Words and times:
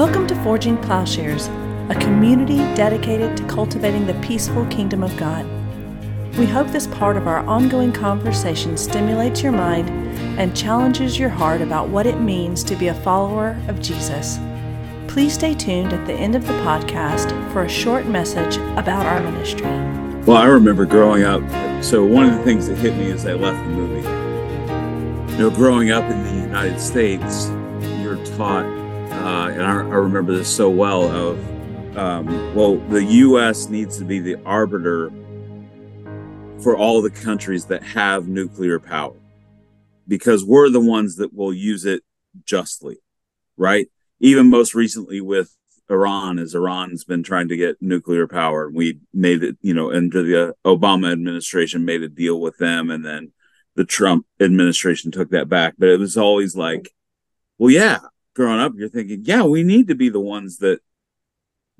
Welcome 0.00 0.26
to 0.28 0.34
Forging 0.36 0.78
Plowshares, 0.78 1.48
a 1.90 1.96
community 2.00 2.56
dedicated 2.74 3.36
to 3.36 3.46
cultivating 3.46 4.06
the 4.06 4.18
peaceful 4.26 4.64
kingdom 4.68 5.02
of 5.02 5.14
God. 5.18 5.44
We 6.38 6.46
hope 6.46 6.68
this 6.68 6.86
part 6.86 7.18
of 7.18 7.28
our 7.28 7.40
ongoing 7.40 7.92
conversation 7.92 8.78
stimulates 8.78 9.42
your 9.42 9.52
mind 9.52 9.90
and 10.40 10.56
challenges 10.56 11.18
your 11.18 11.28
heart 11.28 11.60
about 11.60 11.90
what 11.90 12.06
it 12.06 12.18
means 12.18 12.64
to 12.64 12.76
be 12.76 12.86
a 12.86 12.94
follower 12.94 13.60
of 13.68 13.82
Jesus. 13.82 14.38
Please 15.06 15.34
stay 15.34 15.52
tuned 15.52 15.92
at 15.92 16.06
the 16.06 16.14
end 16.14 16.34
of 16.34 16.46
the 16.46 16.54
podcast 16.64 17.28
for 17.52 17.64
a 17.64 17.68
short 17.68 18.06
message 18.06 18.56
about 18.78 19.04
our 19.04 19.20
ministry. 19.20 19.68
Well, 20.24 20.38
I 20.38 20.46
remember 20.46 20.86
growing 20.86 21.24
up. 21.24 21.42
So, 21.84 22.06
one 22.06 22.24
of 22.24 22.38
the 22.38 22.42
things 22.42 22.68
that 22.68 22.78
hit 22.78 22.96
me 22.96 23.10
as 23.10 23.26
I 23.26 23.34
left 23.34 23.62
the 23.66 23.74
movie, 23.74 25.32
you 25.32 25.38
know, 25.38 25.50
growing 25.50 25.90
up 25.90 26.10
in 26.10 26.22
the 26.22 26.42
United 26.46 26.80
States, 26.80 27.50
you're 28.00 28.24
taught, 28.38 28.79
uh, 29.20 29.48
and 29.48 29.62
I, 29.62 29.72
I, 29.72 29.96
remember 29.96 30.34
this 30.34 30.54
so 30.54 30.70
well, 30.70 31.04
of, 31.04 31.96
um, 31.96 32.54
well, 32.54 32.76
the 32.76 33.04
U.S. 33.04 33.68
needs 33.68 33.98
to 33.98 34.04
be 34.04 34.18
the 34.18 34.36
arbiter 34.44 35.10
for 36.62 36.76
all 36.76 37.02
the 37.02 37.10
countries 37.10 37.66
that 37.66 37.82
have 37.82 38.28
nuclear 38.28 38.80
power 38.80 39.14
because 40.08 40.44
we're 40.44 40.70
the 40.70 40.80
ones 40.80 41.16
that 41.16 41.34
will 41.34 41.52
use 41.52 41.84
it 41.84 42.02
justly, 42.44 42.98
right? 43.56 43.88
Even 44.20 44.48
most 44.48 44.74
recently 44.74 45.20
with 45.20 45.54
Iran, 45.90 46.38
as 46.38 46.54
Iran's 46.54 47.04
been 47.04 47.22
trying 47.22 47.48
to 47.48 47.56
get 47.56 47.82
nuclear 47.82 48.26
power. 48.26 48.70
We 48.70 49.00
made 49.12 49.42
it, 49.42 49.58
you 49.60 49.74
know, 49.74 49.92
under 49.92 50.22
the 50.22 50.54
Obama 50.64 51.12
administration 51.12 51.84
made 51.84 52.02
a 52.02 52.08
deal 52.08 52.40
with 52.40 52.56
them, 52.58 52.90
and 52.90 53.04
then 53.04 53.32
the 53.74 53.84
Trump 53.84 54.26
administration 54.40 55.10
took 55.10 55.30
that 55.30 55.48
back. 55.48 55.74
But 55.78 55.90
it 55.90 55.98
was 55.98 56.16
always 56.16 56.56
like, 56.56 56.90
well, 57.58 57.70
yeah, 57.70 57.98
growing 58.40 58.58
up, 58.58 58.72
you're 58.74 58.88
thinking, 58.88 59.20
yeah, 59.24 59.42
we 59.42 59.62
need 59.62 59.88
to 59.88 59.94
be 59.94 60.08
the 60.08 60.18
ones 60.18 60.56
that 60.60 60.80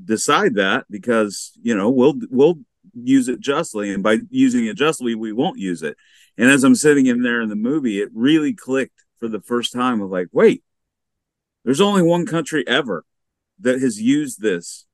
decide 0.05 0.57
that 0.57 0.85
because 0.91 1.53
you 1.63 1.75
know 1.75 1.89
we'll 1.89 2.15
we'll 2.29 2.59
use 2.93 3.29
it 3.29 3.41
justly, 3.41 3.91
and 3.91 4.03
by 4.03 4.19
using 4.29 4.67
it 4.67 4.77
justly, 4.77 5.15
we 5.15 5.33
won't 5.33 5.59
use 5.59 5.83
it. 5.83 5.97
And 6.37 6.51
as 6.51 6.63
I'm 6.63 6.75
sitting 6.75 7.07
in 7.07 7.23
there 7.23 7.41
in 7.41 7.49
the 7.49 7.57
movie, 7.57 7.99
it 7.99 8.11
really 8.13 8.53
clicked 8.53 9.05
for 9.19 9.27
the 9.27 9.41
first 9.41 9.73
time 9.73 10.03
of 10.03 10.11
like, 10.11 10.29
wait, 10.33 10.63
there's 11.65 11.81
only 11.81 12.03
one 12.03 12.27
country 12.27 12.63
ever 12.69 13.07
that 13.59 13.81
has 13.81 13.99
used 13.99 14.43
this 14.43 14.85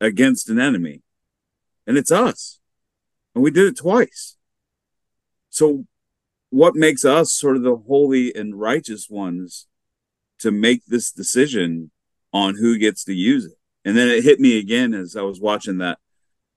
against 0.00 0.50
an 0.50 0.58
enemy, 0.58 1.02
and 1.86 1.96
it's 1.96 2.10
us. 2.10 2.58
And 3.32 3.44
we 3.44 3.52
did 3.52 3.66
it 3.66 3.76
twice. 3.76 4.36
So, 5.50 5.86
what 6.50 6.74
makes 6.74 7.04
us 7.04 7.32
sort 7.32 7.54
of 7.54 7.62
the 7.62 7.76
holy 7.76 8.34
and 8.34 8.58
righteous 8.58 9.08
ones 9.08 9.68
to 10.40 10.50
make 10.50 10.84
this 10.86 11.10
decision 11.10 11.90
on 12.32 12.56
who 12.56 12.78
gets 12.78 13.04
to 13.04 13.14
use 13.14 13.46
it? 13.46 13.58
And 13.84 13.96
then 13.96 14.08
it 14.08 14.24
hit 14.24 14.40
me 14.40 14.58
again 14.58 14.94
as 14.94 15.16
I 15.16 15.22
was 15.22 15.40
watching 15.40 15.78
that 15.78 15.98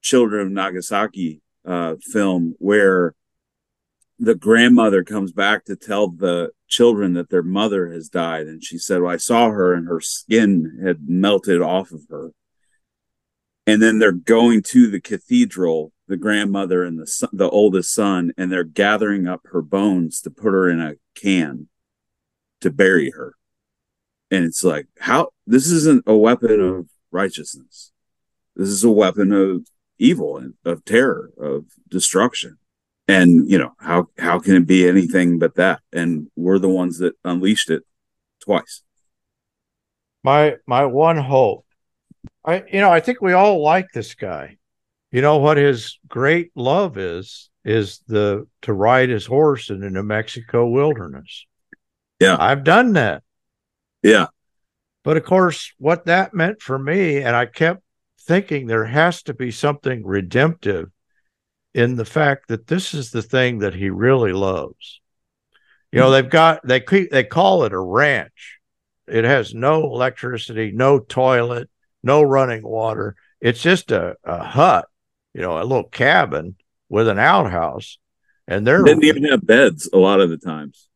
Children 0.02 0.48
of 0.48 0.52
Nagasaki 0.54 1.42
uh, 1.66 1.96
film 2.02 2.56
where 2.58 3.14
the 4.18 4.36
grandmother 4.36 5.04
comes 5.04 5.32
back 5.32 5.66
to 5.66 5.76
tell 5.76 6.10
the 6.10 6.52
children 6.68 7.14
that 7.14 7.30
their 7.30 7.44
mother 7.44 7.92
has 7.92 8.10
died. 8.10 8.48
And 8.48 8.64
she 8.64 8.78
said 8.78 9.02
well 9.02 9.12
i 9.12 9.18
saw 9.18 9.50
her 9.50 9.74
and 9.74 9.88
her 9.88 10.02
skin 10.02 10.80
had 10.84 11.10
melted 11.10 11.62
off 11.62 11.92
of 11.92 12.02
her. 12.10 12.32
And 13.68 13.82
then 13.82 14.00
they're 14.00 14.12
going 14.12 14.64
to 14.64 14.90
the 14.90 15.02
cathedral 15.02 15.94
the 16.10 16.18
grandmother 16.18 16.84
and 16.84 17.00
the 17.00 17.08
son, 17.08 17.30
the 17.32 17.50
oldest 17.50 17.94
son 17.94 18.34
and 18.36 18.52
they're 18.52 18.64
gathering 18.64 19.28
up 19.28 19.42
her 19.52 19.62
bones 19.62 20.20
to 20.22 20.32
put 20.32 20.54
her 20.54 20.68
in 20.68 20.82
a 20.82 20.96
can 21.16 21.70
to 22.60 22.72
bury 22.72 23.12
her 23.12 23.36
and 24.32 24.46
it's 24.46 24.64
like 24.64 24.88
how 25.00 25.30
this 25.48 25.68
isn't 25.68 26.04
a 26.06 26.16
weapon 26.16 26.60
of 26.60 26.88
righteousness. 27.12 27.92
This 28.56 28.70
is 28.70 28.84
a 28.84 28.92
weapon 28.92 29.32
of 29.32 29.68
evil 29.98 30.38
and 30.38 30.54
of 30.66 30.86
terror 30.86 31.32
of 31.38 31.66
destruction. 31.90 32.58
And 33.08 33.50
you 33.50 33.58
know 33.58 33.74
how 33.80 34.08
how 34.18 34.40
can 34.40 34.56
it 34.56 34.68
be 34.68 34.88
anything 34.88 35.40
but 35.40 35.56
that? 35.56 35.82
And 35.92 36.28
we're 36.36 36.60
the 36.60 36.70
ones 36.70 37.00
that 37.00 37.16
unleashed 37.24 37.70
it 37.70 37.84
twice. 38.40 38.84
My 40.24 40.58
my 40.68 40.86
one 40.86 41.18
hope 41.18 41.66
i 42.44 42.64
you 42.72 42.82
know 42.82 42.92
i 42.92 43.00
think 43.00 43.22
we 43.22 43.34
all 43.34 43.64
like 43.64 43.88
this 43.94 44.16
guy. 44.16 44.58
You 45.12 45.22
know 45.22 45.38
what 45.38 45.58
his 45.58 45.98
great 46.08 46.52
love 46.56 46.98
is 46.98 47.50
is 47.66 48.02
the 48.08 48.48
to 48.62 48.74
ride 48.74 49.10
his 49.10 49.26
horse 49.26 49.70
in 49.70 49.80
the 49.80 49.90
new 49.90 50.04
mexico 50.04 50.68
wilderness. 50.68 51.46
Yeah. 52.20 52.38
I've 52.40 52.64
done 52.64 52.94
that 52.94 53.24
yeah 54.04 54.28
but 55.04 55.18
of 55.18 55.24
course 55.24 55.74
what 55.78 56.06
that 56.06 56.34
meant 56.34 56.62
for 56.62 56.78
me 56.78 57.18
and 57.18 57.36
i 57.36 57.46
kept 57.46 57.82
thinking 58.30 58.68
there 58.68 58.86
has 58.86 59.24
to 59.24 59.34
be 59.34 59.50
something 59.50 60.06
redemptive 60.06 60.90
in 61.74 61.96
the 61.96 62.06
fact 62.06 62.48
that 62.48 62.68
this 62.68 62.94
is 62.94 63.12
the 63.12 63.22
thing 63.22 63.60
that 63.60 63.74
he 63.74 63.90
really 63.90 64.34
loves. 64.34 65.02
You 65.92 66.00
know, 66.00 66.12
they've 66.12 66.30
got 66.30 66.62
they 66.64 66.80
keep 66.80 67.10
they 67.10 67.24
call 67.24 67.64
it 67.64 67.74
a 67.74 67.80
ranch. 67.80 68.60
It 69.08 69.24
has 69.24 69.56
no 69.56 69.82
electricity, 69.86 70.72
no 70.72 71.00
toilet, 71.00 71.70
no 72.04 72.22
running 72.22 72.62
water. 72.62 73.16
It's 73.42 73.62
just 73.62 73.92
a, 73.92 74.16
a 74.24 74.44
hut, 74.44 74.86
you 75.34 75.42
know, 75.42 75.60
a 75.60 75.64
little 75.64 75.90
cabin 75.90 76.56
with 76.90 77.08
an 77.08 77.18
outhouse. 77.18 77.98
And 78.48 78.68
they're 78.68 78.84
they 78.84 78.94
didn't 78.94 79.06
even 79.06 79.24
have 79.26 79.46
beds 79.46 79.90
a 79.92 79.98
lot 79.98 80.20
of 80.20 80.30
the 80.30 80.38
times. 80.38 80.88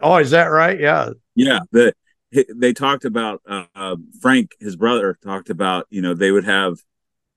Oh, 0.00 0.16
is 0.18 0.30
that 0.30 0.46
right? 0.46 0.78
Yeah. 0.78 1.10
Yeah. 1.34 1.60
The 1.72 1.92
they 2.30 2.72
talked 2.72 3.04
about 3.04 3.40
uh, 3.48 3.64
uh, 3.74 3.96
Frank, 4.20 4.52
his 4.60 4.76
brother, 4.76 5.18
talked 5.22 5.50
about 5.50 5.86
you 5.90 6.02
know 6.02 6.14
they 6.14 6.30
would 6.30 6.44
have 6.44 6.78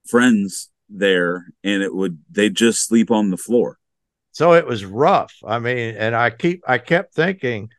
friends 0.06 0.70
there 0.90 1.46
and 1.64 1.82
it 1.82 1.94
would 1.94 2.20
they 2.30 2.50
just 2.50 2.88
sleep 2.88 3.12
on 3.12 3.30
the 3.30 3.38
floor. 3.38 3.78
So 4.32 4.54
it 4.54 4.66
was 4.66 4.86
rough. 4.86 5.34
I 5.46 5.60
mean 5.60 5.96
and 5.96 6.16
i 6.16 6.30
keep 6.30 6.62
i 6.68 6.78
kept 6.78 7.14
thinking 7.14 7.70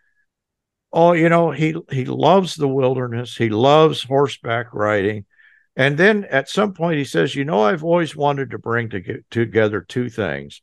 oh 0.93 1.13
you 1.13 1.29
know 1.29 1.51
he 1.51 1.75
he 1.91 2.05
loves 2.05 2.55
the 2.55 2.69
wilderness. 2.69 3.37
He 3.37 3.49
loves 3.51 4.03
horseback 4.03 4.73
riding. 4.73 5.27
And 5.75 5.97
then 5.97 6.25
at 6.25 6.51
some 6.51 6.75
point 6.75 6.99
he 6.99 7.05
says 7.05 7.35
you 7.35 7.45
know 7.45 7.63
i've 7.63 7.85
always 7.85 8.17
wanted 8.17 8.51
to 8.51 8.59
bring 8.59 8.91
to, 8.91 9.23
together 9.31 9.81
two 9.81 10.09
things 10.09 10.63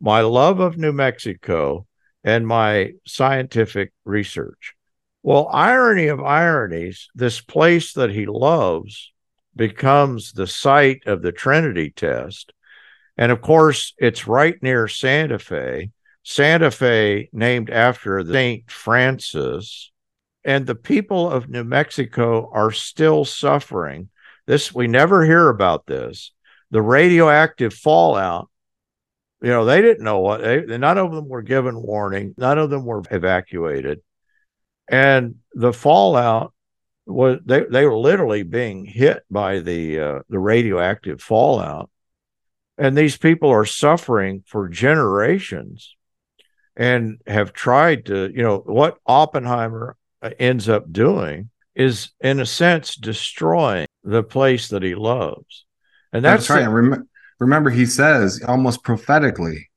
my 0.00 0.20
love 0.20 0.60
of 0.60 0.76
new 0.78 0.92
mexico 0.92 1.86
and 2.24 2.46
my 2.46 2.92
scientific 3.06 3.92
research 4.04 4.74
well 5.28 5.50
irony 5.52 6.06
of 6.06 6.22
ironies 6.22 7.10
this 7.14 7.38
place 7.38 7.92
that 7.92 8.08
he 8.08 8.24
loves 8.24 9.12
becomes 9.54 10.32
the 10.32 10.46
site 10.46 11.02
of 11.04 11.20
the 11.20 11.32
Trinity 11.32 11.90
test. 11.90 12.50
And 13.18 13.30
of 13.30 13.42
course, 13.42 13.92
it's 13.98 14.26
right 14.26 14.56
near 14.62 14.88
Santa 14.88 15.38
Fe. 15.38 15.90
Santa 16.22 16.70
Fe, 16.70 17.28
named 17.30 17.68
after 17.68 18.24
St. 18.24 18.70
Francis. 18.70 19.92
And 20.44 20.66
the 20.66 20.74
people 20.74 21.30
of 21.30 21.50
New 21.50 21.64
Mexico 21.64 22.50
are 22.50 22.72
still 22.72 23.26
suffering. 23.26 24.08
This, 24.46 24.74
we 24.74 24.86
never 24.86 25.26
hear 25.26 25.50
about 25.50 25.84
this. 25.84 26.32
The 26.70 26.80
radioactive 26.80 27.74
fallout, 27.74 28.48
you 29.42 29.50
know, 29.50 29.66
they 29.66 29.82
didn't 29.82 30.04
know 30.04 30.20
what, 30.20 30.40
they, 30.40 30.78
none 30.78 30.96
of 30.96 31.12
them 31.12 31.28
were 31.28 31.42
given 31.42 31.82
warning, 31.82 32.34
none 32.38 32.56
of 32.56 32.70
them 32.70 32.86
were 32.86 33.02
evacuated. 33.10 34.00
And 34.90 35.36
the 35.52 35.72
fallout 35.72 36.52
was 37.06 37.38
they, 37.44 37.64
they 37.64 37.86
were 37.86 37.98
literally 37.98 38.42
being 38.42 38.84
hit 38.84 39.24
by 39.30 39.60
the 39.60 40.00
uh, 40.00 40.18
the 40.28 40.38
radioactive 40.38 41.20
fallout. 41.20 41.90
And 42.76 42.96
these 42.96 43.16
people 43.16 43.50
are 43.50 43.64
suffering 43.64 44.44
for 44.46 44.68
generations 44.68 45.96
and 46.76 47.20
have 47.26 47.52
tried 47.52 48.06
to 48.06 48.30
you 48.32 48.42
know 48.42 48.58
what 48.58 48.98
oppenheimer 49.06 49.96
uh, 50.22 50.30
ends 50.38 50.68
up 50.68 50.90
doing 50.92 51.50
is 51.74 52.10
in 52.20 52.40
a 52.40 52.46
sense 52.46 52.96
destroying 52.96 53.86
the 54.04 54.22
place 54.22 54.68
that 54.68 54.82
he 54.82 54.94
loves. 54.94 55.64
And 56.12 56.24
that's, 56.24 56.48
that's 56.48 56.66
right. 56.66 56.70
The, 56.70 57.06
remember 57.38 57.70
he 57.70 57.86
says 57.86 58.42
almost 58.46 58.82
prophetically 58.82 59.68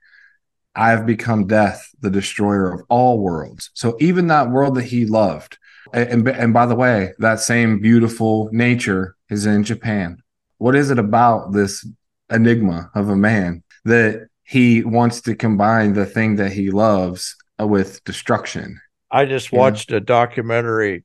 i 0.76 0.90
have 0.90 1.06
become 1.06 1.48
death 1.48 1.90
the 2.02 2.10
destroyer 2.10 2.74
of 2.74 2.82
all 2.90 3.20
worlds 3.20 3.70
so 3.74 3.98
even 4.00 4.28
that 4.28 4.50
world 4.50 4.76
that 4.76 4.86
he 4.86 5.06
loved 5.06 5.58
and, 5.94 6.28
and 6.28 6.54
by 6.54 6.66
the 6.66 6.76
way, 6.76 7.14
that 7.20 7.40
same 7.40 7.80
beautiful 7.80 8.50
nature 8.52 9.16
is 9.30 9.46
in 9.46 9.64
Japan. 9.64 10.22
What 10.58 10.76
is 10.76 10.92
it 10.92 11.00
about 11.00 11.54
this 11.54 11.88
enigma 12.30 12.90
of 12.96 13.10
a 13.10 13.16
man 13.16 13.64
that 13.86 14.28
he 14.44 14.84
wants 14.84 15.22
to 15.22 15.36
combine 15.36 15.94
the 15.94 16.06
thing 16.06 16.36
that 16.38 16.52
he 16.52 16.72
loves 16.72 17.36
with 17.60 18.04
destruction? 18.04 18.80
I 19.10 19.26
just 19.26 19.52
watched 19.52 19.92
a 19.92 20.00
documentary. 20.00 21.04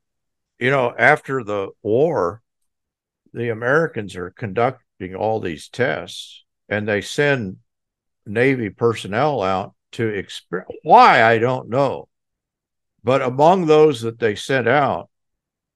You 0.59 0.71
know, 0.71 0.95
after 0.97 1.43
the 1.43 1.71
war, 1.83 2.43
the 3.33 3.49
Americans 3.49 4.15
are 4.17 4.31
conducting 4.31 5.15
all 5.15 5.41
these 5.41 5.69
tests 5.69 6.45
and 6.69 6.87
they 6.87 7.01
send 7.01 7.57
Navy 8.27 8.71
personnel 8.71 9.43
out 9.43 9.75
to 9.93 10.07
experience 10.07 10.71
why 10.83 11.23
I 11.23 11.39
don't 11.39 11.69
know. 11.69 12.09
But 13.03 13.23
among 13.23 13.67
those 13.67 14.01
that 14.03 14.19
they 14.19 14.35
sent 14.35 14.67
out 14.67 15.09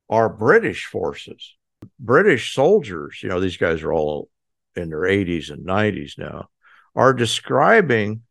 are 0.08 0.28
British 0.28 0.86
forces. 0.86 1.56
British 1.98 2.54
soldiers, 2.54 3.20
you 3.22 3.28
know, 3.28 3.40
these 3.40 3.56
guys 3.56 3.82
are 3.82 3.92
all 3.92 4.28
in 4.74 4.90
their 4.90 5.02
80s 5.02 5.50
and 5.50 5.66
90s 5.66 6.18
now, 6.18 6.48
are 6.94 7.14
describing 7.14 8.22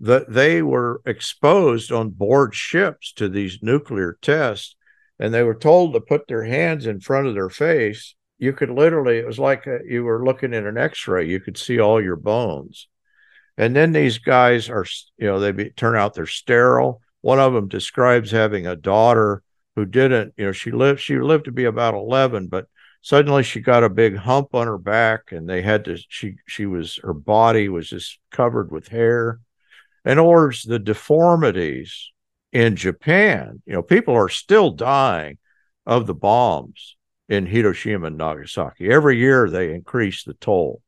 that 0.00 0.32
they 0.32 0.62
were 0.62 1.00
exposed 1.06 1.92
on 1.92 2.10
board 2.10 2.54
ships 2.54 3.12
to 3.12 3.28
these 3.28 3.58
nuclear 3.62 4.18
tests 4.20 4.74
and 5.20 5.34
they 5.34 5.42
were 5.42 5.54
told 5.54 5.92
to 5.92 6.00
put 6.00 6.26
their 6.26 6.44
hands 6.44 6.86
in 6.86 6.98
front 6.98 7.26
of 7.26 7.34
their 7.34 7.50
face. 7.50 8.14
You 8.38 8.54
could 8.54 8.70
literally, 8.70 9.18
it 9.18 9.26
was 9.26 9.38
like 9.38 9.66
a, 9.66 9.80
you 9.86 10.02
were 10.02 10.24
looking 10.24 10.54
at 10.54 10.64
an 10.64 10.78
x 10.78 11.06
ray, 11.06 11.28
you 11.28 11.40
could 11.40 11.58
see 11.58 11.78
all 11.78 12.02
your 12.02 12.16
bones. 12.16 12.88
And 13.60 13.76
then 13.76 13.92
these 13.92 14.16
guys 14.16 14.70
are, 14.70 14.86
you 15.18 15.26
know, 15.26 15.38
they 15.38 15.52
be, 15.52 15.68
turn 15.68 15.94
out 15.94 16.14
they're 16.14 16.24
sterile. 16.24 17.02
One 17.20 17.38
of 17.38 17.52
them 17.52 17.68
describes 17.68 18.30
having 18.30 18.66
a 18.66 18.74
daughter 18.74 19.42
who 19.76 19.84
didn't, 19.84 20.32
you 20.38 20.46
know, 20.46 20.52
she 20.52 20.70
lived, 20.70 21.00
she 21.00 21.18
lived 21.18 21.44
to 21.44 21.52
be 21.52 21.66
about 21.66 21.92
11, 21.92 22.46
but 22.46 22.68
suddenly 23.02 23.42
she 23.42 23.60
got 23.60 23.84
a 23.84 23.90
big 23.90 24.16
hump 24.16 24.54
on 24.54 24.66
her 24.66 24.78
back 24.78 25.30
and 25.30 25.46
they 25.46 25.60
had 25.60 25.84
to, 25.84 25.98
she, 26.08 26.36
she 26.46 26.64
was, 26.64 26.98
her 27.04 27.12
body 27.12 27.68
was 27.68 27.90
just 27.90 28.18
covered 28.30 28.72
with 28.72 28.88
hair. 28.88 29.40
In 30.06 30.12
other 30.12 30.22
words, 30.22 30.62
the 30.62 30.78
deformities 30.78 32.12
in 32.52 32.76
Japan, 32.76 33.60
you 33.66 33.74
know, 33.74 33.82
people 33.82 34.14
are 34.14 34.30
still 34.30 34.70
dying 34.70 35.36
of 35.84 36.06
the 36.06 36.14
bombs 36.14 36.96
in 37.28 37.44
Hiroshima 37.44 38.06
and 38.06 38.16
Nagasaki. 38.16 38.88
Every 38.88 39.18
year 39.18 39.50
they 39.50 39.74
increase 39.74 40.24
the 40.24 40.32
toll. 40.32 40.80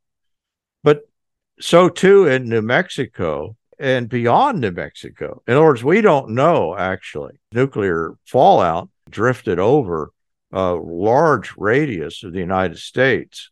But 1.62 1.66
so 1.66 1.88
too 1.88 2.26
in 2.26 2.48
New 2.48 2.62
Mexico 2.62 3.56
and 3.78 4.08
beyond 4.08 4.60
New 4.60 4.72
Mexico. 4.72 5.42
In 5.46 5.54
other 5.54 5.64
words, 5.64 5.84
we 5.84 6.00
don't 6.00 6.30
know 6.30 6.76
actually. 6.76 7.34
Nuclear 7.52 8.14
fallout 8.26 8.88
drifted 9.08 9.58
over 9.58 10.10
a 10.52 10.74
large 10.74 11.54
radius 11.56 12.24
of 12.24 12.32
the 12.32 12.40
United 12.40 12.78
States. 12.78 13.50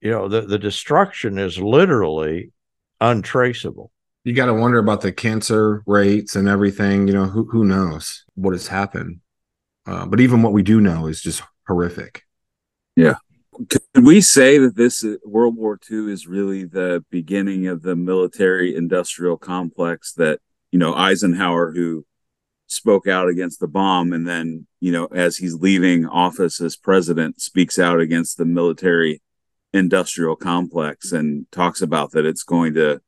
You 0.00 0.10
know, 0.10 0.28
the, 0.28 0.42
the 0.42 0.58
destruction 0.58 1.38
is 1.38 1.58
literally 1.58 2.52
untraceable 3.00 3.92
you 4.28 4.34
got 4.34 4.46
to 4.46 4.54
wonder 4.54 4.78
about 4.78 5.00
the 5.00 5.10
cancer 5.10 5.82
rates 5.86 6.36
and 6.36 6.48
everything. 6.48 7.08
You 7.08 7.14
know, 7.14 7.24
who 7.24 7.44
who 7.46 7.64
knows 7.64 8.24
what 8.34 8.52
has 8.52 8.68
happened? 8.68 9.20
Uh, 9.86 10.04
but 10.04 10.20
even 10.20 10.42
what 10.42 10.52
we 10.52 10.62
do 10.62 10.82
know 10.82 11.06
is 11.06 11.22
just 11.22 11.42
horrific. 11.66 12.24
Yeah. 12.94 13.14
Can 13.68 14.04
we 14.04 14.20
say 14.20 14.58
that 14.58 14.76
this 14.76 15.04
uh, 15.04 15.16
World 15.24 15.56
War 15.56 15.78
II 15.90 16.12
is 16.12 16.26
really 16.26 16.64
the 16.64 17.04
beginning 17.10 17.66
of 17.66 17.82
the 17.82 17.96
military 17.96 18.74
industrial 18.74 19.36
complex 19.36 20.12
that, 20.14 20.40
you 20.70 20.78
know, 20.78 20.94
Eisenhower, 20.94 21.72
who 21.72 22.06
spoke 22.66 23.08
out 23.08 23.28
against 23.28 23.58
the 23.58 23.66
bomb, 23.66 24.12
and 24.12 24.28
then, 24.28 24.66
you 24.80 24.92
know, 24.92 25.06
as 25.06 25.38
he's 25.38 25.54
leaving 25.54 26.06
office 26.06 26.60
as 26.60 26.76
president, 26.76 27.40
speaks 27.40 27.78
out 27.78 28.00
against 28.00 28.38
the 28.38 28.44
military 28.44 29.22
industrial 29.72 30.36
complex 30.36 31.12
and 31.12 31.46
talks 31.50 31.82
about 31.82 32.12
that 32.12 32.26
it's 32.26 32.44
going 32.44 32.74
to 32.74 33.00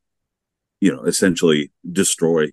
you 0.81 0.95
know, 0.95 1.03
essentially 1.05 1.71
destroy 1.91 2.47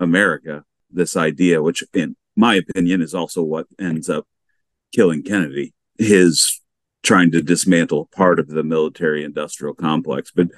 America. 0.00 0.64
This 0.90 1.16
idea, 1.16 1.62
which 1.62 1.84
in 1.92 2.16
my 2.36 2.54
opinion 2.54 3.02
is 3.02 3.14
also 3.14 3.42
what 3.42 3.66
ends 3.78 4.08
up 4.08 4.26
killing 4.94 5.22
Kennedy, 5.22 5.74
his 5.98 6.60
trying 7.08 7.32
to 7.32 7.42
dismantle 7.42 8.08
part 8.14 8.38
of 8.38 8.48
the 8.48 8.62
military 8.62 9.24
industrial 9.24 9.74
complex. 9.74 10.30
But 10.30 10.48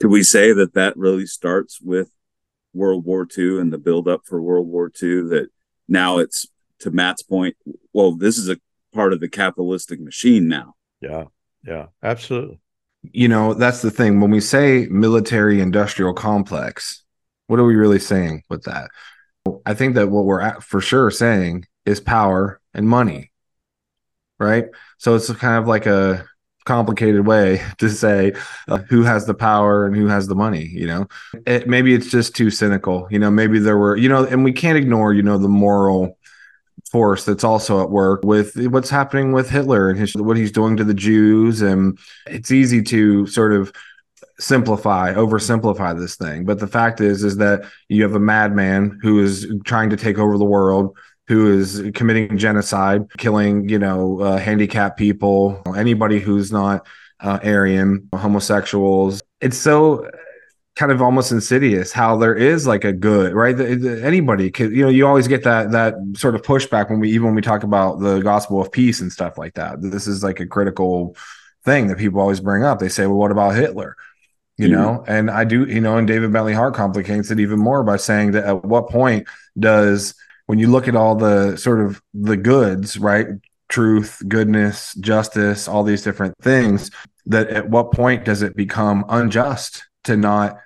could 0.00 0.10
we 0.10 0.22
say 0.22 0.52
that 0.52 0.74
that 0.74 0.96
really 0.96 1.26
starts 1.26 1.80
with 1.80 2.10
World 2.74 3.04
War 3.04 3.26
II 3.36 3.60
and 3.60 3.72
the 3.72 3.78
buildup 3.78 4.22
for 4.24 4.42
World 4.42 4.66
War 4.66 4.90
II? 5.02 5.22
That 5.28 5.48
now 5.86 6.18
it's 6.18 6.46
to 6.80 6.90
Matt's 6.90 7.22
point, 7.22 7.56
well, 7.92 8.16
this 8.16 8.38
is 8.38 8.48
a 8.48 8.58
part 8.94 9.12
of 9.12 9.20
the 9.20 9.28
capitalistic 9.28 10.00
machine 10.00 10.48
now. 10.48 10.74
Yeah, 11.00 11.24
yeah, 11.64 11.86
absolutely 12.02 12.60
you 13.02 13.28
know, 13.28 13.54
that's 13.54 13.82
the 13.82 13.90
thing. 13.90 14.20
When 14.20 14.30
we 14.30 14.40
say 14.40 14.86
military 14.90 15.60
industrial 15.60 16.14
complex, 16.14 17.04
what 17.46 17.60
are 17.60 17.64
we 17.64 17.76
really 17.76 17.98
saying 17.98 18.42
with 18.48 18.64
that? 18.64 18.90
I 19.64 19.74
think 19.74 19.94
that 19.94 20.10
what 20.10 20.24
we're 20.24 20.60
for 20.60 20.80
sure 20.80 21.10
saying 21.10 21.66
is 21.86 22.00
power 22.00 22.60
and 22.74 22.88
money, 22.88 23.27
right? 24.38 24.66
So 24.98 25.14
it's 25.14 25.32
kind 25.34 25.58
of 25.58 25.66
like 25.66 25.86
a 25.86 26.24
complicated 26.64 27.26
way 27.26 27.62
to 27.78 27.88
say 27.88 28.34
uh, 28.68 28.78
who 28.88 29.02
has 29.02 29.26
the 29.26 29.34
power 29.34 29.86
and 29.86 29.96
who 29.96 30.06
has 30.06 30.26
the 30.26 30.34
money 30.34 30.66
you 30.66 30.86
know 30.86 31.08
it, 31.46 31.66
maybe 31.66 31.94
it's 31.94 32.10
just 32.10 32.36
too 32.36 32.50
cynical 32.50 33.08
you 33.10 33.18
know 33.18 33.30
maybe 33.30 33.58
there 33.58 33.78
were 33.78 33.96
you 33.96 34.06
know 34.06 34.26
and 34.26 34.44
we 34.44 34.52
can't 34.52 34.76
ignore 34.76 35.14
you 35.14 35.22
know 35.22 35.38
the 35.38 35.48
moral 35.48 36.18
force 36.90 37.24
that's 37.24 37.44
also 37.44 37.82
at 37.82 37.90
work 37.90 38.22
with 38.24 38.56
what's 38.68 38.90
happening 38.90 39.32
with 39.32 39.50
Hitler 39.50 39.90
and 39.90 39.98
his, 39.98 40.14
what 40.14 40.36
he's 40.36 40.52
doing 40.52 40.76
to 40.76 40.84
the 40.84 40.94
Jews. 40.94 41.60
And 41.60 41.98
it's 42.26 42.50
easy 42.50 42.82
to 42.84 43.26
sort 43.26 43.52
of 43.52 43.72
simplify, 44.38 45.12
oversimplify 45.14 45.98
this 45.98 46.16
thing. 46.16 46.44
But 46.44 46.60
the 46.60 46.66
fact 46.66 47.00
is, 47.00 47.24
is 47.24 47.36
that 47.38 47.64
you 47.88 48.02
have 48.02 48.14
a 48.14 48.20
madman 48.20 48.98
who 49.02 49.22
is 49.22 49.46
trying 49.64 49.90
to 49.90 49.96
take 49.96 50.18
over 50.18 50.38
the 50.38 50.44
world, 50.44 50.96
who 51.28 51.52
is 51.52 51.82
committing 51.94 52.38
genocide, 52.38 53.06
killing, 53.18 53.68
you 53.68 53.78
know, 53.78 54.18
uh, 54.20 54.38
handicapped 54.38 54.98
people, 54.98 55.62
anybody 55.76 56.20
who's 56.20 56.50
not 56.50 56.86
uh, 57.20 57.38
Aryan, 57.44 58.08
homosexuals. 58.14 59.22
It's 59.42 59.58
so 59.58 60.10
kind 60.74 60.90
of 60.90 61.02
almost 61.02 61.30
insidious 61.30 61.92
how 61.92 62.16
there 62.16 62.34
is 62.34 62.66
like 62.66 62.84
a 62.84 62.92
good 62.92 63.34
right? 63.34 63.60
Anybody 63.60 64.50
could 64.50 64.72
you 64.72 64.82
know 64.82 64.88
you 64.88 65.06
always 65.06 65.28
get 65.28 65.44
that 65.44 65.70
that 65.72 65.94
sort 66.16 66.34
of 66.34 66.42
pushback 66.42 66.88
when 66.88 66.98
we 66.98 67.10
even 67.10 67.26
when 67.26 67.34
we 67.34 67.42
talk 67.42 67.62
about 67.62 68.00
the 68.00 68.20
gospel 68.20 68.62
of 68.62 68.72
peace 68.72 69.00
and 69.00 69.12
stuff 69.12 69.36
like 69.36 69.54
that. 69.54 69.82
This 69.82 70.06
is 70.06 70.22
like 70.22 70.40
a 70.40 70.46
critical 70.46 71.14
thing 71.64 71.88
that 71.88 71.98
people 71.98 72.20
always 72.20 72.40
bring 72.40 72.64
up. 72.64 72.78
They 72.78 72.88
say 72.88 73.06
well 73.06 73.18
what 73.18 73.32
about 73.32 73.54
hitler? 73.54 73.96
You 74.56 74.68
mm-hmm. 74.68 74.80
know? 74.80 75.04
And 75.06 75.30
i 75.30 75.44
do 75.44 75.66
you 75.66 75.80
know 75.80 75.98
and 75.98 76.08
david 76.08 76.32
bentley 76.32 76.54
hart 76.54 76.74
complicates 76.74 77.30
it 77.30 77.38
even 77.38 77.58
more 77.58 77.82
by 77.84 77.96
saying 77.96 78.30
that 78.32 78.44
at 78.44 78.64
what 78.64 78.88
point 78.88 79.28
does 79.58 80.14
when 80.48 80.58
you 80.58 80.66
look 80.66 80.88
at 80.88 80.96
all 80.96 81.14
the 81.14 81.56
sort 81.56 81.80
of 81.80 82.02
the 82.14 82.36
goods 82.36 82.98
right? 82.98 83.26
Truth 83.68 84.22
goodness 84.26 84.94
justice 84.94 85.68
all 85.68 85.82
these 85.82 86.02
different 86.02 86.34
things 86.40 86.90
that 87.26 87.50
at 87.50 87.68
what 87.68 87.92
point 87.92 88.24
does 88.24 88.40
it 88.40 88.56
become 88.56 89.04
unjust 89.10 89.84
to 90.04 90.16
not 90.16 90.56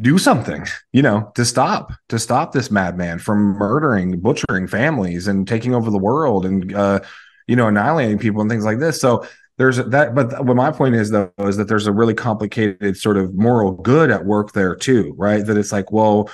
do 0.00 0.18
something 0.18 0.66
you 0.92 1.00
know 1.00 1.32
to 1.34 1.46
stop 1.46 1.92
to 2.10 2.18
stop 2.18 2.52
this 2.52 2.70
madman 2.70 3.18
from 3.18 3.38
murdering 3.58 4.20
butchering 4.20 4.66
families 4.66 5.28
and 5.28 5.48
taking 5.48 5.74
over 5.74 5.90
the 5.90 5.98
world 5.98 6.44
and 6.44 6.74
uh 6.74 7.00
you 7.46 7.56
know 7.56 7.68
annihilating 7.68 8.18
people 8.18 8.42
and 8.42 8.50
things 8.50 8.66
like 8.66 8.80
this? 8.80 9.00
So 9.00 9.26
there's 9.56 9.78
that 9.78 10.14
but 10.14 10.44
what 10.44 10.56
my 10.56 10.70
point 10.70 10.94
is 10.94 11.10
though 11.10 11.32
is 11.38 11.56
that 11.56 11.68
there's 11.68 11.86
a 11.86 11.92
really 11.92 12.14
complicated 12.14 12.98
sort 12.98 13.16
of 13.16 13.34
moral 13.34 13.72
good 13.72 14.10
at 14.10 14.26
work 14.26 14.52
there 14.52 14.76
too 14.76 15.14
right? 15.16 15.44
That 15.46 15.56
it's 15.56 15.72
like 15.72 15.90
well 15.90 16.28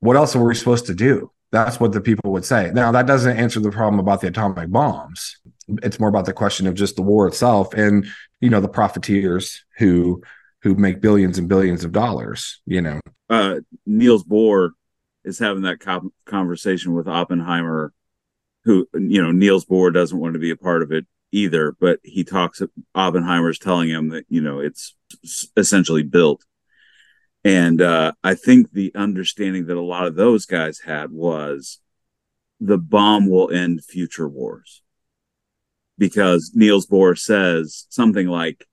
what 0.00 0.16
else 0.16 0.34
are 0.34 0.44
we 0.44 0.56
supposed 0.56 0.86
to 0.86 0.94
do 0.94 1.30
that's 1.52 1.80
what 1.80 1.92
the 1.92 2.00
people 2.00 2.32
would 2.32 2.44
say 2.44 2.70
now 2.74 2.92
that 2.92 3.06
doesn't 3.06 3.36
answer 3.36 3.60
the 3.60 3.70
problem 3.70 3.98
about 3.98 4.20
the 4.20 4.28
atomic 4.28 4.70
bombs 4.70 5.38
it's 5.82 6.00
more 6.00 6.08
about 6.08 6.26
the 6.26 6.32
question 6.32 6.66
of 6.66 6.74
just 6.74 6.96
the 6.96 7.02
war 7.02 7.26
itself 7.26 7.72
and 7.74 8.06
you 8.40 8.50
know 8.50 8.60
the 8.60 8.68
profiteers 8.68 9.64
who 9.78 10.22
who 10.62 10.74
make 10.74 11.00
billions 11.00 11.38
and 11.38 11.48
billions 11.48 11.84
of 11.84 11.92
dollars, 11.92 12.60
you 12.66 12.80
know. 12.80 13.00
Uh, 13.28 13.56
Niels 13.86 14.24
Bohr 14.24 14.70
is 15.24 15.38
having 15.38 15.62
that 15.62 15.80
co- 15.80 16.12
conversation 16.26 16.92
with 16.92 17.08
Oppenheimer, 17.08 17.92
who, 18.64 18.86
you 18.94 19.22
know, 19.22 19.32
Niels 19.32 19.64
Bohr 19.64 19.92
doesn't 19.92 20.18
want 20.18 20.34
to 20.34 20.38
be 20.38 20.50
a 20.50 20.56
part 20.56 20.82
of 20.82 20.92
it 20.92 21.06
either, 21.32 21.74
but 21.80 22.00
he 22.02 22.24
talks, 22.24 22.60
Oppenheimer's 22.94 23.58
telling 23.58 23.88
him 23.88 24.08
that, 24.10 24.26
you 24.28 24.40
know, 24.40 24.60
it's 24.60 24.94
essentially 25.56 26.02
built. 26.02 26.44
And 27.44 27.80
uh, 27.80 28.12
I 28.22 28.34
think 28.34 28.72
the 28.72 28.92
understanding 28.94 29.66
that 29.66 29.76
a 29.76 29.80
lot 29.80 30.06
of 30.06 30.14
those 30.14 30.44
guys 30.46 30.80
had 30.80 31.10
was 31.10 31.78
the 32.60 32.78
bomb 32.78 33.28
will 33.28 33.50
end 33.50 33.84
future 33.84 34.28
wars. 34.28 34.82
Because 35.96 36.52
Niels 36.54 36.86
Bohr 36.86 37.18
says 37.18 37.86
something 37.90 38.26
like, 38.26 38.66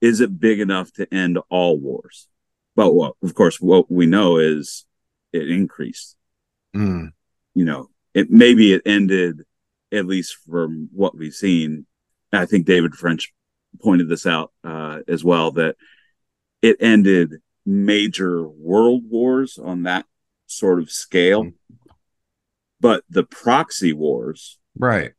is 0.00 0.20
it 0.20 0.40
big 0.40 0.60
enough 0.60 0.92
to 0.94 1.12
end 1.12 1.38
all 1.48 1.78
wars? 1.78 2.28
But 2.74 2.94
well, 2.94 3.16
of 3.22 3.34
course, 3.34 3.60
what 3.60 3.90
we 3.90 4.06
know 4.06 4.36
is 4.36 4.84
it 5.32 5.50
increased. 5.50 6.16
Mm. 6.74 7.12
You 7.54 7.64
know, 7.64 7.88
it 8.12 8.30
maybe 8.30 8.72
it 8.72 8.82
ended 8.84 9.42
at 9.92 10.06
least 10.06 10.36
from 10.48 10.88
what 10.92 11.16
we've 11.16 11.32
seen. 11.32 11.86
I 12.32 12.44
think 12.44 12.66
David 12.66 12.94
French 12.94 13.32
pointed 13.80 14.08
this 14.08 14.26
out 14.26 14.52
uh, 14.62 15.00
as 15.08 15.24
well 15.24 15.52
that 15.52 15.76
it 16.60 16.76
ended 16.80 17.36
major 17.66 18.46
world 18.48 19.02
wars 19.08 19.58
on 19.58 19.82
that 19.82 20.06
sort 20.46 20.78
of 20.78 20.90
scale. 20.90 21.44
Mm. 21.44 21.54
But 22.80 23.02
the 23.10 23.24
proxy 23.24 23.92
wars, 23.92 24.58
right? 24.78 25.12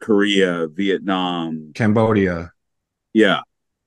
Korea, 0.00 0.68
Vietnam, 0.68 1.72
Cambodia. 1.74 2.52
Yeah 3.12 3.40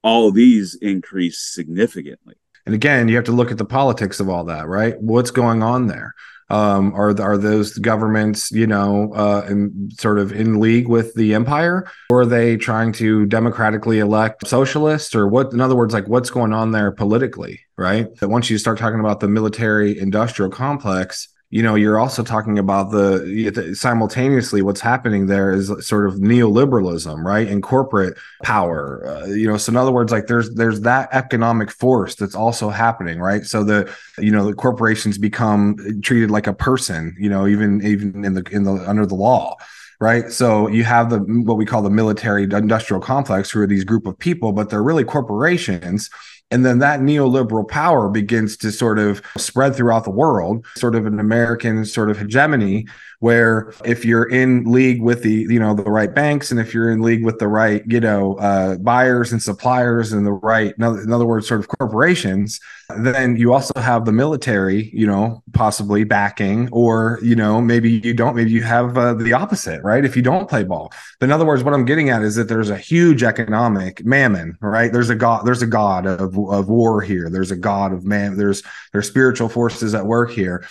all 0.04 0.28
of 0.28 0.36
these 0.36 0.76
increase 0.76 1.40
significantly. 1.40 2.36
And 2.66 2.76
again, 2.76 3.08
you 3.08 3.16
have 3.16 3.26
to 3.26 3.32
look 3.32 3.52
at 3.52 3.58
the 3.58 3.66
politics 3.66 4.20
of 4.20 4.30
all 4.30 4.46
that, 4.46 4.68
right? 4.68 5.00
What's 5.02 5.32
going 5.32 5.64
on 5.64 5.88
there? 5.88 6.16
Um, 6.50 6.94
are 6.96 7.20
are 7.22 7.38
those 7.38 7.78
governments, 7.78 8.52
you 8.52 8.68
know, 8.68 9.14
uh, 9.14 9.48
in, 9.50 9.90
sort 9.98 10.20
of 10.20 10.34
in 10.34 10.60
league 10.60 10.90
with 10.90 11.14
the 11.14 11.34
empire, 11.34 11.90
or 12.10 12.22
are 12.22 12.26
they 12.26 12.58
trying 12.58 12.92
to 12.94 13.26
democratically 13.26 14.00
elect 14.00 14.46
socialists, 14.46 15.16
or 15.16 15.30
what? 15.30 15.54
In 15.54 15.62
other 15.62 15.78
words, 15.78 15.94
like 15.94 16.10
what's 16.10 16.30
going 16.30 16.52
on 16.52 16.72
there 16.72 16.92
politically, 16.92 17.62
right? 17.78 18.14
That 18.18 18.28
once 18.28 18.50
you 18.50 18.58
start 18.58 18.80
talking 18.80 19.00
about 19.00 19.22
the 19.22 19.30
military 19.30 19.98
industrial 19.98 20.52
complex, 20.52 21.30
you 21.52 21.62
know 21.62 21.76
you're 21.76 22.00
also 22.00 22.24
talking 22.24 22.58
about 22.58 22.92
the 22.92 23.74
simultaneously 23.76 24.62
what's 24.62 24.80
happening 24.80 25.28
there 25.28 25.52
is 25.52 25.68
sort 25.86 26.08
of 26.08 26.16
neoliberalism 26.16 27.24
right? 27.24 27.48
And 27.48 27.62
corporate 27.62 28.18
power 28.42 29.06
uh, 29.06 29.26
you 29.26 29.48
know 29.48 29.58
so 29.58 29.72
in 29.72 29.78
other 29.78 29.92
words 29.92 30.12
like 30.12 30.28
there's 30.28 30.50
there's 30.56 30.82
that 30.82 31.10
economic 31.12 31.70
force 31.70 32.16
that's 32.16 32.36
also 32.36 32.70
happening 32.70 33.20
right? 33.20 33.46
So 33.46 33.64
the 33.64 33.94
you 34.18 34.32
know 34.32 34.46
the 34.46 34.56
corporations 34.56 35.18
become 35.18 36.02
treated 36.02 36.32
like 36.32 36.48
a 36.48 36.54
person 36.54 37.16
you 37.20 37.30
know 37.30 37.46
even 37.46 37.86
even 37.86 38.26
in 38.26 38.34
the 38.34 38.44
in 38.52 38.64
the 38.64 38.74
under 38.90 39.06
the 39.06 39.16
law 39.16 39.58
right? 40.00 40.32
So 40.32 40.68
you 40.68 40.84
have 40.84 41.12
the 41.12 41.20
what 41.20 41.58
we 41.58 41.66
call 41.66 41.84
the 41.84 41.92
military 41.92 42.44
industrial 42.44 43.00
complex 43.02 43.52
who 43.52 43.62
are 43.62 43.68
these 43.68 43.84
group 43.84 44.08
of 44.08 44.18
people 44.18 44.54
but 44.54 44.70
they're 44.70 44.82
really 44.82 45.04
corporations 45.04 46.10
and 46.52 46.66
then 46.66 46.80
that 46.80 47.00
neoliberal 47.00 47.68
power 47.68 48.10
begins 48.10 48.58
to 48.58 48.72
sort 48.72 49.00
of 49.00 49.22
spread 49.38 49.76
throughout 49.76 50.04
the 50.04 50.12
world, 50.12 50.66
sort 50.76 50.96
of 50.96 51.06
an 51.06 51.20
American 51.20 51.86
sort 51.86 52.10
of 52.10 52.18
hegemony 52.20 52.88
where 53.22 53.72
if 53.86 54.04
you're 54.04 54.28
in 54.30 54.64
league 54.64 55.00
with 55.00 55.22
the 55.22 55.46
you 55.48 55.60
know 55.60 55.76
the 55.76 55.84
right 55.84 56.14
banks 56.16 56.50
and 56.50 56.60
if 56.60 56.74
you're 56.74 56.90
in 56.90 57.02
league 57.02 57.24
with 57.24 57.38
the 57.38 57.48
right 57.48 57.84
you 57.86 58.00
know 58.00 58.36
uh, 58.38 58.76
buyers 58.78 59.32
and 59.32 59.42
suppliers 59.42 60.12
and 60.12 60.26
the 60.26 60.32
right 60.32 60.74
in 60.76 61.14
other, 61.14 61.26
words 61.26 61.48
sort 61.48 61.60
of 61.60 61.68
corporations 61.68 62.60
then 62.98 63.36
you 63.38 63.54
also 63.54 63.80
have 63.80 64.06
the 64.06 64.12
military 64.12 64.90
you 64.92 65.06
know 65.06 65.44
possibly 65.54 66.04
backing 66.04 66.68
or 66.72 67.20
you 67.22 67.36
know 67.36 67.62
maybe 67.62 68.02
you 68.04 68.12
don't 68.12 68.36
maybe 68.36 68.50
you 68.50 68.64
have 68.64 68.98
uh, 68.98 69.14
the 69.14 69.34
opposite 69.34 69.82
right? 69.84 70.04
If 70.04 70.16
you 70.16 70.24
don't 70.24 70.50
play 70.50 70.64
ball. 70.64 70.92
But 71.20 71.26
in 71.26 71.32
other 71.32 71.46
words 71.46 71.64
what 71.64 71.76
i'm 71.76 71.86
getting 71.86 72.10
at 72.10 72.24
is 72.24 72.36
that 72.36 72.48
there's 72.48 72.72
a 72.72 72.78
huge 72.78 73.22
economic 73.22 74.04
mammon 74.04 74.58
right? 74.62 74.92
There's 74.92 75.12
a 75.12 75.16
god 75.16 75.46
there's 75.46 75.62
a 75.62 75.68
god 75.68 76.08
of, 76.08 76.36
of 76.38 76.70
war 76.70 77.02
here. 77.02 77.30
There's 77.30 77.52
a 77.52 77.56
god 77.56 77.94
of 77.94 78.04
man 78.04 78.36
there's 78.36 78.64
there's 78.94 79.08
spiritual 79.08 79.48
forces 79.48 79.94
at 79.94 80.08
work 80.08 80.32
here 80.32 80.66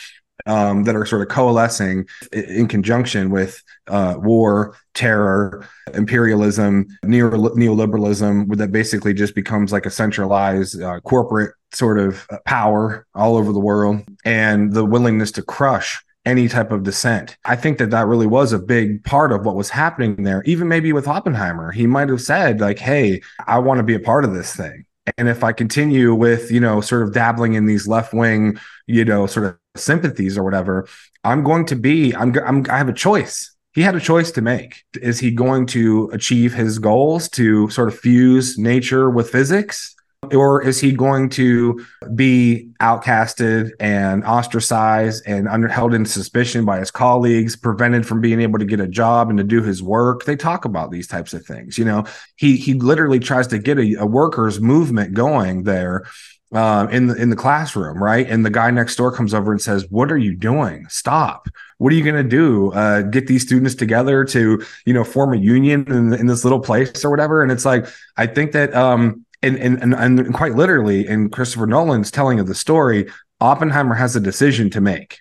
um, 0.46 0.84
that 0.84 0.96
are 0.96 1.06
sort 1.06 1.22
of 1.22 1.28
coalescing 1.28 2.06
in 2.32 2.68
conjunction 2.68 3.30
with 3.30 3.62
uh, 3.88 4.14
war, 4.18 4.76
terror, 4.94 5.66
imperialism, 5.94 6.86
neoliberalism, 7.04 8.56
that 8.56 8.72
basically 8.72 9.14
just 9.14 9.34
becomes 9.34 9.72
like 9.72 9.86
a 9.86 9.90
centralized 9.90 10.80
uh, 10.80 11.00
corporate 11.00 11.54
sort 11.72 11.98
of 11.98 12.26
power 12.46 13.06
all 13.14 13.36
over 13.36 13.52
the 13.52 13.60
world, 13.60 14.02
and 14.24 14.72
the 14.72 14.84
willingness 14.84 15.30
to 15.32 15.42
crush 15.42 16.02
any 16.26 16.48
type 16.48 16.70
of 16.70 16.82
dissent. 16.82 17.36
I 17.44 17.56
think 17.56 17.78
that 17.78 17.90
that 17.90 18.06
really 18.06 18.26
was 18.26 18.52
a 18.52 18.58
big 18.58 19.02
part 19.04 19.32
of 19.32 19.46
what 19.46 19.56
was 19.56 19.70
happening 19.70 20.22
there. 20.22 20.42
Even 20.44 20.68
maybe 20.68 20.92
with 20.92 21.08
Oppenheimer, 21.08 21.72
he 21.72 21.86
might 21.86 22.08
have 22.08 22.20
said 22.20 22.60
like, 22.60 22.78
"Hey, 22.78 23.22
I 23.46 23.58
want 23.58 23.78
to 23.78 23.84
be 23.84 23.94
a 23.94 24.00
part 24.00 24.24
of 24.24 24.34
this 24.34 24.54
thing." 24.54 24.84
And 25.16 25.28
if 25.28 25.42
I 25.42 25.52
continue 25.52 26.14
with, 26.14 26.50
you 26.50 26.60
know, 26.60 26.80
sort 26.80 27.02
of 27.02 27.12
dabbling 27.12 27.54
in 27.54 27.66
these 27.66 27.88
left 27.88 28.12
wing, 28.12 28.58
you 28.86 29.04
know, 29.04 29.26
sort 29.26 29.46
of 29.46 29.56
sympathies 29.76 30.36
or 30.36 30.44
whatever, 30.44 30.86
I'm 31.24 31.42
going 31.42 31.66
to 31.66 31.76
be, 31.76 32.14
I'm, 32.14 32.36
I'm, 32.38 32.66
I 32.68 32.78
have 32.78 32.88
a 32.88 32.94
choice. 32.94 33.54
He 33.72 33.82
had 33.82 33.94
a 33.94 34.00
choice 34.00 34.30
to 34.32 34.42
make. 34.42 34.82
Is 34.94 35.20
he 35.20 35.30
going 35.30 35.66
to 35.66 36.10
achieve 36.12 36.54
his 36.54 36.78
goals 36.78 37.28
to 37.30 37.70
sort 37.70 37.88
of 37.88 37.98
fuse 37.98 38.58
nature 38.58 39.08
with 39.08 39.30
physics? 39.30 39.94
Or 40.32 40.62
is 40.62 40.78
he 40.78 40.92
going 40.92 41.30
to 41.30 41.84
be 42.14 42.68
outcasted 42.80 43.70
and 43.80 44.22
ostracized 44.22 45.22
and 45.26 45.48
under, 45.48 45.66
held 45.66 45.94
in 45.94 46.04
suspicion 46.04 46.66
by 46.66 46.78
his 46.78 46.90
colleagues, 46.90 47.56
prevented 47.56 48.06
from 48.06 48.20
being 48.20 48.42
able 48.42 48.58
to 48.58 48.66
get 48.66 48.80
a 48.80 48.86
job 48.86 49.30
and 49.30 49.38
to 49.38 49.44
do 49.44 49.62
his 49.62 49.82
work? 49.82 50.26
They 50.26 50.36
talk 50.36 50.66
about 50.66 50.90
these 50.90 51.08
types 51.08 51.32
of 51.32 51.46
things. 51.46 51.78
You 51.78 51.86
know, 51.86 52.04
he 52.36 52.58
he 52.58 52.74
literally 52.74 53.18
tries 53.18 53.46
to 53.48 53.58
get 53.58 53.78
a, 53.78 53.94
a 53.94 54.04
workers' 54.04 54.60
movement 54.60 55.14
going 55.14 55.62
there 55.62 56.04
uh, 56.52 56.86
in 56.90 57.06
the 57.06 57.14
in 57.14 57.30
the 57.30 57.36
classroom, 57.36 58.02
right? 58.02 58.28
And 58.28 58.44
the 58.44 58.50
guy 58.50 58.70
next 58.70 58.96
door 58.96 59.10
comes 59.12 59.32
over 59.32 59.52
and 59.52 59.60
says, 59.60 59.86
"What 59.88 60.12
are 60.12 60.18
you 60.18 60.36
doing? 60.36 60.86
Stop! 60.90 61.48
What 61.78 61.94
are 61.94 61.96
you 61.96 62.04
going 62.04 62.22
to 62.22 62.28
do? 62.28 62.72
Uh, 62.72 63.02
get 63.02 63.26
these 63.26 63.46
students 63.46 63.74
together 63.74 64.24
to 64.26 64.62
you 64.84 64.92
know 64.92 65.04
form 65.04 65.32
a 65.32 65.38
union 65.38 65.90
in, 65.90 66.12
in 66.12 66.26
this 66.26 66.44
little 66.44 66.60
place 66.60 67.04
or 67.04 67.10
whatever?" 67.10 67.42
And 67.42 67.50
it's 67.50 67.64
like 67.64 67.86
I 68.18 68.26
think 68.26 68.52
that 68.52 68.74
um, 68.74 69.24
and 69.42 69.56
and 69.58 69.82
and, 69.82 69.94
and 69.94 70.34
quite 70.34 70.54
literally 70.54 71.06
in 71.06 71.30
Christopher 71.30 71.66
Nolan's 71.66 72.10
telling 72.10 72.40
of 72.40 72.46
the 72.46 72.54
story, 72.54 73.08
Oppenheimer 73.40 73.94
has 73.94 74.16
a 74.16 74.20
decision 74.20 74.70
to 74.70 74.80
make. 74.80 75.18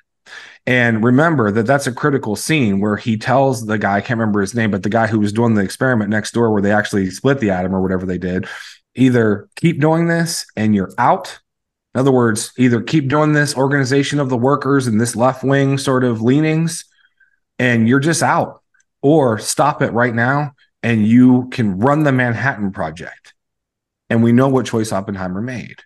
And 0.65 1.03
remember 1.03 1.51
that 1.51 1.65
that's 1.65 1.87
a 1.87 1.91
critical 1.91 2.35
scene 2.35 2.79
where 2.79 2.97
he 2.97 3.17
tells 3.17 3.65
the 3.65 3.77
guy, 3.77 3.97
I 3.97 4.01
can't 4.01 4.19
remember 4.19 4.41
his 4.41 4.53
name, 4.53 4.71
but 4.71 4.83
the 4.83 4.89
guy 4.89 5.07
who 5.07 5.19
was 5.19 5.33
doing 5.33 5.55
the 5.55 5.63
experiment 5.63 6.09
next 6.09 6.31
door 6.33 6.51
where 6.51 6.61
they 6.61 6.71
actually 6.71 7.09
split 7.09 7.39
the 7.39 7.49
atom 7.49 7.73
or 7.73 7.81
whatever 7.81 8.05
they 8.05 8.17
did, 8.17 8.47
either 8.93 9.49
keep 9.55 9.79
doing 9.79 10.07
this 10.07 10.45
and 10.55 10.75
you're 10.75 10.93
out. 10.97 11.39
In 11.95 11.99
other 11.99 12.11
words, 12.11 12.51
either 12.57 12.81
keep 12.81 13.07
doing 13.07 13.33
this 13.33 13.55
organization 13.55 14.19
of 14.19 14.29
the 14.29 14.37
workers 14.37 14.85
and 14.85 15.01
this 15.01 15.15
left 15.15 15.43
wing 15.43 15.77
sort 15.77 16.03
of 16.03 16.21
leanings 16.21 16.85
and 17.57 17.89
you're 17.89 17.99
just 17.99 18.21
out, 18.21 18.61
or 19.01 19.39
stop 19.39 19.81
it 19.81 19.91
right 19.91 20.13
now 20.13 20.53
and 20.83 21.07
you 21.07 21.49
can 21.49 21.79
run 21.79 22.03
the 22.03 22.11
Manhattan 22.11 22.71
Project. 22.71 23.33
And 24.09 24.23
we 24.23 24.31
know 24.31 24.49
what 24.49 24.65
choice 24.65 24.91
Oppenheimer 24.91 25.41
made. 25.41 25.81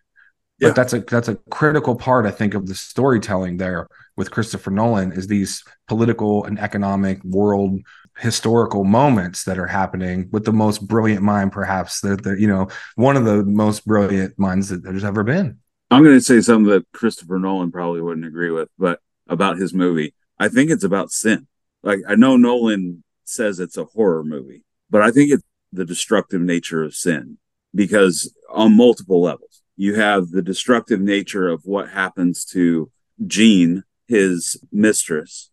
Yeah. 0.59 0.69
But 0.69 0.75
that's 0.75 0.93
a 0.93 0.99
that's 0.99 1.27
a 1.27 1.35
critical 1.49 1.95
part, 1.95 2.25
I 2.25 2.31
think, 2.31 2.53
of 2.53 2.67
the 2.67 2.75
storytelling 2.75 3.57
there 3.57 3.87
with 4.15 4.31
Christopher 4.31 4.71
Nolan 4.71 5.11
is 5.11 5.27
these 5.27 5.63
political 5.87 6.45
and 6.45 6.59
economic 6.59 7.23
world 7.23 7.79
historical 8.19 8.83
moments 8.83 9.43
that 9.45 9.57
are 9.57 9.67
happening 9.67 10.29
with 10.31 10.45
the 10.45 10.53
most 10.53 10.87
brilliant 10.87 11.23
mind, 11.23 11.51
perhaps 11.51 12.01
that 12.01 12.23
the, 12.23 12.39
you 12.39 12.47
know 12.47 12.67
one 12.95 13.17
of 13.17 13.25
the 13.25 13.43
most 13.43 13.85
brilliant 13.85 14.37
minds 14.37 14.69
that 14.69 14.83
there's 14.83 15.03
ever 15.03 15.23
been. 15.23 15.59
I'm 15.89 16.03
going 16.03 16.15
to 16.15 16.21
say 16.21 16.41
something 16.41 16.71
that 16.71 16.85
Christopher 16.93 17.39
Nolan 17.39 17.71
probably 17.71 18.01
wouldn't 18.01 18.25
agree 18.25 18.49
with, 18.49 18.69
but 18.77 18.99
about 19.27 19.57
his 19.57 19.73
movie, 19.73 20.13
I 20.39 20.49
think 20.49 20.71
it's 20.71 20.83
about 20.83 21.11
sin. 21.11 21.47
Like 21.81 21.99
I 22.07 22.15
know 22.15 22.37
Nolan 22.37 23.03
says 23.25 23.59
it's 23.59 23.77
a 23.77 23.85
horror 23.85 24.23
movie, 24.23 24.63
but 24.89 25.01
I 25.01 25.11
think 25.11 25.31
it's 25.31 25.43
the 25.71 25.85
destructive 25.85 26.41
nature 26.41 26.83
of 26.83 26.93
sin 26.93 27.37
because 27.73 28.33
on 28.49 28.77
multiple 28.77 29.21
levels. 29.21 29.61
You 29.75 29.95
have 29.95 30.29
the 30.29 30.41
destructive 30.41 31.01
nature 31.01 31.47
of 31.47 31.61
what 31.65 31.89
happens 31.89 32.45
to 32.45 32.91
Jean, 33.25 33.83
his 34.07 34.57
mistress, 34.71 35.49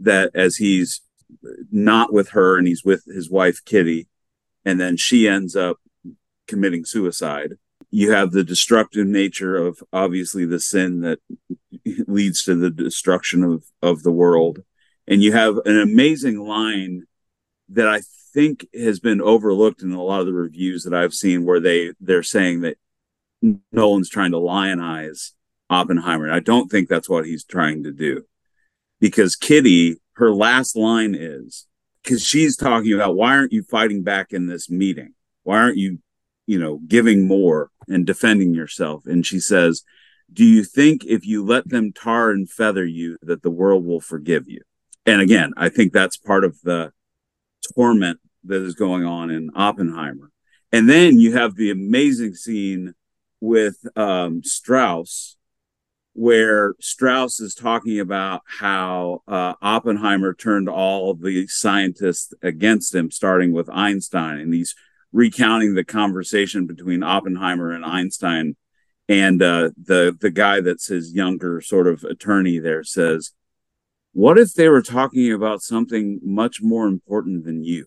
that 0.00 0.30
as 0.34 0.56
he's 0.56 1.02
not 1.70 2.12
with 2.12 2.30
her 2.30 2.58
and 2.58 2.66
he's 2.66 2.84
with 2.84 3.04
his 3.06 3.30
wife 3.30 3.60
Kitty, 3.64 4.08
and 4.64 4.80
then 4.80 4.96
she 4.96 5.28
ends 5.28 5.54
up 5.54 5.78
committing 6.48 6.84
suicide. 6.84 7.54
You 7.90 8.10
have 8.10 8.32
the 8.32 8.44
destructive 8.44 9.06
nature 9.06 9.56
of 9.56 9.82
obviously 9.92 10.44
the 10.44 10.60
sin 10.60 11.00
that 11.00 11.20
leads 12.06 12.42
to 12.44 12.56
the 12.56 12.70
destruction 12.70 13.44
of, 13.44 13.64
of 13.80 14.02
the 14.02 14.12
world. 14.12 14.60
And 15.06 15.22
you 15.22 15.32
have 15.32 15.58
an 15.64 15.78
amazing 15.78 16.40
line 16.40 17.04
that 17.70 17.88
I 17.88 18.02
think 18.32 18.66
has 18.74 19.00
been 19.00 19.20
overlooked 19.20 19.82
in 19.82 19.92
a 19.92 20.02
lot 20.02 20.20
of 20.20 20.26
the 20.26 20.32
reviews 20.32 20.84
that 20.84 20.94
I've 20.94 21.14
seen 21.14 21.44
where 21.44 21.60
they 21.60 21.92
they're 22.00 22.22
saying 22.22 22.62
that 22.62 22.76
Nolan's 23.72 24.10
trying 24.10 24.32
to 24.32 24.38
lionize 24.38 25.32
Oppenheimer. 25.70 26.24
And 26.24 26.34
I 26.34 26.40
don't 26.40 26.70
think 26.70 26.88
that's 26.88 27.08
what 27.08 27.26
he's 27.26 27.44
trying 27.44 27.84
to 27.84 27.92
do. 27.92 28.24
Because 29.00 29.36
Kitty 29.36 29.96
her 30.14 30.32
last 30.32 30.76
line 30.76 31.14
is 31.14 31.66
because 32.02 32.24
she's 32.24 32.56
talking 32.56 32.92
about 32.92 33.16
why 33.16 33.36
aren't 33.36 33.52
you 33.52 33.62
fighting 33.62 34.02
back 34.02 34.32
in 34.32 34.46
this 34.46 34.70
meeting? 34.70 35.14
Why 35.42 35.58
aren't 35.58 35.76
you, 35.76 35.98
you 36.46 36.58
know, 36.58 36.80
giving 36.86 37.26
more 37.26 37.70
and 37.88 38.06
defending 38.06 38.54
yourself? 38.54 39.06
And 39.06 39.26
she 39.26 39.40
says, 39.40 39.82
Do 40.32 40.44
you 40.44 40.64
think 40.64 41.04
if 41.04 41.26
you 41.26 41.44
let 41.44 41.68
them 41.68 41.92
tar 41.92 42.30
and 42.30 42.48
feather 42.48 42.84
you, 42.84 43.16
that 43.22 43.42
the 43.42 43.50
world 43.50 43.84
will 43.84 44.00
forgive 44.00 44.48
you? 44.48 44.60
And 45.06 45.20
again, 45.20 45.52
I 45.56 45.68
think 45.68 45.92
that's 45.92 46.16
part 46.16 46.44
of 46.44 46.60
the 46.62 46.92
torment 47.74 48.20
that 48.44 48.62
is 48.62 48.74
going 48.74 49.04
on 49.04 49.30
in 49.30 49.50
Oppenheimer. 49.54 50.30
And 50.72 50.88
then 50.88 51.18
you 51.18 51.36
have 51.36 51.54
the 51.54 51.70
amazing 51.70 52.34
scene 52.34 52.94
with 53.40 53.76
um, 53.96 54.42
Strauss 54.42 55.36
where 56.14 56.74
Strauss 56.80 57.40
is 57.40 57.54
talking 57.54 57.98
about 57.98 58.42
how 58.46 59.22
uh, 59.26 59.54
Oppenheimer 59.60 60.32
turned 60.32 60.68
all 60.68 61.14
the 61.14 61.46
scientists 61.48 62.32
against 62.40 62.94
him, 62.94 63.10
starting 63.10 63.52
with 63.52 63.68
Einstein, 63.68 64.38
and 64.38 64.54
he's 64.54 64.74
recounting 65.12 65.74
the 65.74 65.84
conversation 65.84 66.66
between 66.66 67.02
Oppenheimer 67.02 67.72
and 67.72 67.84
Einstein. 67.84 68.56
And 69.08 69.42
uh, 69.42 69.70
the 69.76 70.16
the 70.18 70.30
guy 70.30 70.60
that's 70.60 70.86
his 70.86 71.12
younger 71.12 71.60
sort 71.60 71.88
of 71.88 72.04
attorney 72.04 72.58
there 72.58 72.84
says, 72.84 73.32
"What 74.14 74.38
if 74.38 74.54
they 74.54 74.68
were 74.70 74.82
talking 74.82 75.30
about 75.30 75.60
something 75.60 76.20
much 76.22 76.62
more 76.62 76.86
important 76.86 77.44
than 77.44 77.62
you?" 77.62 77.86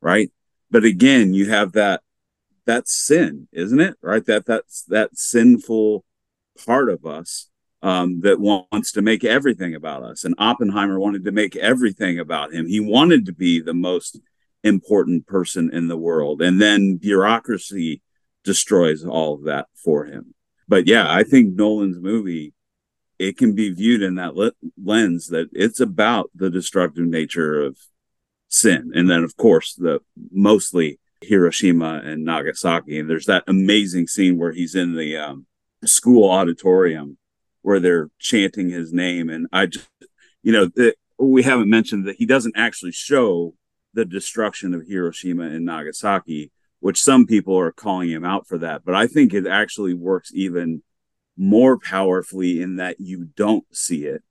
Right? 0.00 0.30
But 0.70 0.84
again, 0.84 1.32
you 1.32 1.48
have 1.48 1.72
that, 1.72 2.02
that 2.64 2.88
sin, 2.88 3.48
isn't 3.52 3.80
it? 3.80 3.94
Right? 4.02 4.26
That 4.26 4.44
that's 4.44 4.82
that 4.86 5.16
sinful 5.16 6.04
part 6.66 6.90
of 6.90 7.06
us 7.06 7.48
um, 7.82 8.20
that 8.22 8.40
wants 8.40 8.90
to 8.92 9.02
make 9.02 9.22
everything 9.22 9.74
about 9.74 10.02
us. 10.02 10.24
And 10.24 10.34
Oppenheimer 10.38 10.98
wanted 10.98 11.24
to 11.24 11.32
make 11.32 11.54
everything 11.54 12.18
about 12.18 12.52
him. 12.52 12.66
He 12.66 12.80
wanted 12.80 13.26
to 13.26 13.32
be 13.32 13.60
the 13.60 13.74
most 13.74 14.18
important 14.64 15.26
person 15.26 15.70
in 15.72 15.86
the 15.86 15.96
world. 15.96 16.42
And 16.42 16.60
then 16.60 16.96
bureaucracy 16.96 18.02
destroys 18.42 19.04
all 19.04 19.34
of 19.34 19.44
that 19.44 19.66
for 19.74 20.06
him. 20.06 20.34
But 20.66 20.88
yeah, 20.88 21.06
I 21.08 21.22
think 21.22 21.54
Nolan's 21.54 22.00
movie 22.00 22.54
it 23.18 23.36
can 23.36 23.54
be 23.54 23.70
viewed 23.70 24.02
in 24.02 24.16
that 24.16 24.52
lens 24.82 25.28
that 25.28 25.48
it's 25.52 25.80
about 25.80 26.30
the 26.34 26.50
destructive 26.50 27.06
nature 27.06 27.62
of 27.62 27.78
sin. 28.48 28.92
And 28.94 29.08
then 29.10 29.24
of 29.24 29.36
course 29.36 29.74
the 29.74 30.00
mostly 30.30 30.98
hiroshima 31.20 32.02
and 32.04 32.24
nagasaki. 32.24 32.98
And 32.98 33.08
there's 33.08 33.26
that 33.26 33.44
amazing 33.46 34.06
scene 34.06 34.38
where 34.38 34.52
he's 34.52 34.74
in 34.74 34.94
the 34.94 35.16
um, 35.16 35.46
school 35.84 36.30
auditorium 36.30 37.18
where 37.62 37.80
they're 37.80 38.10
chanting 38.18 38.70
his 38.70 38.92
name. 38.92 39.28
And 39.28 39.46
i 39.52 39.66
just 39.66 39.88
you 40.42 40.52
know 40.52 40.66
the, 40.66 40.94
we 41.18 41.42
haven't 41.42 41.70
mentioned 41.70 42.06
that 42.06 42.16
he 42.16 42.26
doesn't 42.26 42.56
actually 42.56 42.92
show 42.92 43.54
the 43.94 44.04
destruction 44.04 44.74
of 44.74 44.86
hiroshima 44.86 45.44
and 45.44 45.64
nagasaki 45.64 46.52
which 46.80 47.02
some 47.02 47.26
people 47.26 47.58
are 47.58 47.72
calling 47.72 48.10
him 48.10 48.22
out 48.22 48.46
for 48.46 48.58
that. 48.58 48.84
But 48.84 48.94
i 48.94 49.06
think 49.06 49.32
it 49.32 49.46
actually 49.46 49.94
works 49.94 50.30
even 50.34 50.82
more 51.36 51.78
powerfully 51.78 52.60
in 52.62 52.76
that 52.76 53.00
you 53.00 53.24
don't 53.36 53.64
see 53.74 54.06
it. 54.06 54.22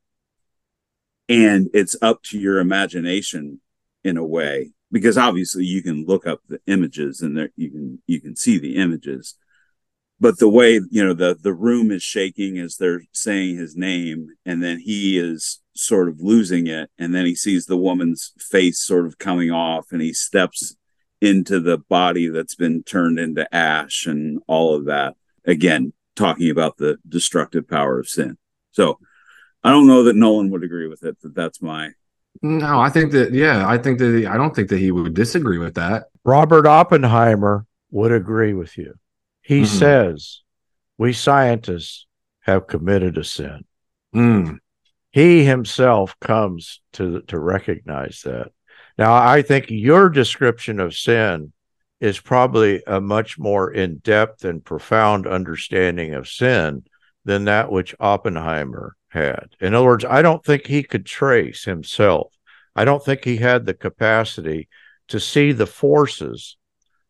And 1.28 1.70
it's 1.74 1.96
up 2.02 2.24
to 2.24 2.40
your 2.40 2.60
imagination 2.60 3.62
in 4.04 4.18
a 4.18 4.26
way 4.26 4.72
because 4.92 5.18
obviously 5.18 5.66
you 5.66 5.82
can 5.82 6.06
look 6.06 6.28
up 6.28 6.42
the 6.48 6.60
images 6.68 7.22
and 7.22 7.36
there 7.36 7.50
you 7.56 7.72
can 7.72 8.02
you 8.06 8.22
can 8.22 8.36
see 8.36 8.60
the 8.60 8.76
images. 8.76 9.36
But 10.20 10.38
the 10.38 10.50
way 10.50 10.80
you 10.90 11.04
know 11.04 11.14
the 11.14 11.36
the 11.40 11.54
room 11.54 11.92
is 11.92 12.04
shaking 12.04 12.60
as 12.60 12.78
they're 12.78 13.02
saying 13.12 13.58
his 13.58 13.76
name 13.76 14.30
and 14.46 14.62
then 14.62 14.80
he 14.80 15.18
is 15.18 15.62
sort 15.74 16.08
of 16.08 16.22
losing 16.22 16.68
it 16.68 16.90
and 16.98 17.14
then 17.14 17.26
he 17.26 17.36
sees 17.36 17.66
the 17.66 17.78
woman's 17.78 18.32
face 18.40 18.80
sort 18.80 19.06
of 19.06 19.18
coming 19.18 19.52
off 19.52 19.88
and 19.92 20.02
he 20.02 20.14
steps 20.14 20.76
into 21.20 21.60
the 21.60 21.78
body 21.78 22.28
that's 22.30 22.56
been 22.56 22.84
turned 22.84 23.20
into 23.20 23.54
ash 23.54 24.06
and 24.06 24.40
all 24.48 24.76
of 24.76 24.86
that. 24.86 25.16
Again 25.46 25.94
talking 26.16 26.50
about 26.50 26.78
the 26.78 26.98
destructive 27.08 27.68
power 27.68 28.00
of 28.00 28.08
sin. 28.08 28.38
So 28.72 29.00
I 29.64 29.72
don't 29.72 29.88
know 29.88 30.04
that 30.04 30.16
Nolan 30.16 30.50
would 30.52 30.64
agree 30.64 30.88
with 30.88 31.04
it, 31.04 31.18
but 31.22 31.36
that's 31.36 31.62
my. 31.62 31.92
No, 32.42 32.80
I 32.80 32.90
think 32.90 33.12
that, 33.14 33.34
yeah, 33.34 33.68
I 33.68 33.78
think 33.78 34.00
that, 34.00 34.28
I 34.30 34.38
don't 34.38 34.56
think 34.56 34.70
that 34.70 34.80
he 34.80 34.92
would 34.92 35.14
disagree 35.14 35.58
with 35.58 35.76
that. 35.76 36.06
Robert 36.24 36.68
Oppenheimer 36.68 37.66
would 37.92 38.12
agree 38.12 38.54
with 38.54 38.78
you. 38.78 38.94
He 39.42 39.62
mm-hmm. 39.62 39.78
says, 39.78 40.42
we 40.98 41.14
scientists 41.14 42.06
have 42.42 42.68
committed 42.68 43.18
a 43.18 43.24
sin. 43.24 43.64
Mm. 44.14 44.58
He 45.12 45.46
himself 45.46 46.16
comes 46.20 46.82
to, 46.94 47.22
to 47.28 47.40
recognize 47.40 48.22
that. 48.26 48.52
Now, 48.98 49.14
I 49.14 49.42
think 49.42 49.68
your 49.70 50.10
description 50.10 50.80
of 50.80 50.96
sin 50.96 51.54
is 52.00 52.20
probably 52.20 52.84
a 52.86 53.00
much 53.00 53.40
more 53.40 53.72
in 53.72 53.98
depth 53.98 54.44
and 54.44 54.64
profound 54.64 55.26
understanding 55.26 56.14
of 56.14 56.28
sin 56.28 56.84
than 57.24 57.46
that 57.46 57.72
which 57.72 57.96
Oppenheimer 58.00 58.96
had. 59.10 59.56
In 59.60 59.74
other 59.74 59.86
words, 59.86 60.06
I 60.06 60.22
don't 60.22 60.44
think 60.44 60.68
he 60.68 60.84
could 60.84 61.06
trace 61.06 61.64
himself. 61.64 62.34
I 62.76 62.86
don't 62.86 63.04
think 63.04 63.24
he 63.24 63.38
had 63.38 63.66
the 63.66 63.74
capacity 63.74 64.68
to 65.08 65.20
see 65.20 65.52
the 65.52 65.68
forces 65.68 66.58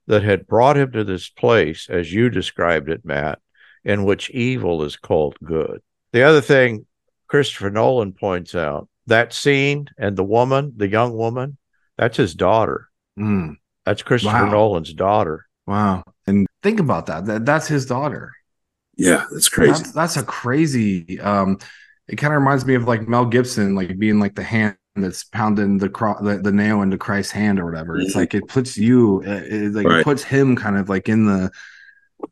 that 0.08 0.24
had 0.24 0.48
brought 0.48 0.78
him 0.78 0.92
to 0.92 1.04
this 1.04 1.30
place, 1.30 1.88
as 1.90 2.14
you 2.14 2.30
described 2.30 2.90
it, 2.90 3.04
Matt, 3.04 3.40
in 3.84 4.06
which 4.06 4.30
evil 4.30 4.84
is 4.84 4.96
called 4.96 5.36
good. 5.44 5.82
The 6.12 6.24
other 6.24 6.42
thing 6.42 6.86
Christopher 7.28 7.72
Nolan 7.72 8.14
points 8.14 8.54
out 8.54 8.88
that 9.08 9.34
scene 9.34 9.88
and 9.98 10.16
the 10.16 10.24
woman, 10.24 10.74
the 10.78 10.88
young 10.88 11.16
woman, 11.16 11.58
that's 11.98 12.18
his 12.18 12.36
daughter. 12.36 12.90
Mm. 13.18 13.56
That's 13.86 14.02
Christopher 14.02 14.46
wow. 14.46 14.50
Nolan's 14.50 14.94
daughter. 14.94 15.46
Wow. 15.68 16.04
And 16.28 16.48
think 16.64 16.80
about 16.80 17.06
that. 17.08 17.26
that 17.26 17.46
that's 17.46 17.68
his 17.68 17.86
daughter. 17.86 18.34
Yeah, 18.98 19.26
that's 19.32 19.50
crazy. 19.50 19.72
That's, 19.72 19.92
that's 19.92 20.18
a 20.18 20.24
crazy 20.24 21.20
um 21.20 21.60
it 22.08 22.18
kind 22.18 22.34
of 22.34 22.40
reminds 22.40 22.66
me 22.66 22.76
of 22.76 22.88
like 22.88 23.08
Mel 23.08 23.26
Gibson 23.26 23.76
like 23.76 23.98
being 23.98 24.20
like 24.20 24.36
the 24.36 24.44
hand 24.44 24.78
that's 24.96 25.26
pounding 25.26 25.78
the 25.78 25.90
cro- 25.90 26.22
the, 26.22 26.38
the 26.38 26.52
nail 26.52 26.82
into 26.82 26.98
Christ's 26.98 27.34
hand 27.34 27.60
or 27.60 27.66
whatever. 27.66 27.98
It's 27.98 28.12
mm-hmm. 28.12 28.20
like 28.20 28.34
it 28.34 28.48
puts 28.48 28.78
you 28.78 29.22
it, 29.24 29.54
it 29.54 29.74
like 29.74 29.86
right. 29.86 30.00
it 30.00 30.04
puts 30.04 30.24
him 30.24 30.56
kind 30.56 30.78
of 30.78 30.88
like 30.88 31.10
in 31.10 31.26
the 31.26 31.52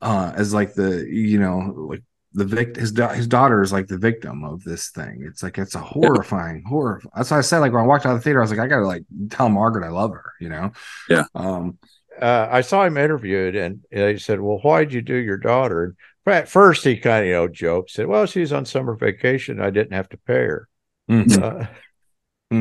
uh 0.01 0.31
as 0.35 0.53
like 0.53 0.73
the 0.73 1.05
you 1.09 1.39
know 1.39 1.87
like 1.89 2.03
the 2.33 2.45
victim 2.45 2.81
his 2.81 2.91
da- 2.91 3.13
his 3.13 3.27
daughter 3.27 3.61
is 3.61 3.71
like 3.71 3.87
the 3.87 3.97
victim 3.97 4.43
of 4.43 4.63
this 4.63 4.89
thing. 4.89 5.23
It's 5.27 5.43
like 5.43 5.57
it's 5.57 5.75
a 5.75 5.79
horrifying 5.79 6.63
yeah. 6.63 6.69
horror. 6.69 7.01
That's 7.15 7.31
why 7.31 7.37
I 7.37 7.41
said 7.41 7.59
like 7.59 7.73
when 7.73 7.83
I 7.83 7.87
walked 7.87 8.05
out 8.05 8.13
of 8.13 8.19
the 8.19 8.23
theater, 8.23 8.39
I 8.39 8.43
was 8.43 8.51
like, 8.51 8.59
I 8.59 8.67
gotta 8.67 8.87
like 8.87 9.03
tell 9.29 9.49
Margaret 9.49 9.85
I 9.85 9.89
love 9.89 10.11
her, 10.11 10.33
you 10.39 10.49
know? 10.49 10.71
Yeah. 11.09 11.25
Um 11.35 11.77
uh, 12.21 12.47
I 12.51 12.61
saw 12.61 12.85
him 12.85 12.97
interviewed 12.97 13.55
and 13.55 13.81
he 13.91 14.17
said, 14.19 14.39
Well, 14.39 14.59
why'd 14.59 14.93
you 14.93 15.01
do 15.01 15.15
your 15.15 15.37
daughter? 15.37 15.83
And 15.83 15.95
at 16.35 16.47
first 16.47 16.83
he 16.83 16.97
kind 16.97 17.23
of 17.23 17.27
you 17.27 17.33
know 17.33 17.47
joked, 17.47 17.91
said, 17.91 18.07
Well, 18.07 18.25
she's 18.25 18.53
on 18.53 18.65
summer 18.65 18.95
vacation, 18.95 19.59
I 19.59 19.69
didn't 19.69 19.93
have 19.93 20.09
to 20.09 20.17
pay 20.17 20.33
her. 20.33 20.69
Mm-hmm. 21.09 21.43
Uh, 21.43 21.65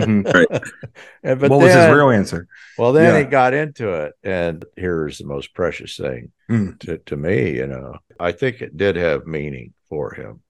Mm-hmm. 0.01 0.31
Right. 0.31 0.49
and, 1.23 1.41
but 1.41 1.51
what 1.51 1.59
then, 1.59 1.67
was 1.67 1.75
his 1.75 1.95
real 1.95 2.11
answer? 2.11 2.49
Well, 2.79 2.93
then 2.93 3.15
yeah. 3.15 3.19
he 3.21 3.25
got 3.25 3.55
into 3.55 3.93
it, 3.93 4.15
and 4.23 4.65
here's 4.77 5.19
the 5.19 5.27
most 5.27 5.55
precious 5.55 5.97
thing 5.97 6.33
mm. 6.51 6.79
to, 6.81 6.99
to 6.99 7.17
me. 7.17 7.57
You 7.57 7.67
know, 7.67 7.97
I 8.19 8.33
think 8.33 8.61
it 8.61 8.77
did 8.77 8.97
have 8.97 9.27
meaning 9.27 9.75
for 9.89 10.15
him. 10.15 10.41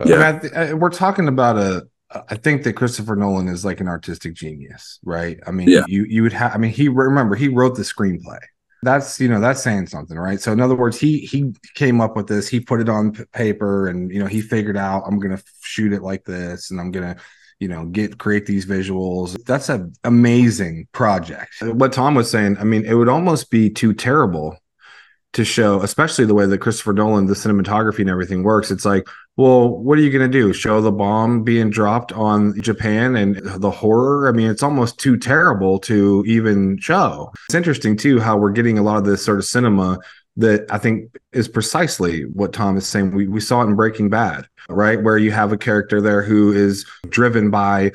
Uh, 0.00 0.04
yeah, 0.08 0.40
I 0.54 0.60
I, 0.60 0.72
we're 0.74 0.90
talking 0.90 1.28
about 1.28 1.56
a. 1.56 1.86
I 2.28 2.36
think 2.36 2.62
that 2.62 2.74
Christopher 2.74 3.16
Nolan 3.16 3.48
is 3.48 3.64
like 3.64 3.80
an 3.80 3.88
artistic 3.88 4.34
genius, 4.34 5.00
right? 5.04 5.38
I 5.46 5.50
mean, 5.50 5.68
yeah. 5.68 5.84
you 5.88 6.04
you 6.04 6.22
would 6.22 6.32
have. 6.32 6.54
I 6.54 6.58
mean, 6.58 6.70
he 6.70 6.88
remember 6.88 7.34
he 7.34 7.48
wrote 7.48 7.76
the 7.76 7.82
screenplay. 7.82 8.38
That's 8.82 9.18
you 9.18 9.28
know 9.28 9.40
that's 9.40 9.62
saying 9.62 9.86
something, 9.86 10.16
right? 10.16 10.40
So 10.40 10.52
in 10.52 10.60
other 10.60 10.76
words, 10.76 11.00
he 11.00 11.20
he 11.20 11.52
came 11.74 12.00
up 12.00 12.16
with 12.16 12.26
this. 12.26 12.46
He 12.46 12.60
put 12.60 12.80
it 12.80 12.88
on 12.88 13.12
p- 13.12 13.24
paper, 13.32 13.88
and 13.88 14.10
you 14.12 14.20
know 14.20 14.26
he 14.26 14.42
figured 14.42 14.76
out 14.76 15.04
I'm 15.06 15.18
gonna 15.18 15.42
shoot 15.62 15.92
it 15.92 16.02
like 16.02 16.24
this, 16.24 16.70
and 16.70 16.78
I'm 16.78 16.90
gonna 16.90 17.16
you 17.60 17.68
know 17.68 17.86
get 17.86 18.18
create 18.18 18.46
these 18.46 18.66
visuals. 18.66 19.36
That's 19.44 19.68
an 19.68 19.92
amazing 20.04 20.88
project. 20.92 21.52
What 21.62 21.92
tom 21.92 22.14
was 22.14 22.30
saying 22.30 22.56
i 22.58 22.64
mean 22.64 22.84
it 22.84 22.94
would 22.94 23.08
almost 23.08 23.50
be 23.50 23.70
too 23.70 23.92
terrible 23.94 24.56
to 25.32 25.44
show 25.44 25.80
especially 25.82 26.24
the 26.24 26.34
way 26.34 26.46
that 26.46 26.58
christopher 26.58 26.92
nolan 26.92 27.26
the 27.26 27.34
cinematography 27.34 28.00
and 28.00 28.10
everything 28.10 28.42
works. 28.42 28.70
It's 28.70 28.84
like 28.84 29.06
well 29.36 29.68
what 29.68 29.98
are 29.98 30.00
you 30.02 30.10
going 30.10 30.30
to 30.30 30.38
do? 30.38 30.52
Show 30.52 30.80
the 30.80 30.92
bomb 30.92 31.42
being 31.42 31.70
dropped 31.70 32.12
on 32.12 32.60
japan 32.60 33.16
and 33.16 33.36
the 33.36 33.70
horror? 33.70 34.28
I 34.28 34.32
mean 34.32 34.50
it's 34.50 34.62
almost 34.62 34.98
too 34.98 35.16
terrible 35.16 35.78
to 35.80 36.24
even 36.26 36.78
show. 36.78 37.32
It's 37.46 37.54
interesting 37.54 37.96
too 37.96 38.20
how 38.20 38.36
we're 38.36 38.52
getting 38.52 38.78
a 38.78 38.82
lot 38.82 38.98
of 38.98 39.04
this 39.04 39.24
sort 39.24 39.38
of 39.38 39.44
cinema 39.44 39.98
that 40.36 40.66
I 40.70 40.78
think 40.78 41.16
is 41.32 41.48
precisely 41.48 42.22
what 42.22 42.52
Tom 42.52 42.76
is 42.76 42.86
saying. 42.86 43.14
We, 43.14 43.28
we 43.28 43.40
saw 43.40 43.62
it 43.62 43.66
in 43.66 43.76
Breaking 43.76 44.10
Bad, 44.10 44.48
right? 44.68 45.00
Where 45.00 45.18
you 45.18 45.30
have 45.30 45.52
a 45.52 45.58
character 45.58 46.00
there 46.00 46.22
who 46.22 46.52
is 46.52 46.84
driven 47.08 47.50
by 47.50 47.92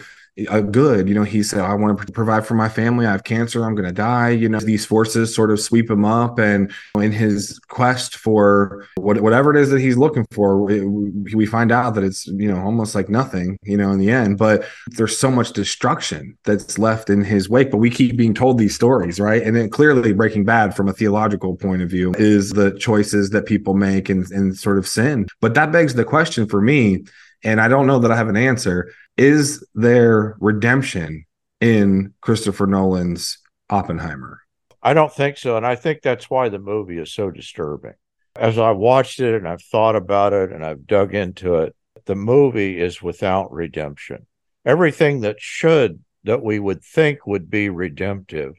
a 0.50 0.62
good. 0.62 1.08
You 1.10 1.16
know, 1.16 1.24
he 1.24 1.44
said, 1.44 1.62
I 1.62 1.74
want 1.74 2.00
to 2.00 2.12
provide 2.12 2.46
for 2.46 2.54
my 2.54 2.70
family. 2.70 3.06
I 3.06 3.12
have 3.12 3.24
cancer. 3.24 3.64
I'm 3.64 3.76
going 3.76 3.88
to 3.88 3.94
die. 3.94 4.30
You 4.30 4.50
know, 4.50 4.60
these 4.60 4.86
forces 4.86 5.34
sort 5.34 5.52
of 5.52 5.60
sweep 5.60 5.90
him 5.90 6.06
up. 6.06 6.40
And 6.40 6.72
in 6.96 7.12
his 7.12 7.60
quest 7.68 8.16
for 8.16 8.86
what, 8.96 9.22
whatever 9.22 9.56
it 9.56 9.60
is 9.60 9.70
that 9.72 9.82
he's 9.82 9.98
looking 9.98 10.26
for, 10.32 10.72
it, 10.72 10.86
we 10.86 11.46
find 11.46 11.72
out 11.72 11.96
that 11.96 12.04
it's, 12.04 12.28
you 12.28 12.52
know, 12.52 12.62
almost 12.62 12.96
like 12.96 13.10
nothing, 13.10 13.58
you 13.64 13.78
know, 13.78 13.92
in 13.92 14.00
the 14.00 14.12
end. 14.12 14.38
But 14.38 14.66
there's 14.88 15.18
so 15.18 15.32
much 15.32 15.54
destruction 15.54 16.38
that's 16.46 16.78
left 16.78 17.10
in 17.10 17.24
his 17.24 17.50
wake. 17.50 17.72
But 17.72 17.78
we 17.78 17.90
keep 17.90 18.16
being 18.16 18.34
told 18.34 18.58
these 18.58 18.76
stories, 18.76 19.20
right? 19.20 19.42
And 19.42 19.56
then 19.56 19.70
clearly 19.70 20.14
Breaking 20.14 20.46
Bad, 20.46 20.76
from 20.76 20.88
a 20.88 20.94
theological 20.94 21.56
point 21.56 21.82
of 21.82 21.90
view, 21.90 22.14
is 22.18 22.52
the 22.52 22.72
choices 22.78 23.32
that 23.32 23.46
people 23.46 23.74
make 23.74 24.10
and, 24.10 24.30
and 24.32 24.58
sort 24.58 24.78
of 24.78 24.88
sin. 24.88 25.28
But 25.42 25.54
that 25.56 25.72
begs 25.72 25.94
the 25.94 26.06
question 26.06 26.48
for 26.48 26.62
me. 26.62 27.04
And 27.44 27.62
I 27.62 27.70
don't 27.70 27.88
know 27.88 28.00
that 28.00 28.12
I 28.12 28.18
have 28.18 28.28
an 28.28 28.36
answer 28.36 28.92
is 29.20 29.68
there 29.76 30.38
redemption 30.40 31.26
in 31.60 32.14
Christopher 32.22 32.66
Nolan's 32.66 33.38
Oppenheimer? 33.70 34.40
I 34.82 34.94
don't 34.94 35.14
think 35.14 35.38
so. 35.38 35.58
And 35.58 35.66
I 35.66 35.76
think 35.76 36.02
that's 36.02 36.30
why 36.30 36.48
the 36.48 36.58
movie 36.58 36.98
is 36.98 37.14
so 37.14 37.30
disturbing. 37.30 37.96
As 38.38 38.58
I've 38.58 38.78
watched 38.78 39.20
it 39.20 39.36
and 39.36 39.46
I've 39.46 39.62
thought 39.62 39.98
about 39.98 40.32
it 40.32 40.54
and 40.54 40.66
I've 40.66 40.88
dug 40.88 41.14
into 41.14 41.56
it, 41.56 41.76
the 42.06 42.16
movie 42.16 42.80
is 42.80 43.02
without 43.02 43.52
redemption. 43.52 44.26
Everything 44.66 45.20
that 45.22 45.42
should, 45.42 46.02
that 46.24 46.42
we 46.42 46.58
would 46.58 46.82
think 46.82 47.28
would 47.28 47.50
be 47.50 47.70
redemptive, 47.70 48.54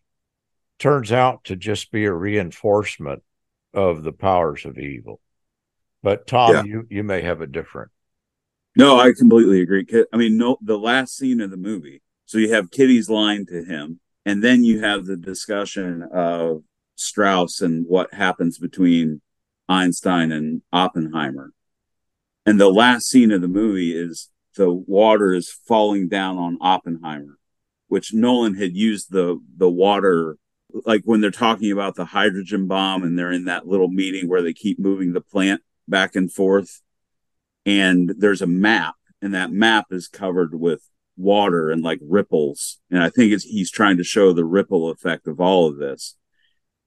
turns 0.79 1.11
out 1.11 1.45
to 1.45 1.57
just 1.57 1.91
be 1.91 2.05
a 2.05 2.13
reinforcement 2.13 3.23
of 3.73 4.03
the 4.03 4.13
powers 4.13 4.67
of 4.67 4.77
evil. 4.79 5.21
But 6.03 6.27
Tom, 6.27 6.53
yeah. 6.53 6.63
you, 6.65 6.87
you 6.91 7.03
may 7.03 7.23
have 7.23 7.41
a 7.41 7.47
different 7.47 7.93
no, 8.77 8.99
I 8.99 9.13
completely 9.13 9.61
agree. 9.61 9.87
I 10.13 10.17
mean, 10.17 10.37
no, 10.37 10.57
the 10.61 10.79
last 10.79 11.17
scene 11.17 11.41
of 11.41 11.51
the 11.51 11.57
movie. 11.57 12.03
So 12.27 12.39
you 12.39 12.53
have 12.53 12.71
Kitty's 12.71 13.11
line 13.11 13.47
to 13.47 13.65
him, 13.65 14.01
and 14.25 14.43
then 14.43 14.63
you 14.63 14.81
have 14.81 15.05
the 15.07 15.17
discussion 15.17 16.07
of 16.13 16.63
Strauss 16.95 17.61
and 17.61 17.87
what 17.87 18.15
happens 18.15 18.59
between 18.59 19.23
Einstein 19.69 20.31
and 20.31 20.63
Oppenheimer. 20.73 21.53
And 22.47 22.61
the 22.61 22.71
last 22.71 23.07
scene 23.07 23.33
of 23.33 23.41
the 23.41 23.49
movie 23.49 23.93
is 23.93 24.31
the 24.57 24.71
water 24.73 25.33
is 25.33 25.53
falling 25.67 26.09
down 26.09 26.39
on 26.39 26.59
Oppenheimer, 26.61 27.39
which 27.89 28.13
Nolan 28.13 28.55
had 28.55 28.77
used 28.77 29.11
the 29.11 29.41
the 29.57 29.71
water 29.71 30.37
like 30.85 31.03
when 31.05 31.21
they're 31.21 31.31
talking 31.31 31.73
about 31.73 31.97
the 31.97 32.05
hydrogen 32.05 32.69
bomb 32.69 33.03
and 33.03 33.19
they're 33.19 33.33
in 33.33 33.45
that 33.47 33.67
little 33.67 33.89
meeting 33.89 34.29
where 34.29 34.43
they 34.43 34.53
keep 34.53 34.79
moving 34.79 35.13
the 35.13 35.21
plant 35.21 35.63
back 35.89 36.15
and 36.15 36.33
forth 36.33 36.81
and 37.67 38.15
there's 38.19 38.43
a 38.43 38.47
map 38.47 38.95
and 39.23 39.35
that 39.35 39.53
map 39.53 39.87
is 39.91 40.09
covered 40.09 40.59
with 40.59 40.83
water 41.17 41.71
and 41.71 41.83
like 41.83 41.99
ripples. 42.03 42.79
And 42.91 43.03
i 43.03 43.11
think 43.11 43.33
it's 43.33 43.45
he's 43.45 43.71
trying 43.71 43.97
to 43.99 44.05
show 44.05 44.33
the 44.33 44.45
ripple 44.45 44.91
effect 44.91 45.27
of 45.27 45.41
all 45.41 45.69
of 45.69 45.79
this. 45.79 46.17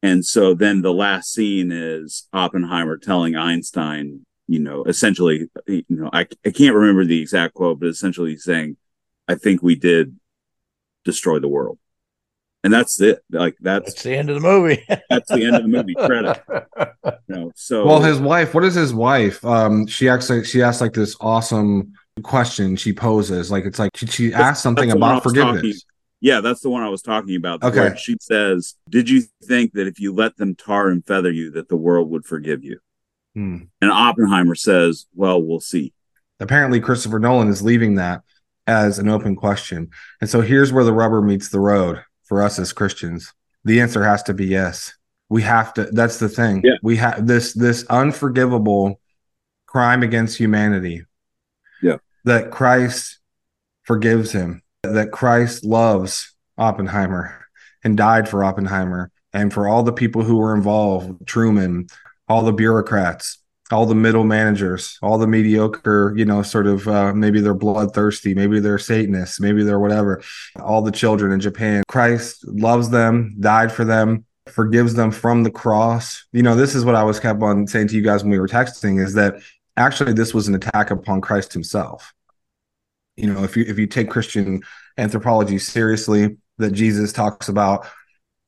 And 0.02 0.26
so 0.26 0.54
then 0.54 0.82
the 0.82 0.94
last 0.94 1.32
scene 1.32 1.72
is 1.72 2.28
oppenheimer 2.34 2.98
telling 2.98 3.36
einstein 3.36 4.26
you 4.48 4.60
know 4.60 4.84
essentially 4.84 5.50
you 5.68 5.86
know 5.88 6.10
i, 6.12 6.28
I 6.46 6.52
can't 6.52 6.76
remember 6.76 7.06
the 7.06 7.22
exact 7.22 7.54
quote 7.54 7.80
but 7.80 7.88
essentially 7.88 8.32
he's 8.32 8.44
saying 8.44 8.76
i 9.26 9.36
think 9.36 9.64
we 9.64 9.76
did 9.76 10.18
destroy 11.04 11.40
the 11.40 11.48
world. 11.48 11.78
And 12.64 12.74
that's 12.74 13.00
it. 13.02 13.20
Like 13.30 13.56
that's, 13.60 13.86
that's 13.86 14.04
the 14.04 14.16
end 14.16 14.30
of 14.30 14.42
the 14.42 14.48
movie. 14.48 14.86
That's 15.10 15.30
the 15.30 15.44
end 15.44 15.56
of 15.56 15.64
the 15.64 15.68
movie 15.68 15.96
credit 15.96 16.42
know, 17.28 17.52
so 17.56 17.86
well 17.86 18.02
his 18.02 18.20
wife 18.20 18.54
what 18.54 18.64
is 18.64 18.76
his 18.76 18.94
wife 18.94 19.44
um 19.46 19.88
she 19.88 20.10
acts 20.10 20.30
like 20.30 20.46
she 20.46 20.62
asks 20.62 20.82
like 20.82 20.94
this 20.94 21.16
awesome 21.20 21.94
question 22.22 22.76
she 22.76 22.94
poses. 22.94 23.50
Like 23.50 23.66
it's 23.66 23.80
like 23.80 23.92
she, 23.96 24.06
she 24.06 24.34
asked 24.34 24.62
something 24.62 24.92
about 24.92 25.24
forgiveness. 25.24 25.56
Talking, 25.56 25.74
yeah, 26.22 26.42
that's 26.42 26.62
the 26.62 26.70
one 26.70 26.84
I 26.84 26.90
was 26.90 27.02
talking 27.02 27.36
about. 27.36 27.64
Okay. 27.64 27.96
She 27.98 28.16
says, 28.22 28.76
Did 28.90 29.10
you 29.10 29.24
think 29.44 29.74
that 29.74 29.88
if 29.88 30.00
you 30.00 30.14
let 30.14 30.38
them 30.38 30.56
tar 30.56 30.90
and 30.90 31.06
feather 31.06 31.32
you, 31.32 31.52
that 31.52 31.70
the 31.70 31.78
world 31.78 32.10
would 32.12 32.26
forgive 32.26 32.64
you? 32.64 32.80
Hmm. 33.34 33.58
And 33.82 33.92
Oppenheimer 33.92 34.56
says, 34.56 35.08
Well, 35.16 35.42
we'll 35.42 35.60
see. 35.60 35.94
Apparently, 36.40 36.80
Christopher 36.80 37.20
Nolan 37.20 37.50
is 37.50 37.62
leaving 37.62 37.96
that 37.96 38.22
as 38.68 39.00
an 39.00 39.10
open 39.10 39.36
question. 39.36 39.90
And 40.22 40.30
so 40.30 40.42
here's 40.42 40.72
where 40.72 40.84
the 40.84 40.94
rubber 40.94 41.22
meets 41.22 41.50
the 41.50 41.60
road 41.60 42.04
for 42.24 42.42
us 42.42 42.60
as 42.60 42.74
Christians. 42.74 43.34
The 43.66 43.82
answer 43.82 44.04
has 44.04 44.24
to 44.24 44.34
be 44.34 44.46
yes. 44.46 44.94
We 45.34 45.42
have 45.42 45.74
to, 45.74 45.86
that's 45.86 46.20
the 46.20 46.30
thing. 46.30 46.62
Yeah. 46.64 46.78
We 46.84 46.96
have 46.98 47.26
this 47.26 47.54
this 47.54 47.84
unforgivable 47.90 49.00
crime 49.66 50.04
against 50.04 50.38
humanity 50.38 51.06
yeah 51.82 51.98
that 52.24 52.52
Christ 52.52 53.18
forgives 53.82 54.32
him, 54.32 54.62
that 54.84 55.12
Christ 55.12 55.66
loves 55.66 56.36
Oppenheimer 56.60 57.48
and 57.84 57.98
died 57.98 58.30
for 58.30 58.44
Oppenheimer 58.44 59.10
and 59.34 59.52
for 59.52 59.68
all 59.68 59.82
the 59.82 59.92
people 59.92 60.22
who 60.22 60.38
were 60.38 60.56
involved 60.56 61.26
Truman, 61.26 61.88
all 62.28 62.44
the 62.44 62.54
bureaucrats, 62.54 63.40
all 63.72 63.88
the 63.88 63.96
middle 63.96 64.26
managers, 64.26 65.00
all 65.02 65.18
the 65.18 65.26
mediocre, 65.26 66.14
you 66.16 66.26
know, 66.26 66.44
sort 66.44 66.68
of 66.68 66.88
uh, 66.88 67.12
maybe 67.12 67.42
they're 67.42 67.56
bloodthirsty, 67.56 68.36
maybe 68.36 68.60
they're 68.60 68.78
Satanists, 68.78 69.40
maybe 69.40 69.64
they're 69.64 69.80
whatever, 69.80 70.22
all 70.62 70.84
the 70.84 70.92
children 70.92 71.32
in 71.32 71.40
Japan. 71.40 71.82
Christ 71.88 72.48
loves 72.48 72.92
them, 72.92 73.36
died 73.40 73.72
for 73.72 73.84
them, 73.84 74.26
forgives 74.48 74.94
them 74.94 75.12
from 75.12 75.44
the 75.44 75.52
cross. 75.52 76.26
You 76.32 76.44
know, 76.44 76.56
this 76.56 76.76
is 76.76 76.86
what 76.86 76.96
I 76.96 77.04
was 77.04 77.20
kept 77.20 77.42
on 77.42 77.68
saying 77.68 77.88
to 77.90 77.96
you 77.96 78.02
guys 78.02 78.24
when 78.24 78.32
we 78.32 78.40
were 78.40 78.48
texting 78.48 79.04
is 79.04 79.14
that 79.14 79.36
actually 79.78 80.14
this 80.14 80.34
was 80.34 80.48
an 80.48 80.56
attack 80.56 80.92
upon 80.92 81.22
Christ 81.22 81.54
himself. 81.54 82.14
You 83.16 83.32
know, 83.32 83.44
if 83.44 83.56
you 83.56 83.64
if 83.68 83.78
you 83.78 83.88
take 83.88 84.10
Christian 84.10 84.62
anthropology 84.98 85.60
seriously, 85.60 86.38
that 86.58 86.72
Jesus 86.72 87.14
talks 87.14 87.50
about 87.50 87.88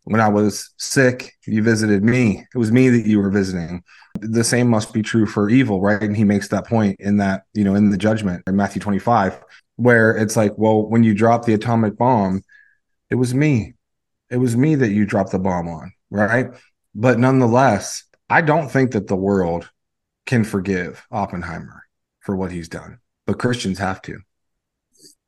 when 0.03 0.21
I 0.21 0.27
was 0.27 0.71
sick, 0.77 1.34
you 1.45 1.63
visited 1.63 2.03
me. 2.03 2.45
It 2.53 2.58
was 2.58 2.71
me 2.71 2.89
that 2.89 3.08
you 3.08 3.19
were 3.19 3.31
visiting. 3.31 3.84
The 4.19 4.43
same 4.43 4.69
must 4.69 4.93
be 4.93 5.01
true 5.01 5.25
for 5.25 5.49
evil, 5.49 5.81
right? 5.81 6.01
And 6.01 6.15
he 6.15 6.23
makes 6.23 6.47
that 6.49 6.67
point 6.67 6.99
in 6.99 7.17
that, 7.17 7.43
you 7.53 7.63
know, 7.63 7.75
in 7.75 7.89
the 7.89 7.97
judgment 7.97 8.43
in 8.47 8.55
Matthew 8.55 8.81
25, 8.81 9.43
where 9.77 10.15
it's 10.15 10.38
like, 10.38 10.53
well, 10.58 10.88
when 10.88 11.03
you 11.03 11.13
drop 11.13 11.45
the 11.45 11.55
atomic 11.55 11.97
bomb, 11.97 12.43
it 13.10 13.15
was 13.15 13.34
me. 13.34 13.74
It 14.29 14.38
was 14.38 14.57
me 14.57 14.75
that 14.75 14.91
you 14.91 15.05
dropped 15.05 15.31
the 15.31 15.39
bomb 15.39 15.67
on, 15.67 15.93
right? 16.09 16.47
But 16.93 17.19
nonetheless, 17.19 18.03
I 18.29 18.41
don't 18.41 18.69
think 18.69 18.91
that 18.91 19.07
the 19.07 19.15
world 19.15 19.69
can 20.25 20.43
forgive 20.43 21.05
Oppenheimer 21.11 21.83
for 22.21 22.35
what 22.35 22.51
he's 22.51 22.69
done, 22.69 22.99
but 23.27 23.39
Christians 23.39 23.77
have 23.79 24.01
to. 24.03 24.19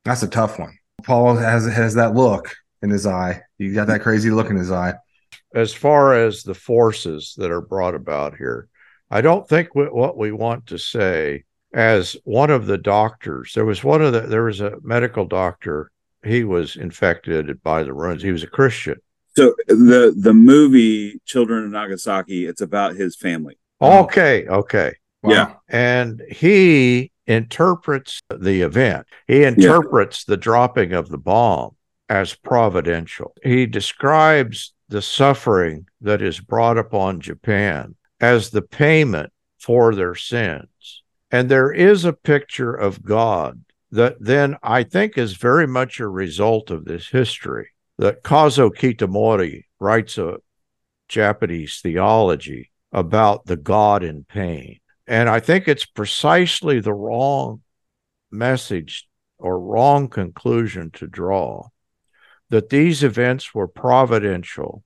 That's 0.03 0.23
a 0.23 0.27
tough 0.27 0.57
one. 0.57 0.77
Paul 1.03 1.35
has 1.35 1.65
has 1.65 1.93
that 1.95 2.15
look 2.15 2.55
in 2.81 2.89
his 2.89 3.05
eye. 3.05 3.41
You 3.57 3.73
got 3.73 3.87
that 3.87 4.01
crazy 4.01 4.31
look 4.31 4.49
in 4.49 4.55
his 4.55 4.71
eye. 4.71 4.95
As 5.53 5.73
far 5.73 6.13
as 6.13 6.43
the 6.43 6.55
forces 6.55 7.35
that 7.37 7.51
are 7.51 7.61
brought 7.61 7.95
about 7.95 8.35
here, 8.37 8.67
I 9.09 9.21
don't 9.21 9.47
think 9.47 9.73
what 9.73 10.17
we 10.17 10.31
want 10.31 10.67
to 10.67 10.77
say 10.77 11.43
as 11.73 12.15
one 12.23 12.49
of 12.49 12.65
the 12.65 12.77
doctors. 12.77 13.53
There 13.53 13.65
was 13.65 13.83
one 13.83 14.01
of 14.01 14.13
the 14.13 14.21
there 14.21 14.43
was 14.43 14.61
a 14.61 14.77
medical 14.81 15.25
doctor. 15.25 15.91
He 16.23 16.43
was 16.43 16.75
infected 16.75 17.61
by 17.63 17.83
the 17.83 17.93
ruins. 17.93 18.23
He 18.23 18.31
was 18.31 18.43
a 18.43 18.47
Christian. 18.47 18.95
So 19.35 19.53
the 19.67 20.15
the 20.17 20.33
movie 20.33 21.21
Children 21.25 21.65
of 21.65 21.71
Nagasaki, 21.71 22.45
it's 22.45 22.61
about 22.61 22.95
his 22.95 23.15
family. 23.15 23.57
Okay, 23.81 24.47
okay. 24.47 24.93
Wow. 25.21 25.31
Yeah. 25.31 25.53
And 25.69 26.23
he 26.31 27.11
interprets 27.27 28.19
the 28.29 28.61
event. 28.61 29.05
He 29.27 29.43
interprets 29.43 30.25
yeah. 30.27 30.33
the 30.33 30.37
dropping 30.37 30.93
of 30.93 31.09
the 31.09 31.17
bomb 31.17 31.75
as 32.09 32.33
providential. 32.33 33.33
He 33.43 33.65
describes 33.65 34.73
the 34.89 35.01
suffering 35.01 35.87
that 36.01 36.21
is 36.21 36.39
brought 36.39 36.77
upon 36.77 37.19
Japan 37.19 37.95
as 38.19 38.49
the 38.49 38.61
payment 38.61 39.31
for 39.59 39.93
their 39.93 40.15
sins. 40.15 41.03
And 41.29 41.49
there 41.49 41.71
is 41.71 42.05
a 42.05 42.13
picture 42.13 42.73
of 42.73 43.03
God 43.03 43.61
that 43.91 44.17
then 44.19 44.57
I 44.61 44.83
think 44.83 45.17
is 45.17 45.33
very 45.33 45.67
much 45.67 45.99
a 45.99 46.07
result 46.07 46.71
of 46.71 46.85
this 46.85 47.07
history. 47.07 47.69
That 47.97 48.23
Kazuo 48.23 48.69
Kitamori 48.69 49.63
writes 49.79 50.17
a 50.17 50.37
Japanese 51.07 51.79
theology 51.81 52.71
about 52.91 53.45
the 53.45 53.57
God 53.57 54.03
in 54.03 54.23
pain. 54.23 54.79
And 55.07 55.29
I 55.29 55.39
think 55.39 55.67
it's 55.67 55.85
precisely 55.85 56.79
the 56.79 56.93
wrong 56.93 57.61
message 58.29 59.07
or 59.39 59.59
wrong 59.59 60.09
conclusion 60.09 60.91
to 60.91 61.07
draw 61.07 61.69
that 62.49 62.69
these 62.69 63.03
events 63.03 63.53
were 63.53 63.67
providential 63.67 64.83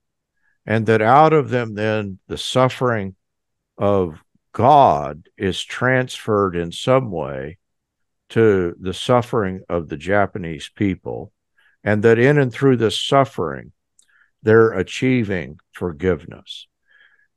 and 0.66 0.86
that 0.86 1.02
out 1.02 1.34
of 1.34 1.50
them, 1.50 1.74
then 1.74 2.20
the 2.28 2.38
suffering 2.38 3.16
of 3.78 4.22
God 4.54 5.28
is 5.38 5.64
transferred 5.64 6.56
in 6.56 6.72
some 6.72 7.12
way 7.12 7.58
to 8.32 8.76
the 8.80 8.94
suffering 8.94 9.62
of 9.70 9.90
the 9.90 9.98
Japanese 9.98 10.70
people, 10.76 11.32
and 11.84 12.04
that 12.04 12.20
in 12.20 12.38
and 12.38 12.52
through 12.52 12.78
this 12.78 13.00
suffering, 13.00 13.72
they're 14.42 14.72
achieving 14.72 15.60
forgiveness. 15.74 16.68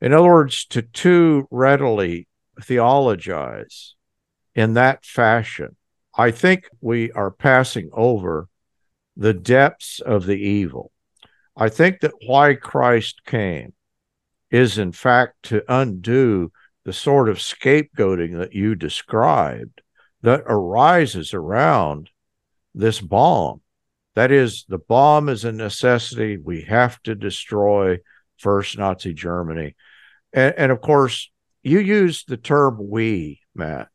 In 0.01 0.13
other 0.13 0.29
words, 0.29 0.65
to 0.67 0.83
too 0.83 1.47
readily 1.51 2.29
theologize 2.63 3.95
in 4.55 4.75
that 4.75 5.05
fashion, 5.05 5.77
I 6.17 6.31
think 6.31 6.69
we 6.81 7.11
are 7.13 7.31
passing 7.31 7.91
over 7.93 8.49
the 9.17 9.35
depths 9.35 10.01
of 10.01 10.27
the 10.27 10.37
evil. 10.37 10.93
I 11.57 11.69
think 11.69 12.01
that 12.01 12.15
why 12.27 12.55
Christ 12.55 13.25
came 13.25 13.73
is, 14.51 14.79
in 14.79 14.93
fact, 14.93 15.43
to 15.45 15.65
undo 15.69 16.53
the 16.85 16.93
sort 16.93 17.29
of 17.29 17.39
scapegoating 17.39 18.39
that 18.39 18.53
you 18.53 18.75
described 18.75 19.81
that 20.25 20.43
arises 20.47 21.35
around 21.35 22.11
this 22.75 23.01
bomb. 23.01 23.61
That 24.15 24.31
is, 24.31 24.65
the 24.69 24.79
bomb 24.79 25.29
is 25.29 25.45
a 25.45 25.53
necessity. 25.53 26.37
We 26.37 26.63
have 26.63 27.03
to 27.03 27.15
destroy 27.15 27.99
first 28.39 28.79
Nazi 28.79 29.13
Germany. 29.13 29.77
And, 30.33 30.55
and 30.57 30.73
of 30.73 30.81
course, 30.81 31.31
you 31.63 31.79
use 31.79 32.25
the 32.25 32.37
term 32.37 32.79
we, 32.81 33.41
Matt. 33.55 33.89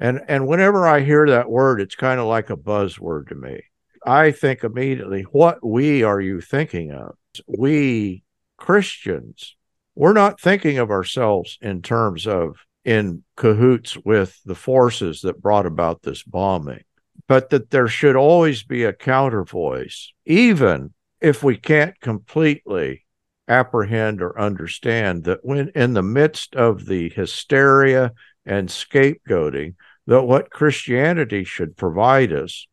And 0.00 0.22
and 0.28 0.46
whenever 0.46 0.88
I 0.88 1.00
hear 1.00 1.26
that 1.28 1.50
word, 1.50 1.80
it's 1.80 1.94
kind 1.94 2.18
of 2.18 2.26
like 2.26 2.48
a 2.48 2.56
buzzword 2.56 3.28
to 3.28 3.34
me. 3.34 3.64
I 4.06 4.30
think 4.30 4.64
immediately, 4.64 5.22
what 5.22 5.64
we 5.64 6.02
are 6.02 6.20
you 6.20 6.40
thinking 6.40 6.92
of? 6.92 7.14
We 7.46 8.24
Christians, 8.56 9.54
we're 9.94 10.14
not 10.14 10.40
thinking 10.40 10.78
of 10.78 10.90
ourselves 10.90 11.58
in 11.60 11.82
terms 11.82 12.26
of 12.26 12.56
in 12.84 13.22
cahoots 13.36 13.96
with 14.04 14.40
the 14.44 14.54
forces 14.54 15.20
that 15.22 15.42
brought 15.42 15.66
about 15.66 16.02
this 16.02 16.22
bombing, 16.22 16.82
but 17.28 17.50
that 17.50 17.70
there 17.70 17.88
should 17.88 18.16
always 18.16 18.62
be 18.64 18.84
a 18.84 18.92
counter 18.92 19.44
voice, 19.44 20.12
even 20.26 20.92
if 21.20 21.42
we 21.42 21.56
can't 21.56 21.98
completely 22.00 23.04
apprehend 23.48 24.22
or 24.22 24.38
understand 24.38 25.24
that 25.24 25.38
when 25.42 25.70
in 25.74 25.92
the 25.94 26.02
midst 26.02 26.54
of 26.56 26.86
the 26.86 27.08
hysteria 27.10 28.12
and 28.44 28.68
scapegoating, 28.68 29.74
that 30.06 30.22
what 30.22 30.50
Christianity 30.50 31.44
should 31.44 31.76
provide 31.76 32.32
us 32.32 32.66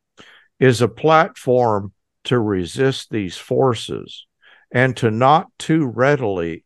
is 0.59 0.81
a 0.81 0.87
platform 0.87 1.93
to 2.25 2.39
resist 2.39 3.09
these 3.09 3.37
forces 3.37 4.25
and 4.71 4.95
to 4.97 5.09
not 5.11 5.47
too 5.57 5.85
readily 5.85 6.63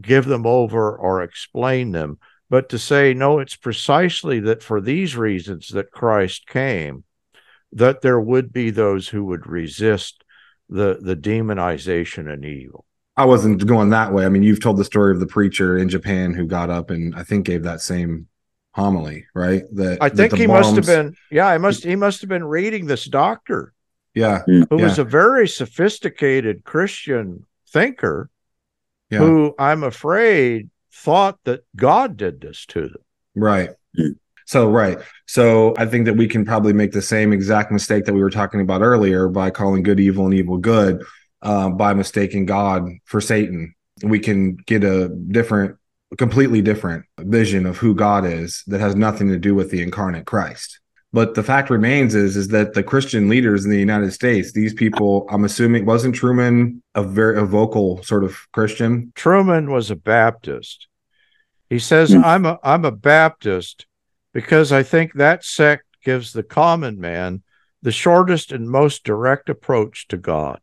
give 0.00 0.24
them 0.24 0.46
over 0.46 0.96
or 0.96 1.22
explain 1.22 1.90
them 1.92 2.18
but 2.50 2.68
to 2.70 2.78
say, 2.78 3.14
no, 3.14 3.38
it's 3.38 3.56
precisely 3.56 4.40
that 4.40 4.62
for 4.62 4.80
these 4.80 5.16
reasons 5.16 5.68
that 5.68 5.90
Christ 5.90 6.46
came, 6.46 7.04
that 7.72 8.00
there 8.00 8.20
would 8.20 8.52
be 8.52 8.70
those 8.70 9.08
who 9.08 9.24
would 9.26 9.46
resist 9.46 10.24
the, 10.68 10.98
the 11.00 11.16
demonization 11.16 12.32
and 12.32 12.44
evil. 12.44 12.84
I 13.16 13.24
wasn't 13.24 13.66
going 13.66 13.90
that 13.90 14.12
way. 14.12 14.24
I 14.24 14.28
mean, 14.28 14.42
you've 14.42 14.60
told 14.60 14.76
the 14.76 14.84
story 14.84 15.12
of 15.12 15.20
the 15.20 15.26
preacher 15.26 15.76
in 15.76 15.88
Japan 15.88 16.32
who 16.32 16.46
got 16.46 16.70
up 16.70 16.90
and 16.90 17.14
I 17.16 17.24
think 17.24 17.46
gave 17.46 17.64
that 17.64 17.80
same 17.80 18.28
homily, 18.74 19.26
right? 19.34 19.64
That 19.72 19.98
I 20.00 20.08
think 20.08 20.30
that 20.30 20.38
he 20.38 20.46
must 20.46 20.76
have 20.76 20.86
been, 20.86 21.16
yeah, 21.30 21.48
I 21.48 21.58
must, 21.58 21.82
he 21.84 21.96
must 21.96 22.20
have 22.20 22.30
been 22.30 22.44
reading 22.44 22.86
this 22.86 23.04
doctor 23.04 23.72
Yeah, 24.14 24.42
who 24.46 24.66
Yeah. 24.70 24.84
was 24.84 24.98
a 24.98 25.04
very 25.04 25.48
sophisticated 25.48 26.64
Christian 26.64 27.44
thinker 27.70 28.30
yeah, 29.10 29.18
who 29.20 29.54
I'm 29.58 29.82
afraid 29.82 30.70
thought 30.92 31.38
that 31.44 31.64
God 31.76 32.16
did 32.16 32.40
this 32.40 32.66
to 32.66 32.82
them. 32.82 33.02
right. 33.34 33.70
So 34.46 34.66
right. 34.66 34.98
So 35.26 35.74
I 35.76 35.84
think 35.84 36.06
that 36.06 36.14
we 36.14 36.26
can 36.26 36.46
probably 36.46 36.72
make 36.72 36.92
the 36.92 37.02
same 37.02 37.34
exact 37.34 37.70
mistake 37.70 38.06
that 38.06 38.14
we 38.14 38.22
were 38.22 38.30
talking 38.30 38.62
about 38.62 38.80
earlier 38.80 39.28
by 39.28 39.50
calling 39.50 39.82
good 39.82 40.00
evil 40.00 40.24
and 40.24 40.32
evil 40.32 40.56
good, 40.56 41.04
uh, 41.42 41.68
by 41.68 41.92
mistaking 41.92 42.46
God 42.46 42.88
for 43.04 43.20
Satan. 43.20 43.74
We 44.02 44.20
can 44.20 44.56
get 44.56 44.84
a 44.84 45.10
different, 45.10 45.76
completely 46.16 46.62
different 46.62 47.04
vision 47.18 47.66
of 47.66 47.76
who 47.76 47.94
God 47.94 48.24
is 48.24 48.62
that 48.68 48.80
has 48.80 48.96
nothing 48.96 49.28
to 49.28 49.38
do 49.38 49.54
with 49.54 49.70
the 49.70 49.82
incarnate 49.82 50.24
Christ. 50.24 50.80
But 51.12 51.34
the 51.34 51.42
fact 51.42 51.70
remains 51.70 52.14
is 52.14 52.36
is 52.36 52.48
that 52.48 52.74
the 52.74 52.82
Christian 52.82 53.28
leaders 53.28 53.64
in 53.64 53.70
the 53.70 53.78
United 53.78 54.12
States, 54.12 54.52
these 54.52 54.74
people, 54.74 55.26
I'm 55.30 55.44
assuming, 55.44 55.86
wasn't 55.86 56.14
Truman 56.14 56.82
a 56.94 57.02
very 57.02 57.38
a 57.38 57.44
vocal 57.44 58.02
sort 58.02 58.24
of 58.24 58.36
Christian? 58.52 59.12
Truman 59.14 59.70
was 59.70 59.90
a 59.90 59.96
Baptist. 59.96 60.86
He 61.70 61.78
says, 61.78 62.12
Hmm. 62.12 62.24
I'm 62.24 62.46
a 62.46 62.58
I'm 62.62 62.84
a 62.84 62.92
Baptist 62.92 63.86
because 64.34 64.70
I 64.70 64.82
think 64.82 65.14
that 65.14 65.44
sect 65.44 65.84
gives 66.04 66.32
the 66.32 66.42
common 66.42 67.00
man 67.00 67.42
the 67.82 67.92
shortest 67.92 68.52
and 68.52 68.68
most 68.68 69.04
direct 69.04 69.48
approach 69.48 70.08
to 70.08 70.16
God. 70.16 70.60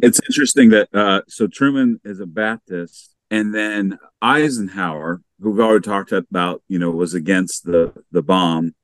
It's 0.00 0.20
interesting 0.28 0.70
that 0.70 0.88
uh, 0.94 1.22
so 1.28 1.46
Truman 1.46 2.00
is 2.04 2.20
a 2.20 2.26
Baptist, 2.26 3.14
and 3.30 3.54
then 3.54 3.98
Eisenhower, 4.20 5.22
who 5.40 5.50
we've 5.50 5.60
already 5.60 5.82
talked 5.82 6.12
about, 6.12 6.62
you 6.68 6.78
know, 6.78 6.90
was 6.90 7.14
against 7.14 7.64
the 7.64 7.92
the 8.10 8.22
bomb, 8.22 8.74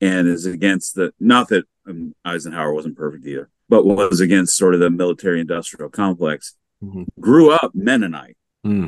and 0.00 0.28
is 0.28 0.46
against 0.46 0.94
the 0.94 1.12
not 1.20 1.48
that 1.48 1.64
um, 1.86 2.14
Eisenhower 2.24 2.72
wasn't 2.72 2.96
perfect 2.96 3.26
either, 3.26 3.48
but 3.68 3.84
was 3.86 4.20
against 4.20 4.56
sort 4.56 4.74
of 4.74 4.80
the 4.80 4.90
military 4.90 5.40
industrial 5.40 5.90
complex. 5.90 6.54
Mhm. 6.82 7.06
Grew 7.18 7.50
up 7.50 7.72
Mennonite. 7.74 8.36
Hmm. 8.64 8.86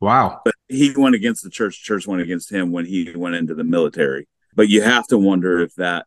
Wow. 0.00 0.40
but 0.44 0.54
he 0.68 0.92
went 0.96 1.14
against 1.14 1.42
the 1.44 1.50
church 1.50 1.82
church 1.82 2.06
went 2.06 2.22
against 2.22 2.50
him 2.50 2.72
when 2.72 2.86
he 2.86 3.12
went 3.14 3.34
into 3.34 3.54
the 3.54 3.64
military 3.64 4.26
but 4.54 4.68
you 4.70 4.80
have 4.80 5.06
to 5.08 5.18
wonder 5.18 5.60
if 5.60 5.74
that 5.74 6.06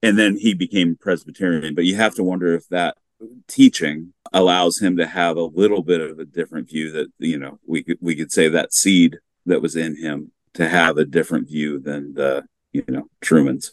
and 0.00 0.16
then 0.16 0.36
he 0.36 0.54
became 0.54 0.94
presbyterian 0.94 1.74
but 1.74 1.84
you 1.84 1.96
have 1.96 2.14
to 2.14 2.22
wonder 2.22 2.54
if 2.54 2.68
that 2.68 2.96
teaching 3.48 4.12
allows 4.32 4.78
him 4.78 4.96
to 4.96 5.06
have 5.08 5.36
a 5.36 5.42
little 5.42 5.82
bit 5.82 6.00
of 6.00 6.20
a 6.20 6.24
different 6.24 6.68
view 6.70 6.92
that 6.92 7.08
you 7.18 7.36
know 7.36 7.58
we 7.66 7.82
could 7.82 7.98
we 8.00 8.14
could 8.14 8.30
say 8.30 8.48
that 8.48 8.72
seed 8.72 9.18
that 9.44 9.60
was 9.60 9.74
in 9.74 9.96
him 9.96 10.30
to 10.54 10.68
have 10.68 10.96
a 10.96 11.04
different 11.04 11.48
view 11.48 11.80
than 11.80 12.14
the 12.14 12.44
you 12.72 12.84
know 12.88 13.08
truman's 13.20 13.72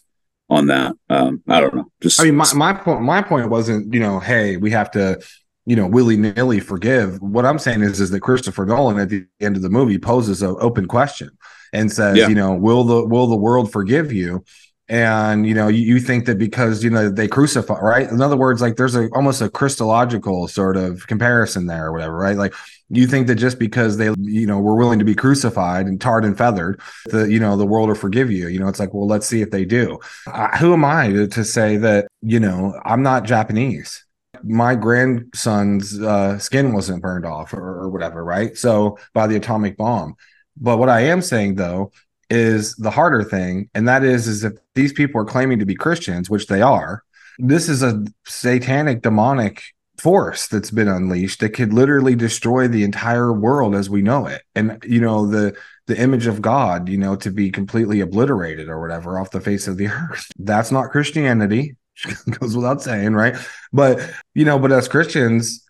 on 0.50 0.66
that 0.66 0.94
um 1.10 1.42
i 1.48 1.60
don't 1.60 1.74
know 1.74 1.90
just 2.00 2.20
I 2.20 2.24
mean, 2.24 2.36
my, 2.36 2.52
my 2.54 2.72
point 2.72 3.02
my 3.02 3.22
point 3.22 3.50
wasn't, 3.50 3.92
you 3.92 4.00
know, 4.00 4.18
hey, 4.20 4.56
we 4.56 4.70
have 4.70 4.90
to, 4.92 5.20
you 5.66 5.76
know, 5.76 5.86
willy 5.86 6.16
nilly 6.16 6.60
forgive. 6.60 7.20
What 7.20 7.44
I'm 7.44 7.58
saying 7.58 7.82
is, 7.82 8.00
is 8.00 8.10
that 8.10 8.20
Christopher 8.20 8.64
Nolan 8.64 8.98
at 8.98 9.08
the 9.10 9.26
end 9.40 9.56
of 9.56 9.62
the 9.62 9.68
movie 9.68 9.98
poses 9.98 10.40
an 10.42 10.56
open 10.60 10.86
question 10.86 11.30
and 11.72 11.92
says, 11.92 12.16
Yeah. 12.16 12.28
you 12.28 12.34
know, 12.34 12.54
will 12.54 12.84
the 12.84 13.04
will 13.04 13.26
the 13.26 13.36
world 13.36 13.70
forgive 13.70 14.12
you? 14.12 14.44
And 14.88 15.46
you 15.46 15.52
know, 15.52 15.68
you, 15.68 15.82
you 15.82 16.00
think 16.00 16.24
that 16.26 16.38
because 16.38 16.82
you 16.82 16.88
know 16.88 17.10
they 17.10 17.28
crucify, 17.28 17.78
right? 17.80 18.08
In 18.08 18.22
other 18.22 18.38
words, 18.38 18.62
like 18.62 18.76
there's 18.76 18.94
a 18.94 19.08
almost 19.10 19.42
a 19.42 19.50
Christological 19.50 20.48
sort 20.48 20.78
of 20.78 21.06
comparison 21.06 21.66
there, 21.66 21.86
or 21.86 21.92
whatever, 21.92 22.16
right? 22.16 22.36
Like 22.36 22.54
you 22.88 23.06
think 23.06 23.26
that 23.26 23.34
just 23.34 23.58
because 23.58 23.98
they, 23.98 24.10
you 24.18 24.46
know, 24.46 24.58
were 24.58 24.76
willing 24.76 24.98
to 24.98 25.04
be 25.04 25.14
crucified 25.14 25.86
and 25.86 26.00
tarred 26.00 26.24
and 26.24 26.38
feathered, 26.38 26.80
the 27.06 27.30
you 27.30 27.38
know 27.38 27.56
the 27.56 27.66
world 27.66 27.88
will 27.88 27.96
forgive 27.96 28.30
you. 28.30 28.48
You 28.48 28.60
know, 28.60 28.68
it's 28.68 28.80
like, 28.80 28.94
well, 28.94 29.06
let's 29.06 29.26
see 29.26 29.42
if 29.42 29.50
they 29.50 29.66
do. 29.66 29.98
Uh, 30.26 30.56
who 30.56 30.72
am 30.72 30.86
I 30.86 31.08
to, 31.12 31.28
to 31.28 31.44
say 31.44 31.76
that 31.76 32.08
you 32.22 32.40
know 32.40 32.80
I'm 32.84 33.02
not 33.02 33.24
Japanese? 33.24 34.06
My 34.42 34.74
grandson's 34.74 36.00
uh, 36.00 36.38
skin 36.38 36.72
wasn't 36.72 37.02
burned 37.02 37.26
off 37.26 37.52
or, 37.52 37.82
or 37.82 37.90
whatever, 37.90 38.24
right? 38.24 38.56
So 38.56 38.98
by 39.12 39.26
the 39.26 39.36
atomic 39.36 39.76
bomb. 39.76 40.16
But 40.56 40.78
what 40.78 40.88
I 40.88 41.00
am 41.02 41.20
saying 41.20 41.56
though 41.56 41.92
is 42.30 42.74
the 42.76 42.90
harder 42.90 43.24
thing, 43.24 43.70
and 43.74 43.88
that 43.88 44.04
is 44.04 44.26
is 44.26 44.44
if 44.44 44.54
these 44.74 44.92
people 44.92 45.20
are 45.20 45.26
claiming 45.26 45.58
to 45.58 45.66
be 45.66 45.74
Christians, 45.74 46.28
which 46.28 46.46
they 46.46 46.62
are, 46.62 47.02
this 47.38 47.68
is 47.68 47.82
a 47.82 48.04
satanic 48.26 49.02
demonic 49.02 49.62
force 49.98 50.46
that's 50.46 50.70
been 50.70 50.88
unleashed 50.88 51.40
that 51.40 51.50
could 51.50 51.72
literally 51.72 52.14
destroy 52.14 52.68
the 52.68 52.84
entire 52.84 53.32
world 53.32 53.74
as 53.74 53.90
we 53.90 54.00
know 54.02 54.26
it. 54.26 54.42
And 54.54 54.82
you 54.86 55.00
know 55.00 55.26
the 55.26 55.56
the 55.88 55.98
image 55.98 56.26
of 56.26 56.40
god 56.40 56.88
you 56.88 56.98
know 56.98 57.16
to 57.16 57.30
be 57.30 57.50
completely 57.50 58.00
obliterated 58.00 58.68
or 58.68 58.80
whatever 58.80 59.18
off 59.18 59.32
the 59.32 59.40
face 59.40 59.66
of 59.66 59.78
the 59.78 59.88
earth 59.88 60.30
that's 60.38 60.70
not 60.70 60.90
christianity 60.90 61.74
goes 62.38 62.54
without 62.54 62.80
saying 62.80 63.14
right? 63.14 63.34
But 63.72 64.08
you 64.34 64.44
know 64.44 64.58
but 64.58 64.70
as 64.70 64.86
christians 64.86 65.66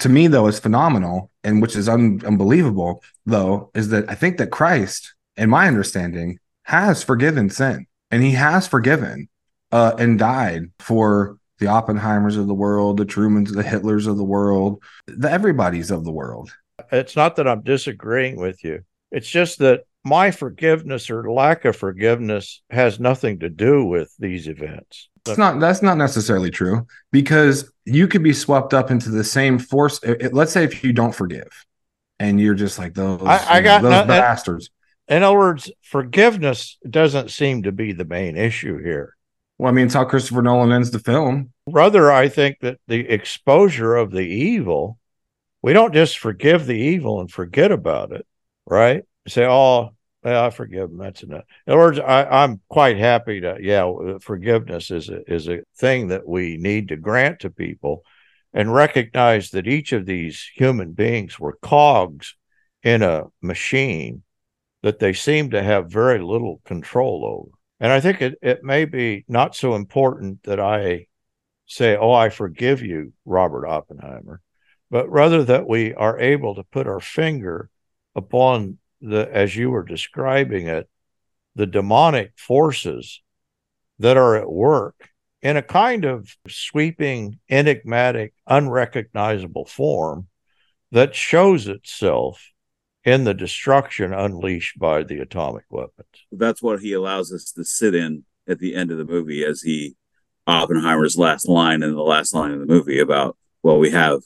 to 0.00 0.08
me 0.08 0.26
though 0.26 0.46
is 0.46 0.58
phenomenal 0.58 1.30
and 1.44 1.62
which 1.62 1.76
is 1.76 1.88
un- 1.88 2.20
unbelievable 2.26 3.02
though 3.26 3.70
is 3.74 3.88
that 3.90 4.10
i 4.10 4.14
think 4.14 4.38
that 4.38 4.50
christ 4.50 5.14
in 5.40 5.48
my 5.50 5.66
understanding 5.66 6.38
has 6.64 7.02
forgiven 7.02 7.48
sin 7.50 7.86
and 8.10 8.22
he 8.22 8.32
has 8.32 8.68
forgiven 8.68 9.28
uh, 9.72 9.92
and 9.98 10.18
died 10.18 10.64
for 10.78 11.38
the 11.58 11.66
Oppenheimers 11.66 12.36
of 12.38 12.46
the 12.46 12.54
world, 12.54 12.98
the 12.98 13.04
Trumans, 13.06 13.52
the 13.54 13.62
Hitlers 13.62 14.06
of 14.06 14.16
the 14.18 14.24
world, 14.24 14.82
the 15.06 15.30
everybody's 15.30 15.90
of 15.90 16.04
the 16.04 16.12
world. 16.12 16.50
It's 16.92 17.16
not 17.16 17.36
that 17.36 17.48
I'm 17.48 17.62
disagreeing 17.62 18.36
with 18.36 18.62
you. 18.64 18.82
It's 19.10 19.28
just 19.28 19.58
that 19.58 19.84
my 20.04 20.30
forgiveness 20.30 21.10
or 21.10 21.30
lack 21.30 21.64
of 21.64 21.76
forgiveness 21.76 22.62
has 22.70 23.00
nothing 23.00 23.38
to 23.40 23.48
do 23.50 23.84
with 23.84 24.14
these 24.18 24.46
events. 24.48 25.08
That's 25.24 25.38
not 25.38 25.60
that's 25.60 25.82
not 25.82 25.98
necessarily 25.98 26.50
true 26.50 26.86
because 27.12 27.70
you 27.84 28.08
could 28.08 28.22
be 28.22 28.32
swept 28.32 28.72
up 28.72 28.90
into 28.90 29.10
the 29.10 29.24
same 29.24 29.58
force. 29.58 30.02
it- 30.02 30.22
it- 30.22 30.34
let's 30.34 30.52
say 30.52 30.64
if 30.64 30.82
you 30.82 30.92
don't 30.94 31.14
forgive, 31.14 31.48
and 32.18 32.40
you're 32.40 32.54
just 32.54 32.78
like 32.78 32.94
those, 32.94 33.20
I- 33.22 33.56
I 33.56 33.60
know, 33.60 33.64
got 33.64 33.82
those 33.82 33.90
no- 33.90 34.06
bastards. 34.06 34.70
In 35.10 35.24
other 35.24 35.36
words, 35.36 35.72
forgiveness 35.82 36.78
doesn't 36.88 37.32
seem 37.32 37.64
to 37.64 37.72
be 37.72 37.92
the 37.92 38.04
main 38.04 38.36
issue 38.36 38.80
here. 38.80 39.16
Well, 39.58 39.68
I 39.68 39.74
mean, 39.74 39.86
it's 39.86 39.94
how 39.94 40.04
Christopher 40.04 40.40
Nolan 40.40 40.70
ends 40.70 40.92
the 40.92 41.00
film. 41.00 41.52
Rather, 41.66 42.12
I 42.12 42.28
think 42.28 42.60
that 42.60 42.78
the 42.86 43.00
exposure 43.00 43.96
of 43.96 44.12
the 44.12 44.20
evil, 44.20 44.98
we 45.62 45.72
don't 45.72 45.92
just 45.92 46.16
forgive 46.18 46.64
the 46.64 46.78
evil 46.78 47.20
and 47.20 47.30
forget 47.30 47.72
about 47.72 48.12
it, 48.12 48.24
right? 48.64 49.02
Say, 49.26 49.44
oh, 49.44 49.90
yeah, 50.24 50.46
I 50.46 50.50
forgive 50.50 50.90
them. 50.90 50.98
That's 50.98 51.24
enough. 51.24 51.44
In 51.66 51.72
other 51.72 51.82
words, 51.82 51.98
I, 51.98 52.24
I'm 52.44 52.60
quite 52.68 52.96
happy 52.96 53.40
to, 53.40 53.58
yeah, 53.60 53.90
forgiveness 54.20 54.92
is 54.92 55.08
a, 55.08 55.30
is 55.30 55.48
a 55.48 55.62
thing 55.76 56.08
that 56.08 56.26
we 56.26 56.56
need 56.56 56.88
to 56.88 56.96
grant 56.96 57.40
to 57.40 57.50
people 57.50 58.04
and 58.54 58.72
recognize 58.72 59.50
that 59.50 59.66
each 59.66 59.92
of 59.92 60.06
these 60.06 60.48
human 60.54 60.92
beings 60.92 61.38
were 61.38 61.58
cogs 61.60 62.36
in 62.84 63.02
a 63.02 63.24
machine 63.42 64.22
that 64.82 64.98
they 64.98 65.12
seem 65.12 65.50
to 65.50 65.62
have 65.62 65.90
very 65.90 66.20
little 66.20 66.60
control 66.64 67.24
over. 67.24 67.56
And 67.80 67.92
I 67.92 68.00
think 68.00 68.20
it, 68.20 68.38
it 68.42 68.62
may 68.62 68.84
be 68.84 69.24
not 69.28 69.54
so 69.56 69.74
important 69.74 70.42
that 70.44 70.60
I 70.60 71.06
say, 71.66 71.96
Oh, 71.96 72.12
I 72.12 72.28
forgive 72.28 72.82
you, 72.82 73.12
Robert 73.24 73.66
Oppenheimer, 73.66 74.40
but 74.90 75.08
rather 75.10 75.44
that 75.44 75.68
we 75.68 75.94
are 75.94 76.18
able 76.18 76.54
to 76.56 76.64
put 76.64 76.86
our 76.86 77.00
finger 77.00 77.70
upon 78.14 78.78
the, 79.00 79.28
as 79.32 79.56
you 79.56 79.70
were 79.70 79.84
describing 79.84 80.66
it, 80.66 80.88
the 81.54 81.66
demonic 81.66 82.32
forces 82.36 83.22
that 83.98 84.16
are 84.16 84.36
at 84.36 84.50
work 84.50 85.10
in 85.42 85.56
a 85.56 85.62
kind 85.62 86.04
of 86.04 86.36
sweeping, 86.48 87.38
enigmatic, 87.48 88.34
unrecognizable 88.46 89.64
form 89.64 90.26
that 90.92 91.14
shows 91.14 91.66
itself 91.66 92.50
in 93.04 93.24
the 93.24 93.34
destruction 93.34 94.12
unleashed 94.12 94.78
by 94.78 95.02
the 95.02 95.18
atomic 95.18 95.64
weapons. 95.70 96.26
that's 96.32 96.62
what 96.62 96.80
he 96.80 96.92
allows 96.92 97.32
us 97.32 97.52
to 97.52 97.64
sit 97.64 97.94
in 97.94 98.24
at 98.48 98.58
the 98.58 98.74
end 98.74 98.90
of 98.90 98.98
the 98.98 99.04
movie 99.04 99.44
as 99.44 99.62
he 99.62 99.96
Oppenheimer's 100.46 101.16
last 101.16 101.48
line 101.48 101.82
and 101.82 101.96
the 101.96 102.02
last 102.02 102.34
line 102.34 102.50
of 102.50 102.60
the 102.60 102.66
movie 102.66 102.98
about 102.98 103.36
well 103.62 103.78
we 103.78 103.90
have 103.90 104.20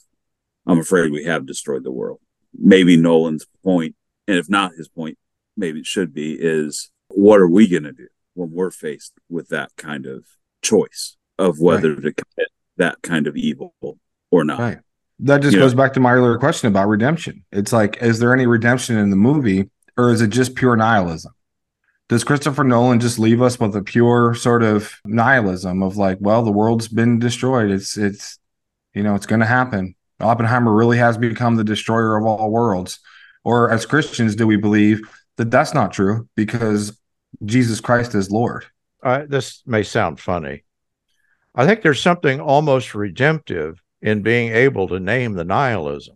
I'm 0.65 0.79
afraid 0.79 1.11
we 1.11 1.25
have 1.25 1.45
destroyed 1.45 1.83
the 1.83 1.91
world. 1.91 2.19
Maybe 2.57 2.97
Nolan's 2.97 3.45
point, 3.63 3.95
and 4.27 4.37
if 4.37 4.49
not 4.49 4.73
his 4.75 4.87
point, 4.87 5.17
maybe 5.55 5.79
it 5.79 5.85
should 5.85 6.13
be 6.13 6.33
is 6.39 6.89
what 7.09 7.39
are 7.39 7.49
we 7.49 7.67
going 7.67 7.83
to 7.83 7.91
do 7.91 8.07
when 8.33 8.51
we're 8.51 8.71
faced 8.71 9.13
with 9.29 9.49
that 9.49 9.71
kind 9.77 10.05
of 10.05 10.25
choice 10.61 11.17
of 11.37 11.59
whether 11.59 11.95
to 11.95 12.01
commit 12.01 12.49
that 12.77 13.01
kind 13.01 13.27
of 13.27 13.35
evil 13.35 13.75
or 14.31 14.43
not. 14.43 14.59
Right. 14.59 14.77
That 15.19 15.41
just 15.41 15.53
Yeah. 15.55 15.61
goes 15.61 15.73
back 15.73 15.93
to 15.93 15.99
my 15.99 16.13
earlier 16.13 16.37
question 16.37 16.67
about 16.67 16.87
redemption. 16.89 17.43
It's 17.51 17.71
like, 17.71 18.01
is 18.01 18.19
there 18.19 18.33
any 18.33 18.47
redemption 18.47 18.97
in 18.97 19.09
the 19.09 19.15
movie 19.15 19.69
or 19.97 20.09
is 20.11 20.21
it 20.21 20.29
just 20.29 20.55
pure 20.55 20.75
nihilism? 20.75 21.31
Does 22.09 22.23
Christopher 22.23 22.63
Nolan 22.63 22.99
just 22.99 23.17
leave 23.17 23.41
us 23.41 23.59
with 23.59 23.75
a 23.75 23.81
pure 23.81 24.35
sort 24.35 24.61
of 24.61 24.93
nihilism 25.05 25.81
of 25.81 25.97
like, 25.97 26.17
well, 26.21 26.43
the 26.43 26.51
world's 26.51 26.87
been 26.87 27.17
destroyed. 27.17 27.71
It's 27.71 27.97
it's 27.97 28.37
you 28.93 29.03
know, 29.03 29.15
it's 29.15 29.25
going 29.25 29.41
to 29.41 29.45
happen. 29.45 29.95
Oppenheimer 30.21 30.73
really 30.73 30.97
has 30.97 31.17
become 31.17 31.55
the 31.55 31.63
destroyer 31.65 32.15
of 32.15 32.25
all 32.25 32.49
worlds. 32.49 32.99
Or 33.43 33.69
as 33.69 33.85
Christians, 33.85 34.35
do 34.35 34.47
we 34.47 34.55
believe 34.55 35.01
that 35.35 35.51
that's 35.51 35.73
not 35.73 35.91
true 35.91 36.29
because 36.35 36.97
Jesus 37.43 37.81
Christ 37.81 38.15
is 38.15 38.31
Lord? 38.31 38.65
Uh, 39.03 39.23
this 39.27 39.61
may 39.65 39.83
sound 39.83 40.19
funny. 40.19 40.63
I 41.53 41.65
think 41.65 41.81
there's 41.81 42.01
something 42.01 42.39
almost 42.39 42.95
redemptive 42.95 43.81
in 44.01 44.21
being 44.21 44.51
able 44.51 44.87
to 44.89 44.99
name 44.99 45.33
the 45.33 45.43
nihilism. 45.43 46.15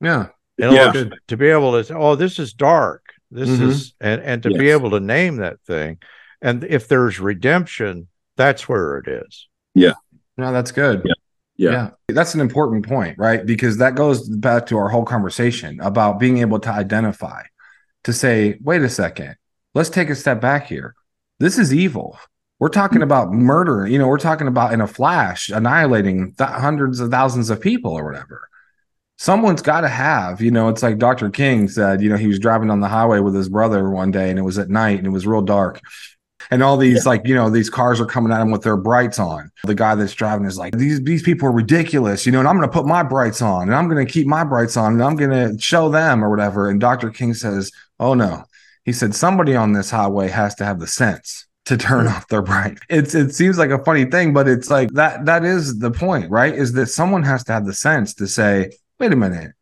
Yeah. 0.00 0.28
yeah. 0.58 0.92
Words, 0.92 1.14
to 1.28 1.36
be 1.36 1.48
able 1.48 1.72
to 1.72 1.84
say, 1.84 1.94
oh, 1.94 2.16
this 2.16 2.38
is 2.38 2.52
dark. 2.52 3.04
This 3.30 3.48
mm-hmm. 3.48 3.70
is, 3.70 3.94
and, 4.00 4.20
and 4.20 4.42
to 4.42 4.50
yes. 4.50 4.58
be 4.58 4.70
able 4.70 4.90
to 4.90 5.00
name 5.00 5.36
that 5.36 5.60
thing. 5.66 5.98
And 6.40 6.64
if 6.64 6.88
there's 6.88 7.20
redemption, 7.20 8.08
that's 8.36 8.68
where 8.68 8.98
it 8.98 9.08
is. 9.08 9.48
Yeah. 9.74 9.94
No, 10.36 10.52
that's 10.52 10.72
good. 10.72 11.02
Yeah. 11.04 11.14
Yeah. 11.56 11.70
yeah. 11.70 11.90
That's 12.08 12.34
an 12.34 12.40
important 12.40 12.86
point, 12.86 13.16
right? 13.18 13.44
Because 13.44 13.78
that 13.78 13.94
goes 13.94 14.28
back 14.28 14.66
to 14.66 14.78
our 14.78 14.88
whole 14.88 15.04
conversation 15.04 15.80
about 15.80 16.18
being 16.18 16.38
able 16.38 16.58
to 16.60 16.70
identify, 16.70 17.42
to 18.04 18.12
say, 18.12 18.58
wait 18.60 18.82
a 18.82 18.88
second, 18.88 19.36
let's 19.74 19.90
take 19.90 20.10
a 20.10 20.14
step 20.16 20.40
back 20.40 20.66
here. 20.66 20.94
This 21.38 21.58
is 21.58 21.72
evil. 21.72 22.18
We're 22.62 22.68
talking 22.68 22.98
mm-hmm. 22.98 23.02
about 23.02 23.32
murder. 23.32 23.88
You 23.88 23.98
know, 23.98 24.06
we're 24.06 24.18
talking 24.18 24.46
about 24.46 24.72
in 24.72 24.80
a 24.80 24.86
flash 24.86 25.48
annihilating 25.48 26.34
th- 26.34 26.48
hundreds 26.48 27.00
of 27.00 27.10
thousands 27.10 27.50
of 27.50 27.60
people 27.60 27.90
or 27.90 28.04
whatever. 28.04 28.48
Someone's 29.18 29.62
got 29.62 29.80
to 29.80 29.88
have, 29.88 30.40
you 30.40 30.52
know, 30.52 30.68
it's 30.68 30.80
like 30.80 30.98
Dr. 30.98 31.28
King 31.30 31.66
said, 31.66 32.00
you 32.00 32.08
know, 32.08 32.16
he 32.16 32.28
was 32.28 32.38
driving 32.38 32.70
on 32.70 32.78
the 32.78 32.86
highway 32.86 33.18
with 33.18 33.34
his 33.34 33.48
brother 33.48 33.90
one 33.90 34.12
day 34.12 34.30
and 34.30 34.38
it 34.38 34.42
was 34.42 34.58
at 34.58 34.70
night 34.70 34.98
and 34.98 35.08
it 35.08 35.10
was 35.10 35.26
real 35.26 35.42
dark 35.42 35.80
and 36.52 36.62
all 36.62 36.76
these 36.76 37.04
yeah. 37.04 37.10
like 37.10 37.26
you 37.26 37.34
know 37.34 37.50
these 37.50 37.70
cars 37.70 38.00
are 38.00 38.06
coming 38.06 38.32
at 38.32 38.40
him 38.40 38.52
with 38.52 38.62
their 38.62 38.76
brights 38.76 39.18
on 39.18 39.50
the 39.64 39.74
guy 39.74 39.96
that's 39.96 40.14
driving 40.14 40.44
is 40.44 40.58
like 40.58 40.76
these 40.76 41.00
these 41.02 41.22
people 41.22 41.46
are 41.46 41.52
ridiculous 41.52 42.26
you 42.26 42.32
know 42.32 42.40
and 42.40 42.48
i'm 42.48 42.56
going 42.56 42.68
to 42.68 42.72
put 42.72 42.84
my 42.84 43.00
brights 43.00 43.40
on 43.40 43.68
and 43.68 43.74
i'm 43.76 43.88
going 43.88 44.04
to 44.04 44.12
keep 44.12 44.26
my 44.26 44.42
brights 44.42 44.76
on 44.76 44.94
and 44.94 45.04
i'm 45.04 45.14
going 45.14 45.30
to 45.30 45.56
show 45.62 45.88
them 45.88 46.24
or 46.24 46.28
whatever 46.28 46.68
and 46.68 46.80
dr 46.80 47.08
king 47.10 47.32
says 47.32 47.70
oh 48.00 48.14
no 48.14 48.42
he 48.84 48.92
said 48.92 49.14
somebody 49.14 49.54
on 49.54 49.72
this 49.72 49.88
highway 49.88 50.28
has 50.28 50.56
to 50.56 50.64
have 50.64 50.80
the 50.80 50.86
sense 50.88 51.46
to 51.64 51.76
turn 51.76 52.06
mm. 52.06 52.10
off 52.10 52.26
their 52.28 52.42
bright 52.42 52.78
it's 52.88 53.14
it 53.14 53.34
seems 53.34 53.58
like 53.58 53.70
a 53.70 53.82
funny 53.84 54.04
thing 54.04 54.32
but 54.32 54.48
it's 54.48 54.70
like 54.70 54.90
that 54.90 55.24
that 55.26 55.44
is 55.44 55.78
the 55.78 55.90
point 55.90 56.30
right? 56.30 56.54
Is 56.54 56.72
that 56.72 56.86
someone 56.86 57.22
has 57.22 57.44
to 57.44 57.52
have 57.52 57.66
the 57.66 57.74
sense 57.74 58.14
to 58.14 58.26
say 58.26 58.72
wait 58.98 59.12
a 59.12 59.16
minute. 59.16 59.52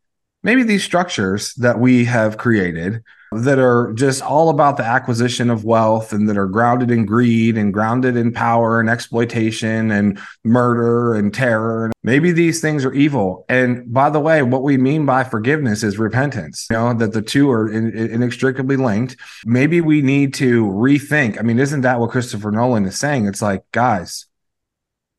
Maybe 0.42 0.62
these 0.62 0.84
structures 0.84 1.54
that 1.54 1.78
we 1.78 2.04
have 2.06 2.38
created 2.38 3.02
that 3.32 3.60
are 3.60 3.92
just 3.92 4.22
all 4.22 4.48
about 4.48 4.76
the 4.76 4.84
acquisition 4.84 5.50
of 5.50 5.64
wealth 5.64 6.12
and 6.12 6.28
that 6.28 6.36
are 6.36 6.48
grounded 6.48 6.90
in 6.90 7.06
greed 7.06 7.56
and 7.56 7.72
grounded 7.72 8.16
in 8.16 8.32
power 8.32 8.80
and 8.80 8.90
exploitation 8.90 9.90
and 9.92 10.18
murder 10.44 11.14
and 11.14 11.32
terror. 11.32 11.92
Maybe 12.02 12.32
these 12.32 12.60
things 12.60 12.84
are 12.84 12.92
evil. 12.92 13.44
And 13.48 13.92
by 13.92 14.10
the 14.10 14.18
way, 14.18 14.42
what 14.42 14.64
we 14.64 14.76
mean 14.76 15.06
by 15.06 15.22
forgiveness 15.22 15.84
is 15.84 15.96
repentance, 15.96 16.66
you 16.70 16.76
know, 16.76 16.92
that 16.94 17.12
the 17.12 17.22
two 17.22 17.50
are 17.50 17.70
in, 17.70 17.96
in, 17.96 18.10
inextricably 18.14 18.76
linked. 18.76 19.16
Maybe 19.44 19.80
we 19.80 20.02
need 20.02 20.34
to 20.34 20.64
rethink. 20.64 21.38
I 21.38 21.42
mean, 21.42 21.60
isn't 21.60 21.82
that 21.82 22.00
what 22.00 22.10
Christopher 22.10 22.50
Nolan 22.50 22.86
is 22.86 22.98
saying? 22.98 23.26
It's 23.26 23.42
like, 23.42 23.62
guys, 23.70 24.26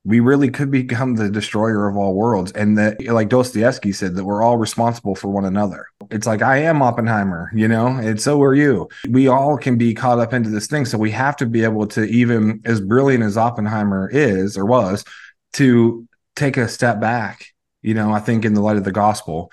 we 0.04 0.20
really 0.20 0.50
could 0.50 0.72
become 0.72 1.16
the 1.16 1.30
destroyer 1.30 1.88
of 1.88 1.96
all 1.96 2.16
worlds. 2.16 2.52
And 2.52 2.78
that, 2.78 3.02
like 3.06 3.30
Dostoevsky 3.30 3.92
said, 3.92 4.16
that 4.16 4.26
we're 4.26 4.42
all 4.42 4.58
responsible 4.58 5.16
for 5.16 5.30
one 5.30 5.46
another. 5.46 5.86
It's 6.12 6.28
like, 6.28 6.42
I 6.42 6.58
am 6.58 6.82
Oppenheimer, 6.82 7.52
you 7.54 7.68
know, 7.68 7.88
and 7.88 8.22
so 8.22 8.42
are 8.42 8.54
you. 8.54 8.90
We 9.10 9.28
all 9.28 9.58
can 9.58 9.78
be 9.78 9.94
caught 9.94 10.20
up 10.20 10.34
into 10.34 10.50
this 10.50 10.68
thing. 10.68 10.86
So 10.86 10.98
we 10.98 11.12
have 11.12 11.36
to 11.38 11.46
be 11.46 11.64
able 11.64 11.88
to, 11.88 12.04
even 12.04 12.62
as 12.66 12.82
brilliant 12.82 13.24
as 13.24 13.38
Oppenheimer 13.38 14.10
is 14.12 14.58
or 14.58 14.66
was, 14.66 15.06
to 15.54 16.08
take 16.36 16.58
a 16.58 16.68
step 16.68 17.00
back, 17.00 17.48
you 17.82 17.94
know, 17.94 18.12
I 18.12 18.20
think 18.20 18.46
in 18.46 18.54
the 18.54 18.62
light 18.62 18.78
of 18.78 18.84
the 18.84 18.92
gospel 18.92 19.52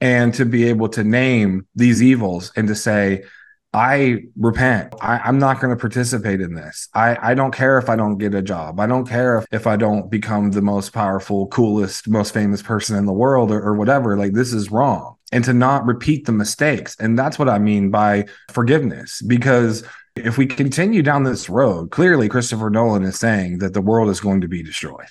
and 0.00 0.32
to 0.34 0.44
be 0.44 0.64
able 0.68 0.88
to 0.90 1.04
name 1.04 1.66
these 1.74 2.02
evils 2.02 2.52
and 2.56 2.68
to 2.68 2.74
say, 2.74 3.24
I 3.72 4.24
repent. 4.36 4.94
I, 5.00 5.28
am 5.28 5.38
not 5.38 5.60
going 5.60 5.76
to 5.76 5.80
participate 5.80 6.40
in 6.40 6.54
this. 6.54 6.88
I, 6.94 7.18
I 7.20 7.34
don't 7.34 7.52
care 7.52 7.78
if 7.78 7.90
I 7.90 7.96
don't 7.96 8.16
get 8.16 8.34
a 8.34 8.40
job. 8.40 8.80
I 8.80 8.86
don't 8.86 9.06
care 9.06 9.38
if, 9.38 9.46
if 9.52 9.66
I 9.66 9.76
don't 9.76 10.10
become 10.10 10.52
the 10.52 10.62
most 10.62 10.94
powerful, 10.94 11.48
coolest, 11.48 12.08
most 12.08 12.32
famous 12.32 12.62
person 12.62 12.96
in 12.96 13.04
the 13.04 13.12
world 13.12 13.50
or, 13.50 13.62
or 13.62 13.74
whatever. 13.74 14.16
Like, 14.16 14.32
this 14.32 14.54
is 14.54 14.70
wrong. 14.70 15.17
And 15.30 15.44
to 15.44 15.52
not 15.52 15.84
repeat 15.84 16.24
the 16.24 16.32
mistakes. 16.32 16.96
And 16.98 17.18
that's 17.18 17.38
what 17.38 17.50
I 17.50 17.58
mean 17.58 17.90
by 17.90 18.26
forgiveness. 18.50 19.20
Because 19.20 19.84
if 20.16 20.38
we 20.38 20.46
continue 20.46 21.02
down 21.02 21.22
this 21.22 21.50
road, 21.50 21.90
clearly 21.90 22.28
Christopher 22.28 22.70
Nolan 22.70 23.04
is 23.04 23.18
saying 23.18 23.58
that 23.58 23.74
the 23.74 23.82
world 23.82 24.08
is 24.08 24.20
going 24.20 24.40
to 24.40 24.48
be 24.48 24.62
destroyed. 24.62 25.08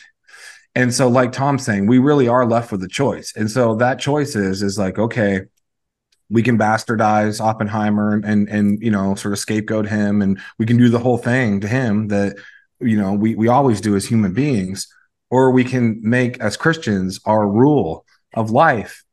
And 0.75 0.93
so, 0.93 1.07
like 1.07 1.31
Tom's 1.31 1.65
saying, 1.65 1.87
we 1.87 1.97
really 1.97 2.27
are 2.27 2.45
left 2.45 2.71
with 2.71 2.83
a 2.83 2.87
choice. 2.87 3.33
And 3.35 3.49
so 3.49 3.75
that 3.75 3.99
choice 3.99 4.35
is, 4.35 4.61
is 4.61 4.77
like, 4.77 4.99
okay, 4.99 5.41
we 6.29 6.43
can 6.43 6.57
bastardize 6.57 7.39
Oppenheimer 7.39 8.13
and, 8.13 8.25
and 8.25 8.49
and 8.49 8.81
you 8.81 8.91
know 8.91 9.15
sort 9.15 9.33
of 9.33 9.39
scapegoat 9.39 9.87
him 9.87 10.21
and 10.21 10.39
we 10.57 10.65
can 10.65 10.77
do 10.77 10.89
the 10.89 10.99
whole 10.99 11.17
thing 11.17 11.61
to 11.61 11.67
him 11.67 12.09
that 12.09 12.35
you 12.79 12.97
know 12.97 13.13
we 13.13 13.35
we 13.35 13.47
always 13.47 13.81
do 13.81 13.95
as 13.95 14.05
human 14.05 14.33
beings 14.33 14.93
or 15.29 15.51
we 15.51 15.63
can 15.63 15.99
make 16.01 16.39
as 16.39 16.57
Christians 16.57 17.19
our 17.25 17.47
rule 17.47 18.05
of 18.33 18.51
life 18.51 19.03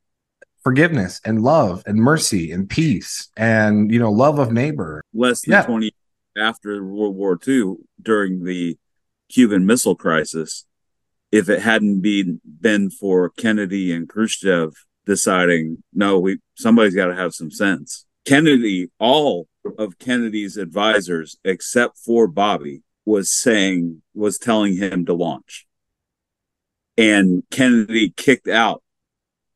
forgiveness 0.65 1.21
and 1.25 1.43
love 1.43 1.83
and 1.87 1.99
mercy 1.99 2.51
and 2.51 2.69
peace 2.69 3.29
and 3.37 3.93
you 3.93 3.99
know 3.99 4.11
love 4.11 4.39
of 4.39 4.51
neighbor. 4.51 5.05
Less 5.13 5.43
than 5.43 5.53
yeah. 5.53 5.63
20 5.63 5.93
after 6.37 6.83
World 6.83 7.15
War 7.15 7.39
II 7.47 7.77
during 8.03 8.45
the 8.45 8.77
Cuban 9.29 9.67
Missile 9.67 9.95
Crisis 9.95 10.65
if 11.31 11.49
it 11.49 11.61
hadn't 11.61 12.01
been 12.01 12.41
been 12.45 12.91
for 12.91 13.29
Kennedy 13.31 13.93
and 13.93 14.09
Khrushchev 14.09 14.75
deciding 15.05 15.83
no 15.93 16.19
we 16.19 16.39
somebody's 16.57 16.95
got 16.95 17.07
to 17.07 17.15
have 17.15 17.35
some 17.35 17.51
sense. 17.51 18.07
Kennedy 18.25 18.91
all 18.99 19.47
of 19.79 19.99
kennedy's 19.99 20.57
advisors 20.59 21.39
except 21.45 21.97
for 21.97 22.27
bobby 22.27 22.83
was 23.07 23.31
saying 23.31 24.03
was 24.15 24.39
telling 24.39 24.77
him 24.77 25.05
to 25.05 25.13
launch. 25.13 25.67
And 26.97 27.43
kennedy 27.51 28.11
kicked 28.17 28.49
out 28.49 28.84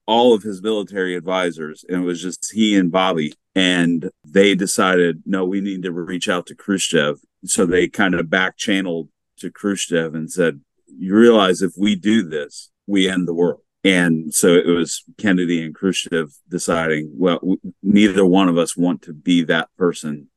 all 0.08 0.34
of 0.34 0.42
his 0.42 0.62
military 0.62 1.14
advisors 1.14 1.84
and 1.88 2.02
it 2.02 2.06
was 2.06 2.22
just 2.22 2.50
he 2.52 2.74
and 2.76 2.90
bobby 2.90 3.32
and 3.54 4.10
they 4.24 4.54
decided 4.54 5.22
no 5.26 5.44
we 5.44 5.60
need 5.60 5.82
to 5.82 5.92
reach 5.92 6.28
out 6.28 6.46
to 6.46 6.54
khrushchev 6.54 7.18
so 7.44 7.66
they 7.66 7.86
kind 7.86 8.14
of 8.14 8.30
back 8.30 8.56
channeled 8.56 9.08
to 9.36 9.50
khrushchev 9.50 10.14
and 10.14 10.30
said 10.32 10.60
you 10.86 11.14
realize 11.14 11.60
if 11.60 11.72
we 11.78 11.94
do 11.94 12.26
this 12.26 12.70
we 12.86 13.08
end 13.08 13.28
the 13.28 13.34
world 13.34 13.60
and 13.84 14.34
so 14.34 14.48
it 14.48 14.66
was 14.66 15.04
Kennedy 15.18 15.62
and 15.62 15.74
Khrushchev 15.74 16.32
deciding, 16.48 17.12
well, 17.14 17.40
neither 17.82 18.26
one 18.26 18.48
of 18.48 18.58
us 18.58 18.76
want 18.76 19.02
to 19.02 19.12
be 19.12 19.44
that 19.44 19.68
person 19.78 20.28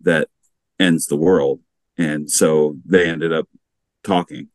that 0.00 0.28
ends 0.80 1.06
the 1.06 1.16
world. 1.16 1.60
And 1.98 2.30
so 2.30 2.76
they 2.86 3.08
ended 3.08 3.32
up 3.32 3.46
talking. 4.04 4.48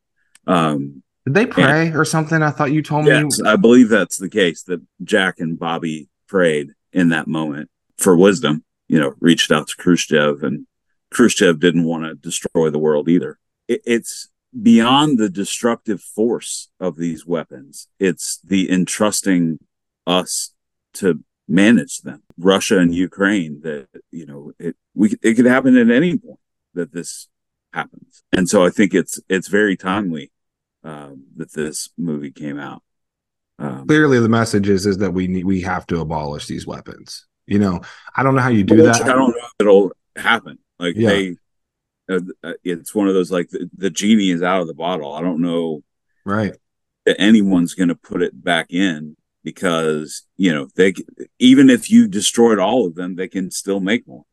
Um, 0.48 1.04
Did 1.26 1.34
they 1.34 1.46
pray 1.46 1.88
and, 1.88 1.96
or 1.96 2.06
something? 2.06 2.42
I 2.42 2.52
thought 2.52 2.72
you 2.72 2.82
told 2.82 3.06
yes, 3.06 3.40
me. 3.40 3.50
I 3.50 3.56
believe 3.56 3.90
that's 3.90 4.18
the 4.18 4.30
case 4.30 4.64
that 4.64 4.82
Jack 5.04 5.40
and 5.40 5.58
Bobby 5.58 6.10
prayed 6.28 6.72
in 6.92 7.10
that 7.10 7.28
moment 7.28 7.70
for 7.98 8.16
wisdom, 8.16 8.64
you 8.88 9.00
know, 9.00 9.14
reached 9.20 9.52
out 9.52 9.68
to 9.68 9.76
Khrushchev 9.78 10.44
and 10.44 10.68
Khrushchev 11.12 11.60
didn't 11.60 11.86
want 11.86 12.04
to 12.04 12.16
destroy 12.16 12.70
the 12.70 12.80
world 12.80 13.08
either. 13.08 13.40
It, 13.68 13.82
it's 13.86 14.30
beyond 14.62 15.18
the 15.18 15.30
destructive 15.30 16.02
force 16.02 16.70
of 16.80 16.98
these 16.98 17.26
weapons. 17.26 17.88
It's 18.00 18.40
the 18.44 18.70
entrusting 18.72 19.60
us 20.06 20.54
to 20.96 21.24
manage 21.48 22.02
them. 22.02 22.24
Russia 22.38 22.80
and 22.80 22.94
Ukraine 22.94 23.62
that, 23.62 23.88
you 24.12 24.26
know, 24.26 24.52
it, 24.60 24.76
we, 24.94 25.16
it 25.22 25.36
could 25.36 25.46
happen 25.46 25.78
at 25.78 25.90
any 25.90 26.18
point 26.18 26.40
that 26.74 26.94
this 26.94 27.30
happens. 27.72 28.24
And 28.32 28.50
so 28.50 28.66
I 28.66 28.70
think 28.70 28.94
it's, 28.94 29.20
it's 29.30 29.48
very 29.48 29.78
timely, 29.78 30.32
um, 30.84 31.26
that 31.38 31.54
this 31.54 31.90
movie 31.98 32.32
came 32.32 32.60
out. 32.60 32.84
Um, 33.60 33.88
Clearly 33.88 34.20
the 34.20 34.30
message 34.30 34.68
is, 34.68 34.86
is 34.86 34.98
that 34.98 35.12
we 35.12 35.28
need, 35.28 35.46
we 35.46 35.62
have 35.62 35.86
to 35.88 36.00
abolish 36.00 36.48
these 36.48 36.68
weapons. 36.68 37.26
You 37.46 37.60
know, 37.60 37.82
I 38.16 38.24
don't 38.24 38.36
know 38.36 38.42
how 38.42 38.50
you 38.50 38.64
do 38.64 38.84
that. 38.84 39.04
I 39.04 39.08
don't 39.08 39.32
know 39.32 39.38
if 39.38 39.52
it'll 39.60 39.92
happen. 40.16 40.60
Like 40.80 40.96
yeah. 40.96 41.10
they, 41.10 41.36
uh, 42.10 42.20
uh, 42.44 42.54
it's 42.64 42.96
one 42.96 43.08
of 43.08 43.14
those 43.14 43.32
like 43.32 43.50
the, 43.50 43.70
the, 43.76 43.90
genie 43.90 44.32
is 44.32 44.42
out 44.42 44.62
of 44.62 44.68
the 44.68 44.74
bottle. 44.74 45.14
I 45.14 45.22
don't 45.22 45.42
know, 45.42 45.84
right? 46.26 46.54
That 47.06 47.20
anyone's 47.20 47.74
going 47.74 47.90
to 47.90 47.96
put 47.96 48.22
it 48.22 48.44
back 48.44 48.72
in 48.72 49.16
because 49.44 50.24
you 50.38 50.54
know 50.54 50.68
they 50.76 50.94
even 51.40 51.70
if 51.70 51.90
you 51.92 52.08
destroyed 52.08 52.60
all 52.60 52.86
of 52.86 52.96
them, 52.96 53.16
they 53.16 53.28
can 53.28 53.52
still 53.52 53.80
make 53.80 54.08
more. 54.08 54.26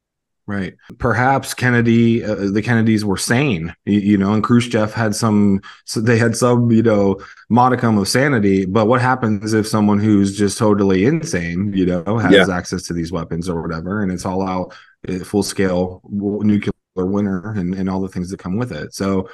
Right. 0.51 0.75
Perhaps 0.99 1.55
Kennedy, 1.55 2.25
uh, 2.25 2.51
the 2.51 2.61
Kennedys 2.61 3.05
were 3.05 3.17
sane, 3.17 3.73
you, 3.85 4.19
know, 4.19 4.33
and 4.33 4.43
Khrushchev 4.43 4.93
had 4.93 5.15
some, 5.15 5.61
so 5.85 6.01
they 6.01 6.19
had 6.19 6.37
some, 6.37 6.73
you 6.73 6.83
know, 6.83 7.21
modicum 7.49 7.97
of 7.99 8.09
sanity. 8.09 8.65
But 8.65 8.87
what 8.87 9.01
happens 9.01 9.53
if 9.53 9.69
someone 9.69 10.01
who's 10.01 10.37
just 10.37 10.59
totally 10.59 11.05
insane, 11.05 11.73
you 11.73 11.87
know, 11.87 12.19
has 12.19 12.49
yeah. 12.49 12.53
access 12.53 12.83
to 12.89 12.93
these 12.93 13.13
weapons 13.13 13.49
or 13.49 13.63
whatever, 13.63 14.03
and 14.03 14.11
it's 14.11 14.27
all 14.27 14.43
out 14.43 14.75
uh, 15.09 15.21
full 15.21 15.45
scale 15.45 16.01
nuclear 16.11 16.73
winter 16.97 17.53
and, 17.53 17.73
and 17.77 17.89
all 17.89 18.01
the 18.01 18.09
things 18.09 18.29
that 18.31 18.41
come 18.41 18.57
with 18.57 18.73
it. 18.73 18.93
So, 18.93 19.31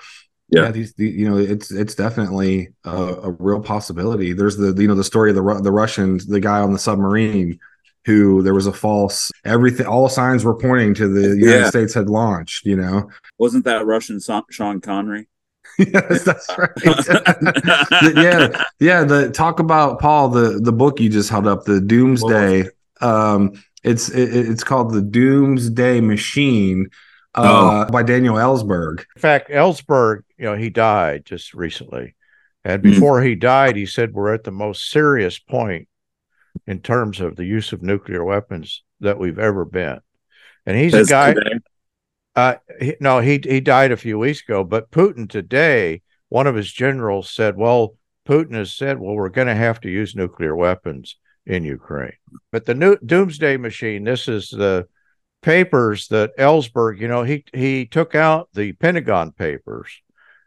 yeah, 0.51 0.64
yeah 0.64 0.71
these, 0.71 0.93
the, 0.97 1.09
you 1.09 1.31
know, 1.31 1.39
it's 1.39 1.71
it's 1.71 1.95
definitely 1.95 2.75
a, 2.85 2.91
a, 2.91 3.31
real 3.31 3.62
possibility. 3.62 4.35
There's 4.35 4.59
the 4.59 4.75
you 4.79 4.87
know 4.87 4.95
the 4.95 5.03
story 5.03 5.31
of 5.31 5.37
the 5.37 5.61
the 5.62 5.73
Russians, 5.73 6.27
the 6.27 6.41
guy 6.41 6.61
on 6.61 6.75
the 6.75 6.79
submarine 6.79 7.59
who 8.07 8.41
there 8.43 8.55
was 8.55 8.67
a 8.67 8.73
false 8.73 9.31
everything 9.45 9.85
all 9.85 10.09
signs 10.09 10.45
were 10.45 10.55
pointing 10.55 10.95
to 10.95 11.09
the 11.09 11.37
united 11.37 11.61
yeah. 11.61 11.69
states 11.69 11.93
had 11.93 12.09
launched 12.09 12.65
you 12.65 12.77
know 12.77 13.11
wasn't 13.37 13.65
that 13.65 13.85
russian 13.85 14.21
sean 14.51 14.81
connery 14.81 15.29
yes 15.79 16.23
that's 16.23 16.49
right 16.57 16.71
yeah 18.17 18.63
yeah 18.79 19.05
the 19.05 19.31
talk 19.35 19.59
about 19.59 19.99
paul 19.99 20.29
the 20.29 20.61
the 20.61 20.73
book 20.73 21.01
you 21.01 21.11
just 21.11 21.29
held 21.29 21.47
up 21.47 21.65
the 21.65 21.81
doomsday 21.81 22.65
um 23.01 23.53
it's 23.83 24.09
it, 24.09 24.49
it's 24.49 24.65
called 24.65 24.93
the 24.93 25.03
doomsday 25.03 26.01
machine 26.01 26.89
uh, 27.35 27.87
oh. 27.87 27.93
by 27.93 28.03
daniel 28.03 28.37
ellsberg 28.37 29.05
in 29.17 29.21
fact 29.21 29.51
ellsberg 29.51 30.23
you 30.39 30.45
know 30.45 30.57
he 30.57 30.71
died 30.71 31.25
just 31.27 31.53
recently 31.53 32.15
and 32.65 32.83
hmm. 32.83 32.91
before 32.91 33.21
mm. 33.21 33.27
he 33.27 33.35
died 33.35 33.77
he 33.77 33.85
said 33.85 34.15
we're 34.15 34.33
at 34.33 34.45
the 34.45 34.53
most 34.53 34.91
serious 34.91 35.39
point 35.39 35.89
in 36.67 36.81
terms 36.81 37.21
of 37.21 37.37
the 37.37 37.45
use 37.45 37.73
of 37.73 37.83
nuclear 37.83 38.25
weapons 38.25 38.83
that 39.01 39.19
we've 39.19 39.39
ever 39.39 39.65
been. 39.65 40.01
And 40.65 40.77
he's 40.77 40.93
That's 40.93 41.09
a 41.09 41.13
guy. 41.13 41.35
Uh, 42.35 42.55
he, 42.81 42.97
no, 43.01 43.21
he 43.21 43.41
he 43.43 43.61
died 43.61 43.93
a 43.93 43.97
few 43.97 44.19
weeks 44.19 44.43
ago. 44.43 44.65
But 44.65 44.91
Putin 44.91 45.29
today, 45.29 46.03
one 46.29 46.47
of 46.47 46.55
his 46.55 46.71
generals 46.71 47.31
said, 47.31 47.57
"Well, 47.57 47.97
Putin 48.29 48.55
has 48.55 48.73
said, 48.73 48.99
well, 48.99 49.15
we're 49.15 49.29
going 49.29 49.47
to 49.47 49.55
have 49.55 49.81
to 49.83 49.91
use 49.91 50.15
nuclear 50.15 50.55
weapons 50.55 51.17
in 51.47 51.65
Ukraine." 51.65 52.17
But 52.53 52.67
the 52.67 52.75
new 52.75 52.97
doomsday 52.99 53.57
machine. 53.57 54.05
This 54.05 54.29
is 54.29 54.51
the 54.51 54.87
papers 55.41 56.09
that 56.09 56.37
Ellsberg. 56.37 57.01
You 57.01 57.09
know, 57.09 57.23
he 57.23 57.45
he 57.55 57.87
took 57.87 58.15
out 58.15 58.49
the 58.53 58.73
Pentagon 58.73 59.33
papers 59.33 59.89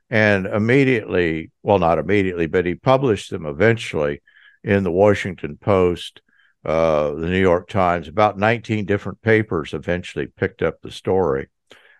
and 0.09 0.45
immediately, 0.47 1.51
well, 1.63 1.79
not 1.79 1.99
immediately, 1.99 2.47
but 2.47 2.65
he 2.65 2.75
published 2.75 3.29
them 3.29 3.45
eventually 3.45 4.21
in 4.63 4.83
the 4.83 4.91
Washington 4.91 5.57
Post, 5.57 6.21
uh, 6.65 7.11
the 7.11 7.27
New 7.27 7.39
York 7.39 7.69
Times. 7.69 8.07
About 8.07 8.37
19 8.37 8.85
different 8.85 9.21
papers 9.21 9.73
eventually 9.73 10.27
picked 10.27 10.61
up 10.61 10.81
the 10.81 10.91
story. 10.91 11.47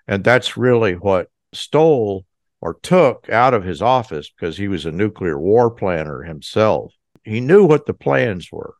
And 0.08 0.24
that's 0.24 0.58
really 0.58 0.94
what 0.94 1.30
stole 1.54 2.26
or 2.62 2.74
took 2.76 3.30
out 3.30 3.54
of 3.54 3.64
his 3.64 3.82
office 3.82 4.30
because 4.30 4.58
he 4.58 4.68
was 4.68 4.86
a 4.86 4.92
nuclear 4.92 5.40
war 5.40 5.72
planner 5.72 6.24
himself. 6.24 6.94
He 7.24 7.40
knew 7.40 7.66
what 7.66 7.86
the 7.86 7.94
plans 7.94 8.52
were. 8.52 8.74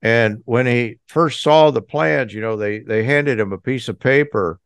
And 0.00 0.42
when 0.44 0.66
he 0.66 0.98
first 1.06 1.42
saw 1.42 1.70
the 1.70 1.82
plans, 1.82 2.32
you 2.32 2.40
know, 2.40 2.56
they 2.56 2.78
they 2.78 3.02
handed 3.02 3.40
him 3.40 3.52
a 3.52 3.58
piece 3.58 3.88
of 3.88 3.98
paper 3.98 4.60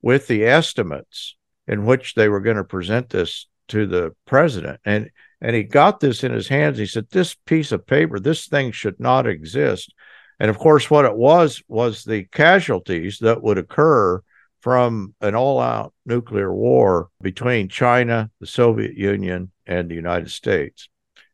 with 0.00 0.28
the 0.28 0.44
estimates 0.44 1.36
in 1.66 1.84
which 1.84 2.14
they 2.14 2.28
were 2.28 2.40
going 2.40 2.56
to 2.56 2.64
present 2.64 3.10
this 3.10 3.48
to 3.68 3.86
the 3.86 4.14
president. 4.24 4.80
And 4.84 5.10
and 5.40 5.54
he 5.54 5.62
got 5.62 6.00
this 6.00 6.24
in 6.24 6.32
his 6.32 6.48
hands. 6.48 6.78
He 6.78 6.86
said, 6.86 7.08
This 7.10 7.34
piece 7.34 7.72
of 7.72 7.86
paper, 7.86 8.18
this 8.18 8.46
thing 8.46 8.72
should 8.72 8.98
not 8.98 9.26
exist. 9.26 9.94
And 10.40 10.50
of 10.50 10.58
course, 10.58 10.90
what 10.90 11.04
it 11.04 11.16
was 11.16 11.62
was 11.68 12.04
the 12.04 12.24
casualties 12.24 13.18
that 13.20 13.42
would 13.42 13.58
occur 13.58 14.22
from 14.60 15.14
an 15.20 15.34
all 15.34 15.60
out 15.60 15.94
nuclear 16.04 16.52
war 16.52 17.10
between 17.22 17.68
China, 17.68 18.30
the 18.40 18.46
Soviet 18.46 18.94
Union, 18.94 19.52
and 19.66 19.88
the 19.88 19.94
United 19.94 20.30
States. 20.30 20.88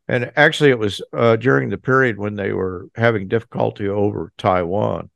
And 0.07 0.31
actually, 0.35 0.69
it 0.69 0.79
was 0.79 1.01
uh, 1.13 1.35
during 1.35 1.69
the 1.69 1.79
period 1.79 2.17
when 2.17 2.35
they 2.35 2.51
were 2.51 2.89
having 2.95 3.27
difficulty 3.27 3.87
over 3.87 4.31
Taiwan. 4.37 5.09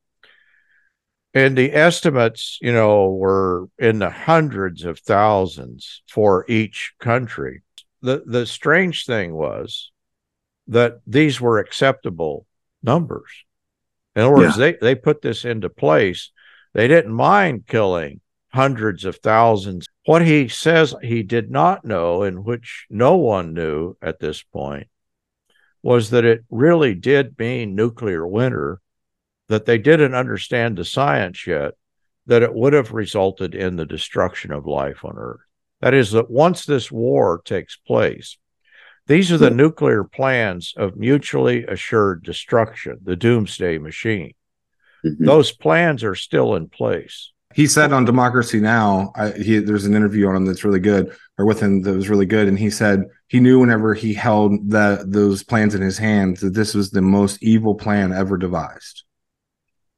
And 1.36 1.56
the 1.56 1.74
estimates, 1.74 2.58
you 2.60 2.74
know, 2.74 3.12
were 3.12 3.68
in 3.78 4.00
the 4.00 4.10
hundreds 4.10 4.84
of 4.84 4.98
thousands 5.00 6.02
for 6.08 6.44
each 6.48 6.94
country 7.00 7.62
the 8.02 8.24
the 8.26 8.46
strange 8.46 9.06
thing 9.06 9.34
was 9.34 9.92
that 10.68 11.00
these 11.06 11.42
were 11.42 11.60
acceptable 11.60 12.46
numbers. 12.84 13.30
In 14.16 14.24
other 14.24 14.36
words, 14.36 14.58
yeah. 14.58 14.72
they, 14.72 14.78
they 14.82 14.96
put 14.96 15.22
this 15.22 15.46
into 15.46 15.70
place. 15.70 16.32
They 16.74 16.88
didn't 16.88 17.14
mind 17.14 17.68
killing 17.68 18.22
hundreds 18.50 19.06
of 19.06 19.18
thousands. 19.18 19.88
What 20.06 20.26
he 20.26 20.48
says 20.48 20.96
he 21.02 21.24
did 21.24 21.50
not 21.52 21.86
know, 21.86 22.24
and 22.24 22.46
which 22.46 22.86
no 22.90 23.16
one 23.16 23.54
knew 23.54 23.96
at 24.02 24.20
this 24.20 24.42
point, 24.44 24.88
was 25.82 26.10
that 26.10 26.26
it 26.26 26.44
really 26.50 26.96
did 26.96 27.38
mean 27.40 27.76
nuclear 27.76 28.28
winter, 28.28 28.82
that 29.48 29.66
they 29.66 29.78
didn't 29.78 30.16
understand 30.16 30.78
the 30.78 30.86
science 30.86 31.48
yet, 31.48 31.74
that 32.26 32.44
it 32.44 32.54
would 32.54 32.74
have 32.74 32.92
resulted 32.92 33.56
in 33.56 33.76
the 33.76 33.86
destruction 33.86 34.52
of 34.52 34.66
life 34.66 35.04
on 35.04 35.16
Earth. 35.18 35.40
That 35.82 35.94
is, 35.94 36.12
that 36.12 36.30
once 36.30 36.66
this 36.66 36.92
war 36.92 37.42
takes 37.46 37.78
place, 37.78 38.38
these 39.08 39.32
are 39.32 39.38
the 39.38 39.50
nuclear 39.50 40.04
plans 40.04 40.74
of 40.78 40.96
mutually 40.96 41.64
assured 41.66 42.24
destruction, 42.24 43.00
the 43.04 43.16
doomsday 43.16 43.80
machine. 43.80 44.34
Mm-hmm. 45.04 45.26
Those 45.26 45.52
plans 45.52 46.04
are 46.04 46.16
still 46.16 46.56
in 46.56 46.70
place. 46.70 47.32
He 47.56 47.66
said 47.66 47.92
on 47.92 48.06
Democracy 48.06 48.60
Now, 48.60 49.12
I, 49.16 49.32
he, 49.32 49.58
there's 49.58 49.86
an 49.86 49.96
interview 49.96 50.28
on 50.28 50.36
him 50.36 50.46
that's 50.46 50.64
really 50.64 50.80
good, 50.80 51.16
or 51.40 51.46
with 51.46 51.60
him 51.60 51.82
that 51.82 51.96
was 51.96 52.10
really 52.10 52.28
good, 52.28 52.48
and 52.48 52.60
he 52.60 52.70
said 52.70 53.06
he 53.28 53.40
knew 53.40 53.60
whenever 53.60 53.96
he 53.96 54.14
held 54.14 54.70
that 54.70 55.12
those 55.12 55.44
plans 55.44 55.74
in 55.74 55.82
his 55.82 55.98
hands 55.98 56.42
that 56.42 56.54
this 56.54 56.76
was 56.76 56.92
the 56.92 57.02
most 57.02 57.42
evil 57.42 57.74
plan 57.74 58.14
ever 58.14 58.38
devised. 58.38 59.04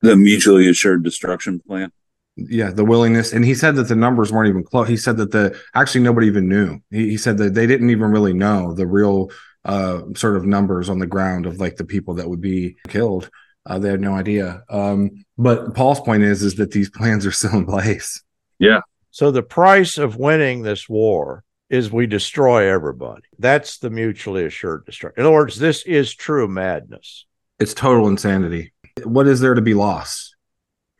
The 0.01 0.15
mutually 0.15 0.69
assured 0.69 1.03
destruction 1.03 1.59
plan 1.59 1.91
yeah 2.35 2.71
the 2.71 2.85
willingness. 2.85 3.33
And 3.33 3.43
he 3.45 3.53
said 3.53 3.75
that 3.75 3.87
the 3.87 3.95
numbers 3.95 4.31
weren't 4.31 4.49
even 4.49 4.63
close 4.63 4.87
he 4.87 4.97
said 4.97 5.17
that 5.17 5.31
the 5.31 5.57
actually 5.75 6.01
nobody 6.01 6.27
even 6.27 6.47
knew. 6.47 6.79
He, 6.89 7.11
he 7.11 7.17
said 7.17 7.37
that 7.37 7.53
they 7.53 7.67
didn't 7.67 7.89
even 7.89 8.11
really 8.11 8.33
know 8.33 8.73
the 8.73 8.87
real 8.87 9.31
uh 9.65 10.01
sort 10.15 10.35
of 10.35 10.45
numbers 10.45 10.89
on 10.89 10.99
the 10.99 11.07
ground 11.07 11.45
of 11.45 11.59
like 11.59 11.75
the 11.75 11.85
people 11.85 12.15
that 12.15 12.29
would 12.29 12.41
be 12.41 12.77
killed. 12.87 13.29
Uh, 13.65 13.77
they 13.77 13.89
had 13.89 14.01
no 14.01 14.13
idea. 14.13 14.63
Um 14.69 15.25
but 15.37 15.75
paul's 15.75 16.01
point 16.01 16.23
is 16.23 16.41
is 16.41 16.55
that 16.55 16.71
these 16.71 16.89
plans 16.95 17.25
are 17.25 17.31
still 17.31 17.55
in 17.55 17.65
place. 17.65 18.23
Yeah. 18.59 18.81
So 19.11 19.31
the 19.31 19.43
price 19.43 19.97
of 19.97 20.15
winning 20.15 20.61
this 20.61 20.87
war 20.87 21.43
is 21.69 21.91
we 21.91 22.05
destroy 22.05 22.69
everybody. 22.69 23.23
That's 23.39 23.77
the 23.77 23.89
mutually 23.89 24.45
assured 24.45 24.85
destruction 24.85 25.21
in 25.21 25.25
other 25.25 25.33
words 25.33 25.59
this 25.59 25.83
is 25.83 26.13
true 26.13 26.47
madness. 26.47 27.25
It's 27.59 27.73
total 27.73 28.07
insanity. 28.07 28.73
What 29.03 29.27
is 29.27 29.39
there 29.39 29.53
to 29.53 29.61
be 29.61 29.73
lost 29.73 30.30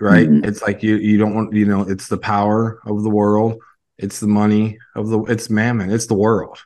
right? 0.02 0.28
Mm-hmm. 0.28 0.46
It's 0.46 0.62
like 0.62 0.84
you 0.84 0.98
you 0.98 1.18
don't 1.18 1.36
want 1.36 1.54
you 1.54 1.66
know 1.66 1.82
it's 1.82 2.08
the 2.08 2.18
power 2.18 2.82
of 2.86 3.04
the 3.04 3.10
world, 3.10 3.62
it's 3.98 4.20
the 4.20 4.28
money 4.28 4.78
of 4.96 5.10
the 5.10 5.22
it's 5.26 5.50
mammon, 5.50 5.92
it's 5.92 6.08
the 6.08 6.16
world 6.16 6.58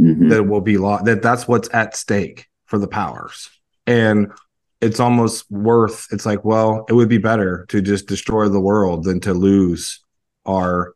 mm-hmm. 0.00 0.28
that 0.28 0.44
will 0.44 0.62
be 0.62 0.78
lost. 0.78 1.04
That 1.04 1.22
that's 1.22 1.46
what's 1.46 1.68
at 1.72 1.94
stake 1.94 2.48
for 2.64 2.78
the 2.78 2.88
powers, 2.88 3.50
and 3.86 4.32
it's 4.80 4.98
almost 4.98 5.50
worth. 5.50 6.08
It's 6.10 6.26
like 6.26 6.44
well, 6.44 6.86
it 6.88 6.94
would 6.94 7.08
be 7.08 7.18
better 7.18 7.66
to 7.68 7.82
just 7.82 8.08
destroy 8.08 8.48
the 8.48 8.60
world 8.60 9.04
than 9.04 9.20
to 9.20 9.34
lose 9.34 10.00
our 10.46 10.94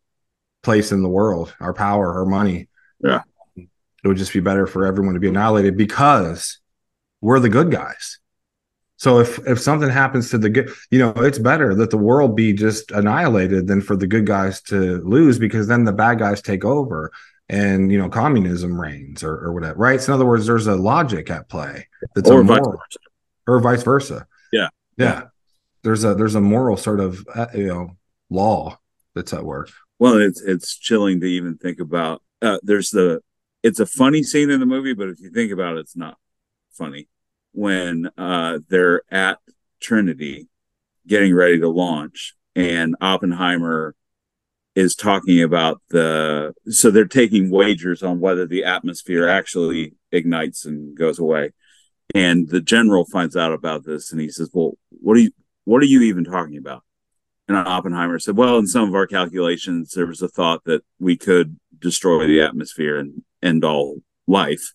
place 0.62 0.90
in 0.90 1.02
the 1.02 1.08
world, 1.08 1.54
our 1.60 1.74
power, 1.74 2.14
our 2.14 2.24
money. 2.24 2.68
Yeah, 3.00 3.22
it 3.56 4.08
would 4.08 4.16
just 4.16 4.32
be 4.32 4.40
better 4.40 4.66
for 4.66 4.86
everyone 4.86 5.14
to 5.14 5.20
be 5.20 5.28
annihilated 5.28 5.76
because 5.76 6.58
we're 7.20 7.40
the 7.40 7.50
good 7.50 7.70
guys 7.70 8.18
so 9.04 9.18
if 9.18 9.38
if 9.46 9.60
something 9.60 9.90
happens 9.90 10.30
to 10.30 10.38
the 10.38 10.48
good, 10.48 10.70
you 10.90 10.98
know, 10.98 11.10
it's 11.10 11.38
better 11.38 11.74
that 11.74 11.90
the 11.90 11.98
world 11.98 12.34
be 12.34 12.54
just 12.54 12.90
annihilated 12.90 13.66
than 13.66 13.82
for 13.82 13.96
the 13.96 14.06
good 14.06 14.24
guys 14.24 14.62
to 14.62 15.02
lose 15.02 15.38
because 15.38 15.66
then 15.68 15.84
the 15.84 15.92
bad 15.92 16.18
guys 16.18 16.40
take 16.40 16.64
over 16.64 17.12
and 17.50 17.92
you 17.92 17.98
know 17.98 18.08
communism 18.08 18.80
reigns 18.80 19.22
or, 19.22 19.34
or 19.34 19.52
whatever, 19.52 19.78
right? 19.78 20.00
So 20.00 20.10
in 20.10 20.14
other 20.14 20.24
words, 20.24 20.46
there's 20.46 20.68
a 20.68 20.74
logic 20.74 21.28
at 21.28 21.50
play 21.50 21.86
that's 22.14 22.30
or 22.30 22.42
vice 22.44 22.64
versa. 22.64 22.98
or 23.46 23.60
vice 23.60 23.82
versa. 23.82 24.26
Yeah. 24.54 24.68
yeah, 24.96 25.24
There's 25.82 26.02
a 26.04 26.14
there's 26.14 26.34
a 26.34 26.40
moral 26.40 26.78
sort 26.78 27.00
of 27.00 27.26
uh, 27.34 27.48
you 27.54 27.66
know 27.66 27.98
law 28.30 28.78
that's 29.14 29.34
at 29.34 29.44
work. 29.44 29.70
Well, 29.98 30.16
it's 30.16 30.40
it's 30.40 30.78
chilling 30.78 31.20
to 31.20 31.26
even 31.26 31.58
think 31.58 31.78
about. 31.78 32.22
Uh, 32.40 32.58
there's 32.62 32.88
the 32.88 33.20
it's 33.62 33.80
a 33.80 33.86
funny 33.86 34.22
scene 34.22 34.48
in 34.48 34.60
the 34.60 34.66
movie, 34.66 34.94
but 34.94 35.10
if 35.10 35.20
you 35.20 35.28
think 35.28 35.52
about 35.52 35.76
it, 35.76 35.80
it's 35.80 35.94
not 35.94 36.16
funny 36.72 37.08
when 37.54 38.10
uh, 38.18 38.58
they're 38.68 39.02
at 39.10 39.38
Trinity 39.80 40.48
getting 41.06 41.34
ready 41.34 41.58
to 41.60 41.68
launch, 41.68 42.34
and 42.54 42.96
Oppenheimer 43.00 43.94
is 44.74 44.94
talking 44.96 45.42
about 45.42 45.80
the 45.90 46.52
so 46.68 46.90
they're 46.90 47.06
taking 47.06 47.50
wagers 47.50 48.02
on 48.02 48.20
whether 48.20 48.46
the 48.46 48.64
atmosphere 48.64 49.28
actually 49.28 49.94
ignites 50.10 50.64
and 50.64 50.96
goes 50.96 51.18
away. 51.18 51.52
And 52.14 52.48
the 52.48 52.60
general 52.60 53.06
finds 53.06 53.36
out 53.36 53.52
about 53.52 53.84
this 53.84 54.12
and 54.12 54.20
he 54.20 54.28
says, 54.28 54.50
Well, 54.52 54.72
what 54.90 55.16
are 55.16 55.20
you 55.20 55.30
what 55.64 55.82
are 55.82 55.86
you 55.86 56.02
even 56.02 56.24
talking 56.24 56.56
about? 56.56 56.82
and 57.48 57.56
Oppenheimer 57.56 58.18
said, 58.18 58.36
well, 58.36 58.58
in 58.58 58.66
some 58.66 58.88
of 58.88 58.94
our 58.94 59.06
calculations, 59.06 59.92
there 59.92 60.06
was 60.06 60.22
a 60.22 60.28
thought 60.28 60.64
that 60.64 60.82
we 60.98 61.16
could 61.16 61.58
destroy 61.78 62.26
the 62.26 62.40
atmosphere 62.40 62.98
and 62.98 63.22
end 63.42 63.64
all 63.64 63.96
life. 64.26 64.72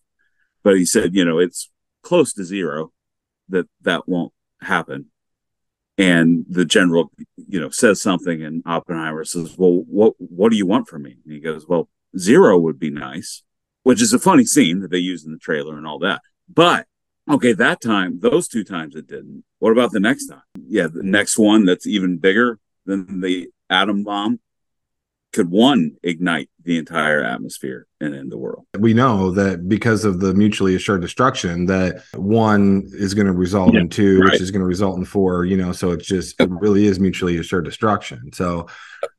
But 0.63 0.75
he 0.75 0.85
said, 0.85 1.15
you 1.15 1.25
know, 1.25 1.39
it's 1.39 1.69
close 2.01 2.33
to 2.33 2.43
zero 2.43 2.91
that 3.49 3.67
that 3.81 4.07
won't 4.07 4.33
happen. 4.61 5.07
And 5.97 6.45
the 6.47 6.65
general, 6.65 7.11
you 7.35 7.59
know, 7.59 7.69
says 7.69 8.01
something, 8.01 8.41
and 8.41 8.63
Oppenheimer 8.65 9.25
says, 9.25 9.57
"Well, 9.57 9.83
what 9.87 10.13
what 10.17 10.49
do 10.51 10.57
you 10.57 10.65
want 10.65 10.87
from 10.87 11.03
me?" 11.03 11.17
And 11.23 11.33
he 11.33 11.39
goes, 11.39 11.67
"Well, 11.67 11.89
zero 12.17 12.57
would 12.57 12.79
be 12.79 12.89
nice," 12.89 13.43
which 13.83 14.01
is 14.01 14.13
a 14.13 14.19
funny 14.19 14.45
scene 14.45 14.79
that 14.79 14.91
they 14.91 14.97
use 14.97 15.25
in 15.25 15.31
the 15.31 15.37
trailer 15.37 15.77
and 15.77 15.85
all 15.85 15.99
that. 15.99 16.21
But 16.47 16.87
okay, 17.29 17.51
that 17.53 17.81
time, 17.81 18.19
those 18.19 18.47
two 18.47 18.63
times 18.63 18.95
it 18.95 19.07
didn't. 19.07 19.43
What 19.59 19.71
about 19.71 19.91
the 19.91 19.99
next 19.99 20.27
time? 20.27 20.41
Yeah, 20.55 20.87
the 20.87 21.03
next 21.03 21.37
one 21.37 21.65
that's 21.65 21.85
even 21.85 22.17
bigger 22.17 22.59
than 22.85 23.19
the 23.19 23.49
atom 23.69 24.03
bomb 24.03 24.39
could 25.31 25.49
one 25.51 25.95
ignite 26.03 26.49
the 26.63 26.77
entire 26.77 27.23
atmosphere 27.23 27.87
and 28.01 28.15
end 28.15 28.31
the 28.31 28.37
world? 28.37 28.65
We 28.77 28.93
know 28.93 29.31
that 29.31 29.69
because 29.69 30.05
of 30.05 30.19
the 30.19 30.33
mutually 30.33 30.75
assured 30.75 31.01
destruction 31.01 31.65
that 31.67 32.03
one 32.15 32.89
is 32.93 33.13
going 33.13 33.27
to 33.27 33.33
result 33.33 33.73
yeah, 33.73 33.81
in 33.81 33.89
two 33.89 34.19
right. 34.19 34.31
which 34.31 34.41
is 34.41 34.51
going 34.51 34.61
to 34.61 34.67
result 34.67 34.97
in 34.97 35.05
four 35.05 35.45
you 35.45 35.57
know 35.57 35.71
so 35.71 35.91
it's 35.91 36.07
just 36.07 36.39
it 36.39 36.49
really 36.49 36.85
is 36.85 36.99
mutually 36.99 37.37
assured 37.37 37.65
destruction. 37.65 38.31
So 38.33 38.67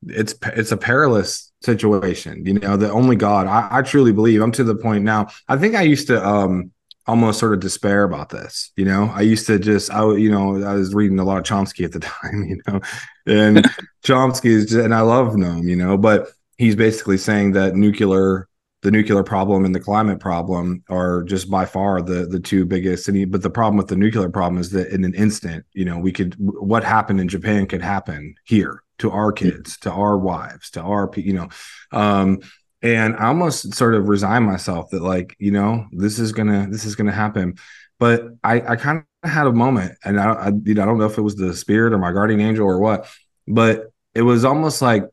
it's 0.07 0.35
it's 0.47 0.73
a 0.73 0.77
perilous 0.77 1.53
situation 1.63 2.45
you 2.47 2.55
know 2.55 2.77
the 2.77 2.91
only 2.91 3.17
god 3.17 3.47
I, 3.47 3.69
I 3.71 3.83
truly 3.83 4.13
believe 4.13 4.41
i'm 4.41 4.53
to 4.53 4.65
the 4.65 4.75
point 4.75 5.05
now 5.05 5.29
i 5.47 5.59
think 5.59 5.75
i 5.75 5.83
used 5.83 6.07
to 6.07 6.27
um 6.27 6.73
almost 7.11 7.41
sort 7.41 7.53
of 7.53 7.59
despair 7.59 8.05
about 8.05 8.29
this. 8.29 8.71
You 8.77 8.85
know, 8.85 9.11
I 9.13 9.23
used 9.23 9.47
to 9.49 9.59
just, 9.59 9.93
I, 9.93 10.15
you 10.15 10.31
know, 10.31 10.63
I 10.63 10.75
was 10.75 10.95
reading 10.95 11.19
a 11.19 11.25
lot 11.25 11.39
of 11.39 11.45
Chomsky 11.45 11.85
at 11.85 11.91
the 11.91 12.01
time, 12.01 12.45
you 12.45 12.61
know, 12.69 12.81
and 13.27 13.67
Chomsky 14.05 14.51
is, 14.51 14.67
just, 14.67 14.85
and 14.85 14.95
I 14.95 15.01
love 15.01 15.35
Noam, 15.35 15.69
you 15.69 15.75
know, 15.75 15.99
but 15.99 16.29
he's 16.57 16.77
basically 16.77 17.19
saying 17.19 17.53
that 17.53 17.75
nuclear, 17.75 18.49
the 18.83 18.93
nuclear 18.93 19.25
problem 19.25 19.65
and 19.65 19.75
the 19.75 19.81
climate 19.81 20.21
problem 20.21 20.85
are 20.89 21.25
just 21.25 21.51
by 21.51 21.67
far 21.67 22.01
the 22.01 22.27
the 22.27 22.41
two 22.41 22.65
biggest. 22.65 23.09
And 23.09 23.17
he, 23.17 23.25
but 23.25 23.43
the 23.43 23.51
problem 23.51 23.77
with 23.77 23.89
the 23.89 23.97
nuclear 23.97 24.31
problem 24.31 24.61
is 24.61 24.71
that 24.71 24.89
in 24.89 25.05
an 25.05 25.15
instant, 25.15 25.67
you 25.73 25.85
know, 25.85 25.99
we 25.99 26.13
could, 26.13 26.35
what 26.39 26.85
happened 26.85 27.21
in 27.21 27.29
Japan 27.29 27.67
could 27.67 27.83
happen 27.83 28.37
here 28.45 28.83
to 28.99 29.11
our 29.11 29.33
kids, 29.33 29.79
to 29.79 29.91
our 29.91 30.17
wives, 30.17 30.71
to 30.71 30.81
our, 30.81 31.11
you 31.17 31.33
know, 31.33 31.49
um, 31.93 32.41
and 32.83 33.17
i 33.17 33.27
almost 33.27 33.75
sort 33.75 33.95
of 33.95 34.09
resign 34.09 34.43
myself 34.43 34.91
that 34.91 35.03
like 35.03 35.37
you 35.39 35.51
know 35.51 35.87
this 35.93 36.19
is 36.19 36.33
gonna 36.33 36.67
this 36.71 36.85
is 36.85 36.95
gonna 36.95 37.13
happen 37.13 37.55
but 37.99 38.25
i 38.43 38.61
i 38.73 38.77
kind 38.77 39.05
of 39.23 39.31
had 39.31 39.47
a 39.47 39.53
moment 39.53 39.97
and 40.05 40.19
I, 40.19 40.33
I 40.33 40.49
you 40.65 40.75
know 40.75 40.83
i 40.83 40.87
don't 40.87 40.99
know 40.99 41.07
if 41.07 41.19
it 41.19 41.23
was 41.23 41.37
the 41.37 41.55
spirit 41.55 41.93
or 41.93 41.99
my 41.99 42.13
guardian 42.13 42.41
angel 42.41 42.67
or 42.67 42.79
what 42.79 43.07
but 43.47 43.93
it 44.15 44.23
was 44.23 44.45
almost 44.45 44.81
like 44.83 45.05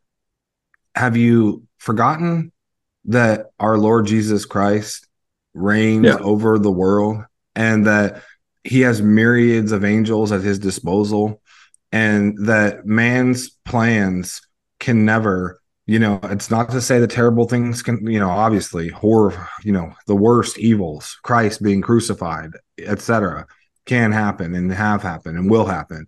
have 0.95 1.17
you 1.17 1.67
forgotten 1.77 2.51
that 3.05 3.47
our 3.59 3.77
lord 3.77 4.07
jesus 4.07 4.45
christ 4.45 5.07
reigns 5.53 6.05
yeah. 6.05 6.17
over 6.17 6.57
the 6.59 6.71
world 6.71 7.23
and 7.55 7.87
that 7.87 8.21
he 8.63 8.81
has 8.81 9.01
myriads 9.01 9.71
of 9.71 9.83
angels 9.83 10.31
at 10.31 10.41
his 10.41 10.59
disposal 10.59 11.41
and 11.91 12.47
that 12.47 12.85
man's 12.85 13.49
plans 13.49 14.41
can 14.79 15.05
never 15.05 15.59
you 15.87 15.97
know 15.97 16.19
it's 16.23 16.51
not 16.51 16.69
to 16.69 16.81
say 16.81 16.99
the 16.99 17.07
terrible 17.07 17.47
things 17.47 17.81
can 17.81 18.05
you 18.05 18.19
know 18.19 18.29
obviously 18.29 18.89
horror 18.89 19.49
you 19.63 19.71
know 19.71 19.91
the 20.05 20.15
worst 20.15 20.59
evils 20.59 21.17
christ 21.23 21.63
being 21.63 21.81
crucified 21.81 22.51
etc 22.79 23.47
can 23.87 24.11
happen 24.11 24.53
and 24.53 24.71
have 24.71 25.01
happened 25.01 25.37
and 25.37 25.49
will 25.49 25.65
happen. 25.65 26.05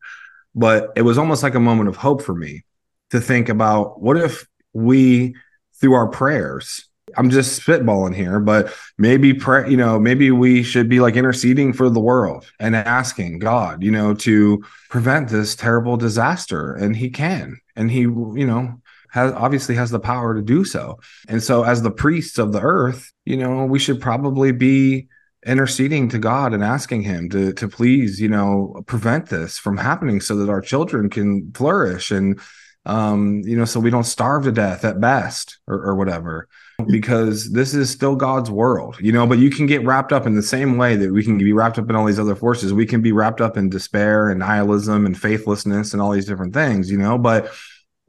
But 0.53 0.91
it 0.95 1.01
was 1.01 1.17
almost 1.17 1.41
like 1.41 1.55
a 1.55 1.59
moment 1.59 1.89
of 1.89 1.95
hope 1.95 2.21
for 2.21 2.35
me 2.35 2.65
to 3.09 3.19
think 3.19 3.49
about 3.49 4.01
what 4.01 4.17
if 4.17 4.45
we 4.73 5.35
through 5.79 5.93
our 5.93 6.07
prayers 6.07 6.85
i'm 7.17 7.31
just 7.31 7.59
spitballing 7.59 8.13
here 8.13 8.39
but 8.39 8.71
maybe 8.99 9.33
pray 9.33 9.67
you 9.67 9.77
know 9.77 9.97
maybe 9.97 10.29
we 10.29 10.61
should 10.61 10.87
be 10.87 10.99
like 10.99 11.15
interceding 11.15 11.73
for 11.73 11.89
the 11.89 11.99
world 11.99 12.45
and 12.59 12.75
asking 12.75 13.39
god 13.39 13.81
you 13.81 13.89
know 13.89 14.13
to 14.13 14.63
prevent 14.89 15.29
this 15.29 15.55
terrible 15.55 15.95
disaster. 15.95 16.73
And 16.73 16.95
he 16.95 17.09
can. 17.09 17.61
And 17.75 17.89
he 17.89 18.01
you 18.01 18.45
know 18.45 18.81
has 19.11 19.31
obviously 19.33 19.75
has 19.75 19.91
the 19.91 19.99
power 19.99 20.35
to 20.35 20.41
do 20.41 20.63
so. 20.63 20.99
And 21.27 21.41
so 21.41 21.63
as 21.63 21.81
the 21.81 21.91
priests 21.91 22.37
of 22.37 22.53
the 22.53 22.61
earth, 22.61 23.11
you 23.25 23.37
know, 23.37 23.65
we 23.65 23.79
should 23.79 24.01
probably 24.01 24.51
be 24.51 25.07
interceding 25.45 26.09
to 26.09 26.19
God 26.19 26.53
and 26.53 26.63
asking 26.63 27.03
him 27.03 27.29
to 27.29 27.53
to 27.53 27.67
please, 27.67 28.19
you 28.19 28.29
know, 28.29 28.83
prevent 28.87 29.29
this 29.29 29.57
from 29.57 29.77
happening 29.77 30.21
so 30.21 30.35
that 30.37 30.49
our 30.49 30.61
children 30.61 31.09
can 31.09 31.51
flourish 31.53 32.11
and 32.11 32.39
um, 32.85 33.41
you 33.45 33.57
know, 33.57 33.65
so 33.65 33.79
we 33.79 33.89
don't 33.89 34.05
starve 34.05 34.45
to 34.45 34.51
death 34.51 34.85
at 34.85 34.99
best 34.99 35.59
or, 35.67 35.75
or 35.75 35.95
whatever 35.95 36.47
because 36.87 37.51
this 37.51 37.73
is 37.73 37.89
still 37.89 38.15
God's 38.15 38.49
world, 38.49 38.97
you 38.99 39.11
know. 39.11 39.27
But 39.27 39.39
you 39.39 39.49
can 39.49 39.65
get 39.65 39.85
wrapped 39.85 40.13
up 40.13 40.25
in 40.25 40.35
the 40.35 40.41
same 40.41 40.77
way 40.77 40.95
that 40.95 41.11
we 41.11 41.23
can 41.23 41.37
be 41.37 41.53
wrapped 41.53 41.77
up 41.77 41.89
in 41.89 41.95
all 41.95 42.05
these 42.05 42.19
other 42.19 42.35
forces. 42.35 42.73
We 42.73 42.85
can 42.85 43.01
be 43.01 43.11
wrapped 43.11 43.41
up 43.41 43.57
in 43.57 43.69
despair 43.69 44.29
and 44.29 44.39
nihilism 44.39 45.05
and 45.05 45.17
faithlessness 45.17 45.93
and 45.93 46.01
all 46.01 46.11
these 46.11 46.25
different 46.25 46.53
things, 46.53 46.89
you 46.89 46.97
know. 46.97 47.17
But 47.17 47.51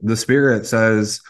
the 0.01 0.17
spirit 0.17 0.65
says 0.65 1.21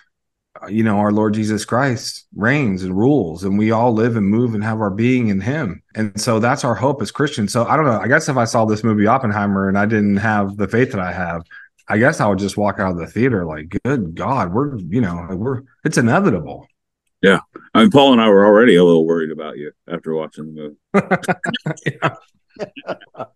you 0.69 0.84
know 0.84 0.97
our 0.97 1.11
lord 1.11 1.34
jesus 1.34 1.65
christ 1.65 2.28
reigns 2.36 2.84
and 2.84 2.95
rules 2.95 3.43
and 3.43 3.57
we 3.57 3.72
all 3.72 3.91
live 3.93 4.15
and 4.15 4.28
move 4.28 4.53
and 4.53 4.63
have 4.63 4.80
our 4.80 4.89
being 4.89 5.30
in 5.30 5.41
him. 5.41 5.82
And 5.95 6.19
so 6.19 6.39
that's 6.39 6.63
our 6.63 6.76
hope 6.76 7.01
as 7.01 7.11
christians. 7.11 7.51
So 7.51 7.65
i 7.65 7.76
don't 7.76 7.86
know. 7.86 7.99
I 7.99 8.07
guess 8.07 8.30
if 8.30 8.38
i 8.38 8.45
saw 8.45 8.65
this 8.65 8.84
movie 8.84 9.07
oppenheimer 9.07 9.67
and 9.67 9.78
i 9.78 9.86
didn't 9.86 10.17
have 10.17 10.57
the 10.57 10.67
faith 10.67 10.91
that 10.91 11.01
i 11.01 11.11
have 11.11 11.43
i 11.88 11.97
guess 11.97 12.19
i 12.19 12.28
would 12.28 12.39
just 12.39 12.57
walk 12.57 12.80
out 12.80 12.91
of 12.91 12.97
the 12.97 13.07
theater 13.07 13.45
like 13.45 13.76
good 13.84 14.15
god 14.15 14.53
we're 14.53 14.78
you 14.78 15.01
know 15.01 15.28
we're 15.32 15.61
it's 15.84 15.97
inevitable. 15.97 16.67
Yeah. 17.22 17.39
I 17.74 17.82
mean 17.82 17.91
paul 17.91 18.13
and 18.13 18.22
i 18.22 18.30
were 18.30 18.45
already 18.45 18.76
a 18.76 18.84
little 18.84 19.05
worried 19.05 19.32
about 19.32 19.57
you 19.57 19.72
after 19.88 20.13
watching 20.13 20.53
the 20.53 20.76
movie. 20.93 21.17
Yeah. 21.86 22.15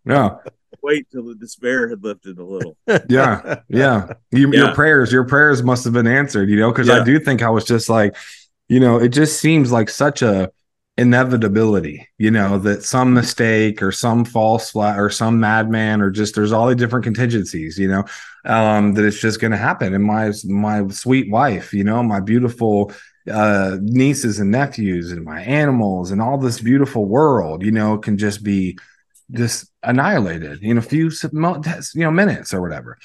yeah 0.05 0.37
wait 0.85 1.09
till 1.11 1.23
the 1.23 1.35
despair 1.35 1.89
had 1.89 2.03
lifted 2.03 2.37
a 2.37 2.43
little. 2.43 2.77
yeah, 3.09 3.61
yeah. 3.67 4.13
You, 4.31 4.51
yeah. 4.53 4.59
Your 4.59 4.75
prayers, 4.75 5.11
your 5.11 5.25
prayers 5.25 5.63
must 5.63 5.83
have 5.83 5.93
been 5.93 6.07
answered. 6.07 6.49
You 6.49 6.57
know, 6.57 6.71
because 6.71 6.87
yeah. 6.87 7.01
I 7.01 7.03
do 7.03 7.19
think 7.19 7.41
I 7.41 7.49
was 7.49 7.65
just 7.65 7.89
like, 7.89 8.15
you 8.69 8.79
know, 8.79 8.97
it 8.97 9.09
just 9.09 9.39
seems 9.39 9.71
like 9.71 9.89
such 9.89 10.21
a 10.21 10.51
inevitability. 10.97 12.07
You 12.17 12.31
know, 12.31 12.59
that 12.59 12.83
some 12.83 13.13
mistake 13.13 13.81
or 13.81 13.91
some 13.91 14.23
false 14.23 14.71
flat 14.71 14.99
or 14.99 15.09
some 15.09 15.39
madman 15.39 16.01
or 16.01 16.11
just 16.11 16.35
there's 16.35 16.51
all 16.51 16.67
the 16.67 16.75
different 16.75 17.03
contingencies. 17.03 17.77
You 17.79 17.87
know, 17.87 18.03
um, 18.45 18.93
that 18.93 19.05
it's 19.05 19.19
just 19.19 19.41
going 19.41 19.51
to 19.51 19.57
happen. 19.57 19.93
And 19.93 20.03
my 20.03 20.31
my 20.45 20.87
sweet 20.89 21.31
wife, 21.31 21.73
you 21.73 21.83
know, 21.83 22.03
my 22.03 22.19
beautiful 22.19 22.93
uh 23.31 23.77
nieces 23.81 24.39
and 24.39 24.51
nephews 24.51 25.11
and 25.11 25.25
my 25.25 25.41
animals 25.41 26.11
and 26.11 26.21
all 26.21 26.37
this 26.37 26.59
beautiful 26.59 27.05
world 27.07 27.63
you 27.63 27.71
know 27.71 27.97
can 27.97 28.19
just 28.19 28.43
be 28.43 28.77
just 29.31 29.71
annihilated 29.83 30.61
in 30.61 30.77
a 30.77 30.81
few 30.81 31.09
you 31.09 31.79
know 31.95 32.11
minutes 32.11 32.53
or 32.53 32.61
whatever. 32.61 32.97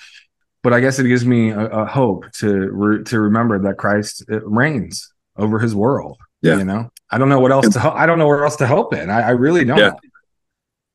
But 0.62 0.74
I 0.74 0.80
guess 0.80 0.98
it 0.98 1.08
gives 1.08 1.24
me 1.24 1.50
a, 1.50 1.66
a 1.66 1.86
hope 1.86 2.30
to 2.38 2.52
re- 2.52 3.04
to 3.04 3.20
remember 3.20 3.58
that 3.60 3.78
Christ 3.78 4.24
reigns 4.28 5.12
over 5.36 5.58
His 5.58 5.74
world. 5.74 6.18
Yeah, 6.42 6.58
you 6.58 6.64
know, 6.64 6.90
I 7.10 7.18
don't 7.18 7.28
know 7.28 7.40
what 7.40 7.52
else 7.52 7.68
to 7.70 7.80
ho- 7.80 7.94
I 7.94 8.06
don't 8.06 8.18
know 8.18 8.26
where 8.26 8.44
else 8.44 8.56
to 8.56 8.66
hope 8.66 8.94
in. 8.94 9.10
I, 9.10 9.28
I 9.28 9.30
really 9.30 9.64
don't. 9.64 9.78
Yeah. 9.78 9.92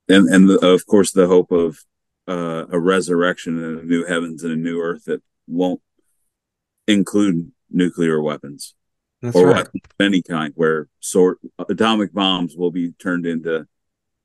And 0.07 0.29
and 0.29 0.49
the, 0.49 0.59
of 0.65 0.85
course 0.85 1.11
the 1.11 1.27
hope 1.27 1.51
of 1.51 1.79
uh, 2.27 2.65
a 2.69 2.79
resurrection 2.79 3.63
and 3.63 3.79
a 3.79 3.83
new 3.83 4.05
heavens 4.05 4.43
and 4.43 4.51
a 4.51 4.55
new 4.55 4.79
earth 4.81 5.05
that 5.05 5.21
won't 5.47 5.81
include 6.87 7.51
nuclear 7.69 8.21
weapons 8.21 8.75
That's 9.21 9.35
or 9.35 9.47
right. 9.47 9.55
weapons 9.57 9.81
of 9.83 10.05
any 10.05 10.21
kind, 10.21 10.53
where 10.55 10.87
sort 10.99 11.39
atomic 11.69 12.13
bombs 12.13 12.55
will 12.55 12.71
be 12.71 12.91
turned 12.91 13.25
into 13.25 13.67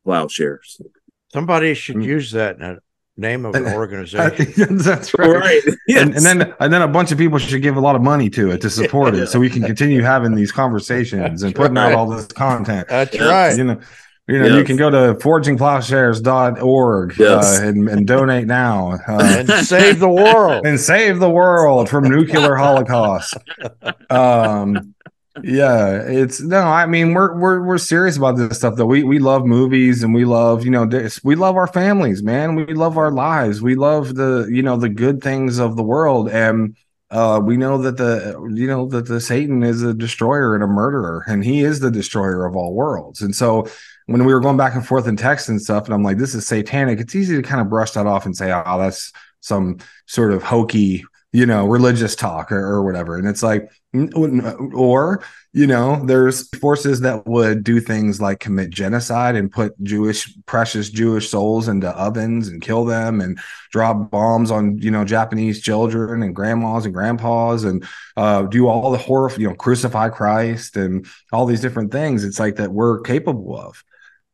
plowshares. 0.05 0.81
Somebody 1.33 1.75
should 1.75 1.97
mm. 1.97 2.05
use 2.05 2.33
that 2.33 2.57
in 2.57 2.63
a 2.63 2.79
name 3.17 3.45
of 3.45 3.55
an 3.55 3.67
organization. 3.75 4.79
That's 4.79 5.17
right. 5.19 5.29
right. 5.29 5.63
Yes. 5.87 6.03
And, 6.03 6.15
and, 6.15 6.25
then 6.25 6.55
and 6.61 6.73
then 6.73 6.83
a 6.83 6.89
bunch 6.89 7.11
of 7.11 7.19
people 7.19 7.39
should 7.39 7.63
give 7.63 7.77
a 7.77 7.81
lot 7.81 7.97
of 7.97 8.03
money 8.03 8.31
to 8.31 8.53
it 8.53 8.61
to 8.61 8.71
support 8.71 9.17
it, 9.17 9.27
so 9.27 9.41
we 9.41 9.51
can 9.51 9.65
continue 9.65 10.03
having 10.03 10.37
these 10.37 10.53
conversations 10.53 11.23
That's 11.23 11.43
and 11.43 11.53
putting 11.53 11.75
right. 11.75 11.93
out 11.93 11.99
all 11.99 12.09
this 12.09 12.29
content. 12.29 12.87
That's 12.89 13.19
right. 13.19 13.57
You 13.57 13.65
know. 13.65 13.81
You 14.29 14.39
know, 14.39 14.47
yes. 14.47 14.59
you 14.59 14.65
can 14.65 14.77
go 14.77 14.91
to 14.91 15.19
forgingplowshares.org 15.19 17.19
yes. 17.19 17.59
uh, 17.59 17.65
and, 17.65 17.89
and 17.89 18.07
donate 18.07 18.47
now 18.47 19.01
uh, 19.09 19.19
and 19.39 19.49
save 19.67 19.99
the 19.99 20.09
world 20.09 20.65
and 20.65 20.79
save 20.79 21.19
the 21.19 21.29
world 21.29 21.89
from 21.89 22.05
nuclear 22.05 22.55
holocaust. 22.55 23.37
Um, 24.09 24.95
yeah 25.45 26.03
it's 26.07 26.41
no 26.41 26.61
i 26.61 26.87
mean 26.87 27.15
we're 27.15 27.39
we're 27.39 27.63
we're 27.63 27.79
serious 27.79 28.17
about 28.17 28.37
this 28.37 28.59
stuff 28.59 28.75
though. 28.75 28.87
We 28.87 29.05
we 29.05 29.21
love 29.21 29.45
movies 29.47 30.03
and 30.03 30.13
we 30.13 30.25
love 30.25 30.65
you 30.65 30.73
know 30.73 30.87
this, 30.87 31.23
we 31.23 31.37
love 31.37 31.57
our 31.57 31.69
families 31.69 32.21
man. 32.23 32.57
We 32.57 32.75
love 32.75 32.99
our 32.99 33.13
lives. 33.13 33.63
We 33.63 33.77
love 33.77 34.17
the 34.17 34.49
you 34.51 34.63
know 34.63 34.77
the 34.77 34.89
good 34.89 35.23
things 35.23 35.59
of 35.59 35.77
the 35.77 35.85
world. 35.85 36.29
And 36.29 36.77
uh 37.11 37.41
we 37.43 37.57
know 37.57 37.79
that 37.79 37.97
the 37.97 38.51
you 38.53 38.67
know 38.67 38.87
that 38.89 39.07
the 39.07 39.21
satan 39.21 39.63
is 39.63 39.83
a 39.83 39.95
destroyer 39.95 40.55
and 40.55 40.65
a 40.65 40.67
murderer 40.67 41.25
and 41.29 41.45
he 41.45 41.61
is 41.61 41.79
the 41.79 41.93
destroyer 41.93 42.45
of 42.45 42.57
all 42.57 42.75
worlds. 42.75 43.23
And 43.23 43.35
so 43.35 43.69
when 44.07 44.25
we 44.25 44.35
were 44.35 44.41
going 44.41 44.57
back 44.57 44.75
and 44.75 44.85
forth 44.85 45.07
in 45.07 45.17
text 45.17 45.49
and 45.49 45.63
stuff 45.63 45.85
and 45.85 45.95
i'm 45.95 46.03
like 46.03 46.19
this 46.19 46.35
is 46.35 46.45
satanic. 46.47 46.99
It's 46.99 47.15
easy 47.15 47.37
to 47.37 47.43
kind 47.43 47.61
of 47.61 47.71
brush 47.71 47.93
that 47.93 48.07
off 48.07 48.27
and 48.27 48.37
say 48.37 48.51
oh 48.53 48.79
that's 48.79 49.13
some 49.41 49.79
sort 50.07 50.33
of 50.33 50.43
hokey 50.43 51.05
you 51.33 51.47
know, 51.47 51.67
religious 51.67 52.17
talk 52.17 52.51
or, 52.51 52.59
or 52.59 52.83
whatever. 52.85 53.17
And 53.17 53.27
it's 53.29 53.43
like, 53.43 53.71
or, 53.93 55.23
you 55.53 55.67
know, 55.67 56.05
there's 56.05 56.49
forces 56.59 57.01
that 57.01 57.27
would 57.27 57.65
do 57.65 57.81
things 57.81 58.21
like 58.21 58.39
commit 58.39 58.71
genocide 58.71 59.35
and 59.35 59.51
put 59.51 59.73
Jewish, 59.83 60.33
precious 60.47 60.91
Jewish 60.91 61.29
souls 61.29 61.67
into 61.67 61.89
ovens 61.89 62.49
and 62.49 62.63
kill 62.63 62.85
them 62.85 63.21
and 63.21 63.39
drop 63.73 64.11
bombs 64.11 64.51
on, 64.51 64.79
you 64.79 64.91
know, 64.91 65.05
Japanese 65.05 65.61
children 65.61 66.23
and 66.23 66.37
grandmas 66.37 66.85
and 66.85 66.95
grandpas 66.95 67.65
and 67.65 67.85
uh, 68.17 68.43
do 68.43 68.69
all 68.69 68.93
the 68.93 68.99
horror, 68.99 69.33
you 69.37 69.49
know, 69.49 69.55
crucify 69.55 70.09
Christ 70.09 70.77
and 70.77 71.07
all 71.33 71.47
these 71.47 71.61
different 71.61 71.91
things. 71.91 72.23
It's 72.23 72.39
like 72.39 72.57
that 72.57 72.73
we're 72.73 73.01
capable 73.01 73.59
of. 73.59 73.83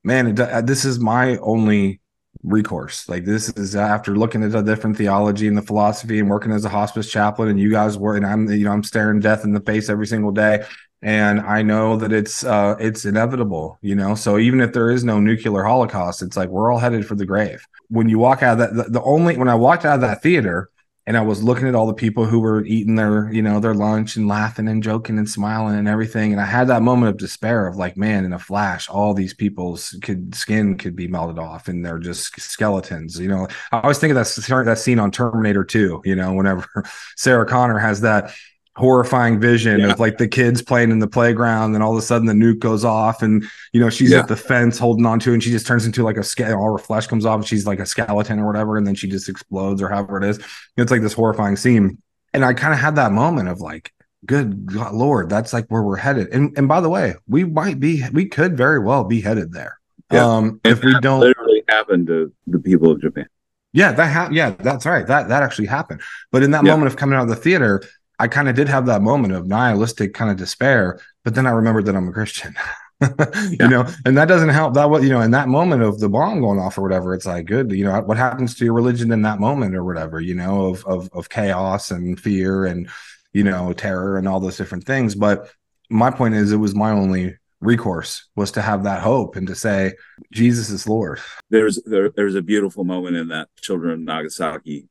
Man, 0.05 0.39
it, 0.39 0.67
this 0.67 0.85
is 0.85 1.01
my 1.01 1.39
only 1.39 2.01
recourse. 2.47 3.09
Like 3.09 3.25
this 3.25 3.49
is 3.51 3.77
after 3.77 4.17
looking 4.17 4.43
at 4.43 4.55
a 4.55 4.63
different 4.63 4.97
theology 4.97 5.49
and 5.49 5.59
the 5.59 5.63
philosophy 5.63 6.21
and 6.21 6.31
working 6.31 6.53
as 6.53 6.65
a 6.65 6.69
hospice 6.69 7.11
chaplain 7.11 7.49
and 7.49 7.61
you 7.61 7.71
guys 7.71 7.99
were 7.99 8.17
and 8.17 8.25
I'm 8.25 8.49
you 8.49 8.65
know 8.65 8.73
I'm 8.73 8.85
staring 8.85 9.21
death 9.21 9.45
in 9.45 9.53
the 9.53 9.61
face 9.61 9.89
every 9.89 10.07
single 10.07 10.31
day 10.31 10.65
and 11.03 11.41
I 11.41 11.63
know 11.63 11.97
that 11.97 12.13
it's 12.13 12.45
uh 12.45 12.77
it's 12.79 13.05
inevitable, 13.05 13.79
you 13.83 13.95
know. 13.95 14.15
So 14.15 14.39
even 14.39 14.61
if 14.61 14.73
there 14.73 14.91
is 14.91 15.05
no 15.05 15.21
nuclear 15.21 15.65
holocaust, 15.65 16.23
it's 16.23 16.37
like 16.37 16.49
we're 16.49 16.73
all 16.73 16.79
headed 16.79 17.07
for 17.07 17.17
the 17.17 17.27
grave. 17.27 17.67
When 17.89 18.09
you 18.09 18.19
walk 18.19 18.43
out 18.43 18.61
of 18.61 18.75
that 18.75 18.75
the, 18.75 18.91
the 18.91 19.03
only 19.03 19.37
when 19.37 19.49
I 19.49 19.57
walked 19.57 19.85
out 19.85 19.97
of 19.97 20.01
that 20.03 20.23
theater, 20.23 20.71
and 21.07 21.17
I 21.17 21.21
was 21.21 21.43
looking 21.43 21.69
at 21.69 21.77
all 21.77 21.87
the 21.87 21.95
people 21.95 22.27
who 22.27 22.41
were 22.41 22.65
eating 22.65 22.97
their, 22.97 23.33
you 23.33 23.41
know, 23.41 23.61
their 23.61 23.75
lunch 23.75 24.17
and 24.17 24.27
laughing 24.27 24.67
and 24.67 24.83
joking 24.83 25.19
and 25.19 25.29
smiling 25.29 25.79
and 25.79 25.87
everything. 25.87 26.33
And 26.33 26.41
I 26.41 26.45
had 26.45 26.67
that 26.67 26.83
moment 26.83 27.11
of 27.11 27.17
despair 27.17 27.69
of 27.69 27.77
like, 27.77 27.97
man, 27.97 28.25
in 28.25 28.33
a 28.33 28.41
flash, 28.41 28.89
all 28.89 29.15
these 29.15 29.33
people's 29.33 29.97
could 30.03 30.35
skin 30.35 30.77
could 30.77 30.97
be 30.97 31.07
melted 31.07 31.39
off 31.39 31.69
and 31.69 31.87
they're 31.87 32.01
just 32.01 32.41
skeletons. 32.41 33.21
You 33.21 33.29
know, 33.29 33.47
I 33.71 33.81
always 33.81 33.99
think 33.99 34.11
of 34.11 34.17
that 34.17 34.65
that 34.65 34.79
scene 34.79 34.99
on 34.99 35.13
Terminator 35.13 35.63
2, 35.63 36.03
you 36.05 36.17
know, 36.17 36.33
whenever 36.35 36.67
Sarah 37.17 37.47
Connor 37.47 37.79
has 37.79 38.01
that 38.01 38.35
horrifying 38.77 39.41
vision 39.41 39.81
yeah. 39.81 39.91
of 39.91 39.99
like 39.99 40.19
the 40.19 40.29
kids 40.29 40.61
playing 40.61 40.91
in 40.91 40.99
the 40.99 41.07
playground 41.07 41.75
and 41.75 41.83
all 41.83 41.93
of 41.93 41.99
a 41.99 42.03
sudden 42.03 42.27
the 42.27 42.35
nuke 42.35 42.59
goes 42.59 42.85
off 42.85 43.23
and 43.23 43.43
you 43.73 43.81
know 43.81 43.89
she's 43.89 44.11
yeah. 44.11 44.19
at 44.19 44.29
the 44.29 44.37
fence 44.37 44.79
holding 44.79 45.07
on 45.07 45.19
to 45.19 45.33
and 45.33 45.43
she 45.43 45.51
just 45.51 45.67
turns 45.67 45.87
into 45.87 46.03
like 46.03 46.19
a 46.19 46.23
scale 46.23 46.59
all 46.59 46.73
her 46.73 46.79
flesh 46.79 47.07
comes 47.07 47.25
off 47.25 47.37
and 47.37 47.49
she's 47.49 47.67
like 47.67 47.79
a 47.79 47.87
skeleton 47.87 48.39
or 48.39 48.47
whatever 48.47 48.77
and 48.77 48.87
then 48.87 48.95
she 48.95 49.09
just 49.09 49.31
explodes 49.31 49.81
or 49.81 49.89
however 49.89 50.19
it 50.19 50.25
is. 50.25 50.39
It's 50.77 50.91
like 50.91 51.01
this 51.01 51.15
horrifying 51.15 51.57
scene. 51.57 52.03
And 52.35 52.45
i 52.45 52.53
kind 52.53 52.75
of 52.75 52.79
had 52.79 52.97
that 52.97 53.13
moment 53.13 53.49
of 53.49 53.61
like 53.61 53.95
good 54.27 54.67
God, 54.67 54.93
lord 54.93 55.31
that's 55.31 55.55
like 55.55 55.67
where 55.69 55.83
we're 55.83 55.97
headed. 55.97 56.29
And 56.29 56.53
and 56.59 56.69
by 56.69 56.83
the 56.83 56.91
way 56.91 57.15
we 57.27 57.45
might 57.45 57.81
be 57.81 58.05
we 58.13 58.27
could 58.27 58.59
very 58.59 58.79
well 58.79 59.05
be 59.05 59.23
headed 59.23 59.53
there. 59.53 59.79
Yeah. 60.13 60.27
um 60.27 60.61
if 60.65 60.85
we 60.85 60.95
don't 61.01 61.21
literally 61.21 61.65
happened 61.67 62.09
to 62.09 62.31
the 62.47 62.59
people 62.59 62.93
of 62.93 63.01
japan. 63.01 63.27
Yeah 63.73 63.93
that 63.93 64.13
ha- 64.13 64.29
yeah 64.31 64.51
that's 64.51 64.85
right. 64.85 65.07
That 65.07 65.29
that 65.29 65.43
actually 65.43 65.69
happened. 65.69 66.03
But 66.31 66.43
in 66.43 66.51
that 66.51 66.63
moment 66.63 66.89
of 66.89 66.97
coming 66.97 67.17
out 67.19 67.23
of 67.23 67.31
the 67.31 67.37
theater 67.37 67.83
I 68.19 68.29
kind 68.29 68.49
of 68.49 68.55
did 68.55 68.69
have 68.69 68.87
that 68.87 69.03
moment 69.03 69.35
of 69.35 69.47
nihilistic 69.47 70.15
kind 70.15 70.31
of 70.31 70.37
despair, 70.37 71.01
but 71.25 71.35
then 71.35 71.47
I 71.47 71.51
remembered 71.51 71.87
that 71.87 71.97
I'm 71.97 72.09
a 72.09 72.13
Christian. 72.13 72.55
you 73.03 73.57
yeah. 73.61 73.67
know, 73.67 73.87
and 74.07 74.17
that 74.17 74.29
doesn't 74.29 74.49
help. 74.49 74.75
That 74.75 74.89
was, 74.89 75.03
you 75.03 75.11
know, 75.11 75.21
in 75.21 75.33
that 75.33 75.49
moment 75.49 75.83
of 75.83 76.01
the 76.01 76.09
bomb 76.09 76.41
going 76.41 76.59
off 76.59 76.79
or 76.79 76.83
whatever, 76.83 77.15
it's 77.15 77.27
like 77.27 77.47
good. 77.47 77.71
You 77.71 77.85
know, 77.85 78.01
what 78.01 78.17
happens 78.17 78.55
to 78.55 78.65
your 78.65 78.73
religion 78.73 79.13
in 79.13 79.23
that 79.23 79.39
moment 79.39 79.77
or 79.77 79.85
whatever? 79.85 80.21
You 80.21 80.35
know, 80.35 80.67
of 80.67 80.85
of 80.87 81.11
of 81.13 81.29
chaos 81.29 81.91
and 81.91 82.19
fear 82.19 82.65
and 82.65 82.89
you 83.35 83.45
know 83.45 83.75
terror 83.75 84.17
and 84.17 84.27
all 84.27 84.41
those 84.41 84.57
different 84.57 84.85
things. 84.85 85.15
But 85.15 85.51
my 85.91 86.11
point 86.11 86.35
is, 86.35 86.53
it 86.53 86.57
was 86.57 86.75
my 86.75 86.91
only 86.91 87.37
recourse 87.61 88.29
was 88.37 88.53
to 88.53 88.63
have 88.63 88.85
that 88.85 89.03
hope 89.03 89.37
and 89.37 89.47
to 89.47 89.55
say 89.55 89.93
Jesus 90.33 90.71
is 90.71 90.89
Lord. 90.89 91.21
There's 91.51 91.83
there, 91.85 92.11
there's 92.11 92.35
a 92.35 92.43
beautiful 92.43 92.85
moment 92.85 93.17
in 93.17 93.29
that 93.29 93.49
Children 93.61 93.93
of 93.93 94.01
Nagasaki 94.01 94.89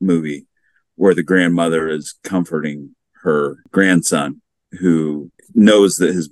movie 0.00 0.46
where 0.96 1.14
the 1.14 1.22
grandmother 1.22 1.88
is 1.88 2.14
comforting 2.22 2.94
her 3.22 3.58
grandson 3.70 4.40
who 4.80 5.30
knows 5.54 5.96
that 5.96 6.14
his 6.14 6.30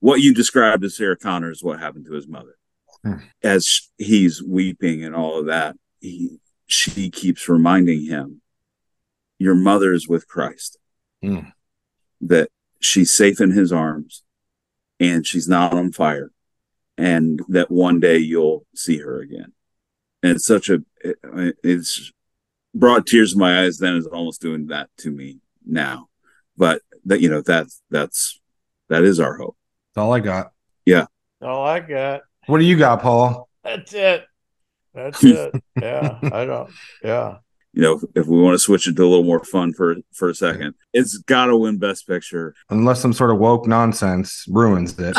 what 0.00 0.20
you 0.20 0.32
described 0.32 0.84
as 0.84 0.96
Sarah 0.96 1.16
Connor 1.16 1.50
is 1.50 1.62
what 1.62 1.80
happened 1.80 2.06
to 2.06 2.12
his 2.12 2.28
mother. 2.28 2.56
Hmm. 3.02 3.14
As 3.42 3.88
he's 3.98 4.42
weeping 4.42 5.04
and 5.04 5.14
all 5.14 5.40
of 5.40 5.46
that, 5.46 5.76
he 6.00 6.38
she 6.66 7.10
keeps 7.10 7.48
reminding 7.48 8.04
him, 8.04 8.40
Your 9.38 9.54
mother's 9.54 10.06
with 10.08 10.28
Christ. 10.28 10.78
Hmm. 11.22 11.40
That 12.20 12.50
she's 12.80 13.10
safe 13.10 13.40
in 13.40 13.50
his 13.50 13.72
arms 13.72 14.22
and 15.00 15.26
she's 15.26 15.48
not 15.48 15.74
on 15.74 15.92
fire. 15.92 16.30
And 16.96 17.40
that 17.48 17.70
one 17.70 18.00
day 18.00 18.18
you'll 18.18 18.66
see 18.74 18.98
her 18.98 19.20
again. 19.20 19.52
And 20.22 20.32
it's 20.32 20.46
such 20.46 20.68
a 20.68 20.82
it's 21.62 22.12
brought 22.74 23.06
tears 23.06 23.32
to 23.32 23.38
my 23.38 23.62
eyes 23.62 23.78
then 23.78 23.96
is 23.96 24.06
almost 24.06 24.40
doing 24.40 24.66
that 24.68 24.88
to 24.98 25.10
me 25.10 25.38
now. 25.66 26.08
But 26.56 26.82
that 27.06 27.20
you 27.20 27.30
know 27.30 27.40
that's 27.40 27.82
that's 27.90 28.40
that 28.88 29.04
is 29.04 29.20
our 29.20 29.36
hope. 29.36 29.56
That's 29.94 30.02
all 30.02 30.12
I 30.12 30.20
got. 30.20 30.52
Yeah. 30.84 31.06
All 31.42 31.64
I 31.64 31.80
got. 31.80 32.22
What 32.46 32.58
do 32.58 32.64
you 32.64 32.76
got, 32.76 33.02
Paul? 33.02 33.48
That's 33.62 33.92
it. 33.92 34.24
That's 34.94 35.22
it. 35.22 35.54
yeah. 35.80 36.18
I 36.22 36.44
don't. 36.44 36.70
Yeah. 37.04 37.38
You 37.74 37.82
know, 37.82 38.00
if 38.14 38.26
we 38.26 38.40
want 38.40 38.54
to 38.54 38.58
switch 38.58 38.88
it 38.88 38.96
to 38.96 39.04
a 39.04 39.06
little 39.06 39.24
more 39.24 39.44
fun 39.44 39.72
for 39.72 39.96
for 40.12 40.30
a 40.30 40.34
second, 40.34 40.74
it's 40.92 41.18
got 41.18 41.46
to 41.46 41.56
win 41.56 41.78
Best 41.78 42.08
Picture, 42.08 42.54
unless 42.70 43.00
some 43.00 43.12
sort 43.12 43.30
of 43.30 43.38
woke 43.38 43.68
nonsense 43.68 44.44
ruins 44.48 44.98
it. 44.98 45.16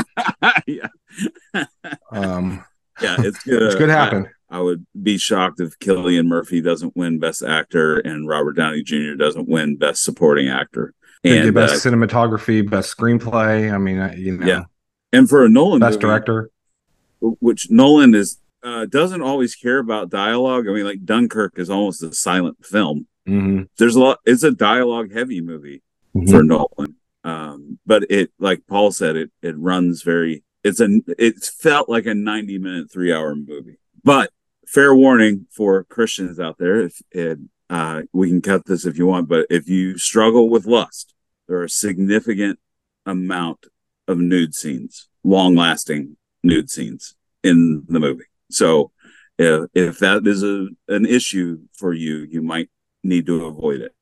yeah. 0.67 1.65
um. 2.11 2.65
Yeah, 3.01 3.15
it's 3.19 3.43
good. 3.43 3.61
it's 3.61 3.75
good 3.75 3.89
happen. 3.89 4.25
I 4.25 4.29
would 4.57 4.87
be 4.99 5.19
shocked 5.19 5.59
if 5.59 5.77
Cillian 5.77 6.25
Murphy 6.25 6.59
doesn't 6.59 6.97
win 6.97 7.19
Best 7.19 7.43
Actor 7.43 7.99
and 7.99 8.27
Robert 8.27 8.53
Downey 8.53 8.81
Jr. 8.81 9.13
doesn't 9.13 9.47
win 9.47 9.75
Best 9.75 10.03
Supporting 10.03 10.49
Actor. 10.49 10.95
And 11.23 11.53
best 11.53 11.85
uh, 11.85 11.89
cinematography, 11.89 12.67
best 12.67 12.95
screenplay. 12.95 13.71
I 13.71 13.77
mean, 13.77 13.99
uh, 13.99 14.13
you 14.17 14.37
know, 14.37 14.47
yeah. 14.47 14.63
And 15.11 15.29
for 15.29 15.43
a 15.43 15.49
Nolan, 15.49 15.79
best 15.79 15.95
movie, 15.95 16.01
director, 16.01 16.49
which 17.19 17.69
Nolan 17.69 18.15
is 18.15 18.39
uh, 18.63 18.85
doesn't 18.85 19.21
always 19.21 19.55
care 19.55 19.79
about 19.79 20.09
dialogue. 20.09 20.67
I 20.67 20.71
mean, 20.71 20.85
like 20.85 21.03
Dunkirk 21.03 21.59
is 21.59 21.69
almost 21.69 22.03
a 22.03 22.13
silent 22.13 22.65
film. 22.65 23.07
Mm-hmm. 23.27 23.63
There's 23.77 23.95
a 23.95 23.99
lot. 23.99 24.19
It's 24.25 24.43
a 24.43 24.51
dialogue 24.51 25.13
heavy 25.13 25.41
movie 25.41 25.83
mm-hmm. 26.15 26.29
for 26.31 26.41
Nolan, 26.41 26.95
um, 27.23 27.79
but 27.85 28.09
it, 28.09 28.31
like 28.39 28.65
Paul 28.67 28.91
said, 28.91 29.15
it 29.15 29.31
it 29.41 29.57
runs 29.57 30.03
very. 30.03 30.43
It's 30.63 30.79
a. 30.79 31.01
It 31.17 31.43
felt 31.43 31.89
like 31.89 32.05
a 32.05 32.13
90 32.13 32.59
minute, 32.59 32.91
three 32.91 33.13
hour 33.13 33.35
movie, 33.35 33.77
but 34.03 34.31
fair 34.69 34.93
warning 34.93 35.47
for 35.49 35.83
Christians 35.85 36.39
out 36.39 36.57
there. 36.59 36.81
If 36.81 37.01
it, 37.11 37.39
uh, 37.69 38.03
we 38.13 38.29
can 38.29 38.41
cut 38.41 38.65
this 38.65 38.85
if 38.85 38.97
you 38.97 39.07
want, 39.07 39.27
but 39.27 39.47
if 39.49 39.67
you 39.67 39.97
struggle 39.97 40.49
with 40.49 40.67
lust, 40.67 41.15
there 41.47 41.57
are 41.57 41.63
a 41.63 41.69
significant 41.69 42.59
amount 43.05 43.65
of 44.07 44.19
nude 44.19 44.53
scenes, 44.53 45.09
long 45.23 45.55
lasting 45.55 46.17
nude 46.43 46.69
scenes 46.69 47.15
in 47.43 47.83
the 47.87 47.99
movie. 47.99 48.25
So 48.51 48.91
if, 49.39 49.69
if 49.73 49.99
that 49.99 50.27
is 50.27 50.43
a, 50.43 50.67
an 50.87 51.05
issue 51.05 51.61
for 51.73 51.91
you, 51.91 52.27
you 52.29 52.41
might 52.43 52.69
need 53.03 53.25
to 53.25 53.45
avoid 53.45 53.81
it. 53.81 53.95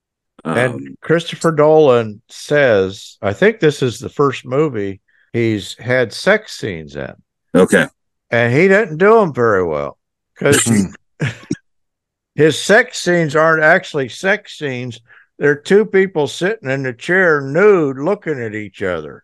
Um, 0.43 0.57
and 0.57 0.99
Christopher 0.99 1.53
Nolan 1.53 2.21
says, 2.27 3.17
I 3.21 3.31
think 3.31 3.59
this 3.59 3.81
is 3.81 3.99
the 3.99 4.09
first 4.09 4.45
movie 4.45 5.01
he's 5.31 5.77
had 5.77 6.11
sex 6.11 6.57
scenes 6.57 6.95
in. 6.95 7.13
Okay. 7.55 7.87
And 8.29 8.53
he 8.53 8.67
didn't 8.67 8.97
do 8.97 9.15
them 9.15 9.33
very 9.33 9.63
well 9.63 9.96
because 10.37 10.93
his 12.35 12.61
sex 12.61 12.99
scenes 12.99 13.35
aren't 13.35 13.63
actually 13.63 14.09
sex 14.09 14.57
scenes. 14.57 14.99
They're 15.37 15.55
two 15.55 15.85
people 15.85 16.27
sitting 16.27 16.69
in 16.69 16.85
a 16.85 16.93
chair 16.93 17.41
nude 17.41 17.97
looking 17.97 18.41
at 18.41 18.55
each 18.55 18.81
other. 18.81 19.23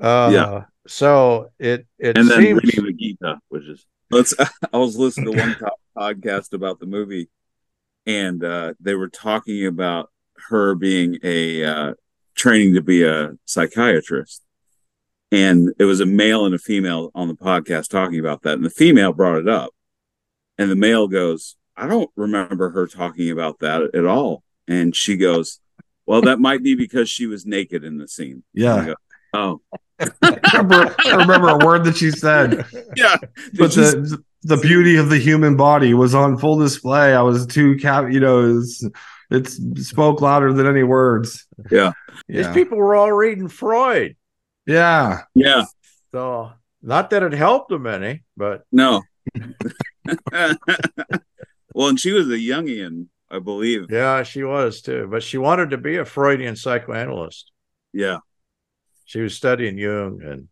Uh, 0.00 0.30
yeah. 0.32 0.64
So 0.86 1.50
it 1.58 1.86
it 1.98 2.18
and 2.18 2.28
then 2.28 2.42
seems... 2.42 2.62
reading 2.62 2.84
the 2.84 2.92
Gita, 2.92 3.40
which 3.48 3.64
is 3.64 3.86
let's. 4.10 4.34
I 4.72 4.76
was 4.76 4.96
listening 4.96 5.32
to 5.32 5.38
one 5.38 5.56
podcast 5.96 6.52
about 6.52 6.80
the 6.80 6.86
movie, 6.86 7.28
and 8.06 8.42
uh, 8.42 8.74
they 8.80 8.94
were 8.94 9.08
talking 9.08 9.66
about 9.66 10.10
her 10.48 10.74
being 10.74 11.18
a 11.22 11.64
uh, 11.64 11.94
training 12.34 12.74
to 12.74 12.82
be 12.82 13.04
a 13.04 13.32
psychiatrist, 13.46 14.42
and 15.32 15.72
it 15.78 15.84
was 15.84 16.00
a 16.00 16.06
male 16.06 16.44
and 16.44 16.54
a 16.54 16.58
female 16.58 17.10
on 17.14 17.28
the 17.28 17.34
podcast 17.34 17.88
talking 17.88 18.18
about 18.18 18.42
that, 18.42 18.54
and 18.54 18.64
the 18.64 18.70
female 18.70 19.12
brought 19.12 19.38
it 19.38 19.48
up, 19.48 19.72
and 20.58 20.70
the 20.70 20.76
male 20.76 21.08
goes, 21.08 21.56
I 21.76 21.86
don't 21.86 22.10
remember 22.16 22.70
her 22.70 22.86
talking 22.86 23.30
about 23.30 23.60
that 23.60 23.94
at 23.94 24.04
all. 24.04 24.42
And 24.68 24.94
she 24.94 25.16
goes, 25.16 25.60
Well, 26.06 26.22
that 26.22 26.38
might 26.38 26.62
be 26.62 26.74
because 26.74 27.08
she 27.08 27.26
was 27.26 27.44
naked 27.46 27.84
in 27.84 27.98
the 27.98 28.08
scene. 28.08 28.42
Yeah. 28.52 28.86
Go, 28.86 28.94
oh. 29.34 29.60
I, 30.22 30.38
remember, 30.54 30.94
I 31.04 31.14
remember 31.16 31.48
a 31.48 31.64
word 31.64 31.84
that 31.84 31.96
she 31.96 32.10
said. 32.10 32.64
Yeah. 32.96 33.16
but 33.58 33.72
the, 33.72 34.22
the 34.42 34.56
beauty 34.58 34.96
of 34.96 35.08
the 35.08 35.18
human 35.18 35.56
body 35.56 35.94
was 35.94 36.14
on 36.14 36.38
full 36.38 36.58
display. 36.58 37.14
I 37.14 37.22
was 37.22 37.46
too 37.46 37.76
cap, 37.76 38.06
you 38.10 38.20
know, 38.20 38.62
it 39.30 39.48
spoke 39.78 40.20
louder 40.20 40.52
than 40.52 40.66
any 40.66 40.82
words. 40.82 41.46
Yeah. 41.70 41.92
These 42.28 42.48
people 42.48 42.78
were 42.78 42.94
all 42.94 43.12
reading 43.12 43.48
Freud. 43.48 44.16
Yeah. 44.66 45.22
Yeah. 45.34 45.64
So 46.12 46.52
not 46.82 47.10
that 47.10 47.22
it 47.22 47.32
helped 47.32 47.70
them 47.70 47.86
any, 47.86 48.22
but 48.36 48.64
no. 48.70 49.02
well, 51.74 51.88
and 51.88 52.00
she 52.00 52.12
was 52.12 52.28
a 52.28 52.38
Jungian, 52.38 53.06
I 53.30 53.38
believe. 53.38 53.86
Yeah, 53.90 54.22
she 54.22 54.42
was 54.42 54.82
too. 54.82 55.08
But 55.10 55.22
she 55.22 55.38
wanted 55.38 55.70
to 55.70 55.78
be 55.78 55.96
a 55.96 56.04
Freudian 56.04 56.56
psychoanalyst. 56.56 57.50
Yeah. 57.92 58.18
She 59.06 59.20
was 59.20 59.34
studying 59.34 59.78
Jung 59.78 60.22
and 60.22 60.48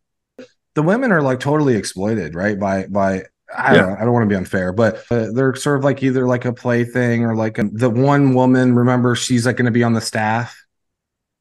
the 0.75 0.83
women 0.83 1.11
are 1.11 1.21
like 1.21 1.39
totally 1.39 1.75
exploited, 1.75 2.35
right? 2.35 2.59
By 2.59 2.87
by 2.87 3.23
I 3.55 3.75
don't, 3.75 3.93
I 3.97 3.99
don't 4.03 4.13
want 4.13 4.23
to 4.23 4.29
be 4.29 4.37
unfair, 4.37 4.73
but 4.73 5.03
uh, 5.11 5.27
they're 5.31 5.53
sort 5.55 5.77
of 5.77 5.83
like 5.83 6.01
either 6.01 6.25
like 6.25 6.45
a 6.45 6.53
plaything 6.53 7.23
or 7.23 7.35
like 7.35 7.59
a, 7.59 7.63
the 7.65 7.89
one 7.89 8.33
woman. 8.33 8.73
Remember, 8.73 9.15
she's 9.15 9.45
like 9.45 9.57
going 9.57 9.65
to 9.65 9.71
be 9.71 9.83
on 9.83 9.93
the 9.93 10.01
staff, 10.01 10.62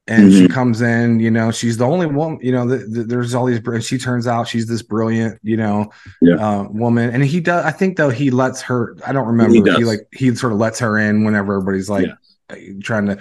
and 0.07 0.31
mm-hmm. 0.31 0.39
she 0.39 0.49
comes 0.49 0.83
in. 0.83 1.21
You 1.21 1.31
know, 1.31 1.51
she's 1.51 1.77
the 1.77 1.87
only 1.87 2.07
one. 2.07 2.39
You 2.43 2.53
know, 2.53 2.67
the, 2.67 2.79
the, 2.79 3.05
there's 3.05 3.35
all 3.35 3.47
these. 3.47 3.61
She 3.87 3.99
turns 3.99 4.27
out 4.27 4.49
she's 4.49 4.67
this 4.67 4.83
brilliant, 4.83 5.39
you 5.43 5.57
know, 5.57 5.91
yeah. 6.21 6.35
uh, 6.37 6.69
woman. 6.71 7.11
And 7.11 7.25
he 7.25 7.41
does. 7.41 7.65
I 7.65 7.71
think 7.71 7.97
though 7.97 8.11
he 8.11 8.31
lets 8.31 8.63
her. 8.63 8.97
I 9.07 9.13
don't 9.13 9.27
remember. 9.27 9.55
He, 9.55 9.79
he 9.79 9.85
like 9.85 10.09
he 10.13 10.35
sort 10.35 10.53
of 10.53 10.59
lets 10.59 10.79
her 10.81 10.99
in 10.99 11.25
whenever 11.25 11.55
everybody's 11.55 11.89
like 11.89 12.09
yeah. 12.51 12.57
trying 12.83 13.07
to 13.07 13.19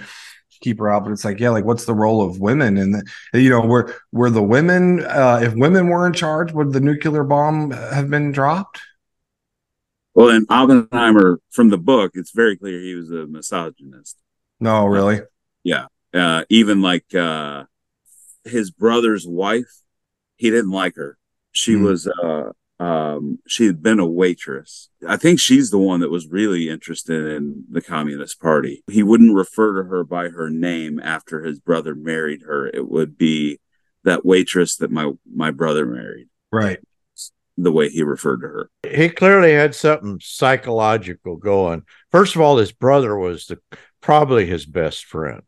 keep 0.62 0.78
her 0.78 0.88
out 0.88 1.04
but 1.04 1.10
it's 1.10 1.24
like 1.24 1.40
yeah 1.40 1.50
like 1.50 1.64
what's 1.64 1.84
the 1.84 1.94
role 1.94 2.22
of 2.22 2.38
women 2.38 2.78
and 2.78 3.02
you 3.34 3.50
know 3.50 3.60
were 3.60 3.92
were 4.12 4.30
the 4.30 4.42
women 4.42 5.04
uh 5.06 5.40
if 5.42 5.52
women 5.54 5.88
were 5.88 6.06
in 6.06 6.12
charge 6.12 6.52
would 6.52 6.72
the 6.72 6.80
nuclear 6.80 7.24
bomb 7.24 7.72
have 7.72 8.08
been 8.08 8.30
dropped 8.30 8.80
well 10.14 10.28
in 10.28 10.46
oppenheimer 10.48 11.40
from 11.50 11.68
the 11.70 11.76
book 11.76 12.12
it's 12.14 12.30
very 12.30 12.56
clear 12.56 12.78
he 12.80 12.94
was 12.94 13.10
a 13.10 13.26
misogynist 13.26 14.16
no 14.60 14.86
really 14.86 15.20
yeah 15.64 15.86
uh 16.14 16.44
even 16.48 16.82
like 16.82 17.14
uh 17.14 17.64
his 18.44 18.70
brother's 18.70 19.26
wife 19.26 19.82
he 20.36 20.50
didn't 20.50 20.70
like 20.70 20.96
her 20.96 21.16
she 21.52 21.74
mm. 21.74 21.82
was 21.82 22.06
uh 22.06 22.52
um, 22.82 23.38
she 23.46 23.66
had 23.66 23.80
been 23.80 24.00
a 24.00 24.06
waitress. 24.06 24.88
I 25.06 25.16
think 25.16 25.38
she's 25.38 25.70
the 25.70 25.78
one 25.78 26.00
that 26.00 26.10
was 26.10 26.26
really 26.26 26.68
interested 26.68 27.30
in 27.30 27.64
the 27.70 27.80
Communist 27.80 28.40
Party. 28.40 28.82
He 28.90 29.04
wouldn't 29.04 29.36
refer 29.36 29.80
to 29.80 29.88
her 29.88 30.02
by 30.02 30.30
her 30.30 30.50
name 30.50 30.98
after 30.98 31.44
his 31.44 31.60
brother 31.60 31.94
married 31.94 32.42
her. 32.42 32.66
It 32.66 32.88
would 32.88 33.16
be 33.16 33.60
that 34.02 34.26
waitress 34.26 34.76
that 34.78 34.90
my 34.90 35.12
my 35.32 35.52
brother 35.52 35.86
married. 35.86 36.26
Right. 36.50 36.80
The 37.56 37.70
way 37.70 37.88
he 37.88 38.02
referred 38.02 38.40
to 38.40 38.48
her. 38.48 38.70
He 38.82 39.10
clearly 39.10 39.52
had 39.52 39.76
something 39.76 40.18
psychological 40.20 41.36
going. 41.36 41.82
First 42.10 42.34
of 42.34 42.40
all, 42.40 42.56
his 42.56 42.72
brother 42.72 43.16
was 43.16 43.46
the, 43.46 43.60
probably 44.00 44.46
his 44.46 44.66
best 44.66 45.04
friend. 45.04 45.42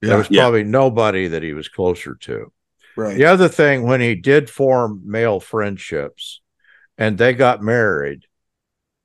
Yeah. 0.00 0.08
There 0.08 0.18
was 0.18 0.28
probably 0.28 0.64
nobody 0.64 1.28
that 1.28 1.42
he 1.42 1.52
was 1.52 1.68
closer 1.68 2.14
to. 2.14 2.52
Right. 2.96 3.16
The 3.16 3.26
other 3.26 3.48
thing, 3.48 3.82
when 3.82 4.00
he 4.00 4.14
did 4.14 4.50
form 4.50 5.02
male 5.04 5.40
friendships, 5.40 6.40
and 6.98 7.16
they 7.16 7.32
got 7.32 7.62
married. 7.62 8.26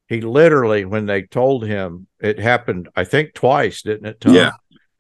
He 0.07 0.21
literally, 0.21 0.85
when 0.85 1.07
they 1.07 1.23
told 1.23 1.65
him 1.65 2.07
it 2.19 2.37
happened, 2.37 2.89
I 2.95 3.05
think 3.05 3.33
twice, 3.33 3.81
didn't 3.81 4.05
it? 4.05 4.21
Tom? 4.21 4.35
Yeah. 4.35 4.51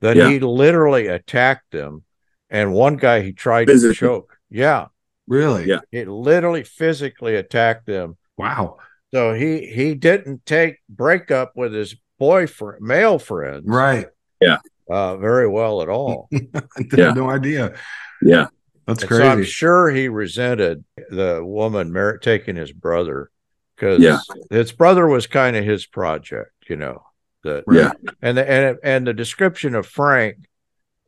That 0.01 0.17
yeah. 0.17 0.29
he 0.29 0.39
literally 0.39 1.07
attacked 1.07 1.71
them, 1.71 2.03
and 2.49 2.73
one 2.73 2.97
guy 2.97 3.21
he 3.21 3.33
tried 3.33 3.67
physically. 3.67 3.93
to 3.93 3.99
choke. 3.99 4.37
Yeah. 4.49 4.87
Really? 5.27 5.65
Yeah. 5.65 5.79
He 5.91 6.05
literally 6.05 6.63
physically 6.63 7.35
attacked 7.35 7.85
them. 7.85 8.17
Wow. 8.37 8.77
So 9.13 9.33
he 9.33 9.67
he 9.67 9.95
didn't 9.95 10.45
take 10.45 10.77
breakup 10.89 11.53
with 11.55 11.73
his 11.73 11.95
boyfriend, 12.17 12.81
male 12.81 13.19
friends. 13.19 13.63
Right. 13.65 14.07
Yeah. 14.41 14.57
Uh, 14.89 15.17
very 15.17 15.47
well 15.47 15.81
at 15.81 15.89
all. 15.89 16.29
I 16.33 16.61
yeah. 16.95 17.11
no 17.11 17.29
idea. 17.29 17.75
Yeah. 18.21 18.47
That's 18.85 19.01
and 19.01 19.09
crazy. 19.09 19.23
So 19.23 19.29
I'm 19.29 19.43
sure 19.43 19.89
he 19.89 20.09
resented 20.09 20.83
the 21.09 21.41
woman 21.43 21.91
mar- 21.91 22.17
taking 22.17 22.55
his 22.55 22.71
brother 22.71 23.31
because 23.75 23.99
yeah. 23.99 24.19
his 24.49 24.71
brother 24.71 25.07
was 25.07 25.27
kind 25.27 25.55
of 25.55 25.65
his 25.65 25.85
project, 25.85 26.51
you 26.69 26.75
know. 26.75 27.03
That 27.43 27.63
yeah, 27.71 27.91
and 28.23 28.37
the, 28.37 28.49
and 28.49 28.77
and 28.83 29.05
the 29.05 29.13
description 29.13 29.75
of 29.75 29.85
Frank 29.85 30.37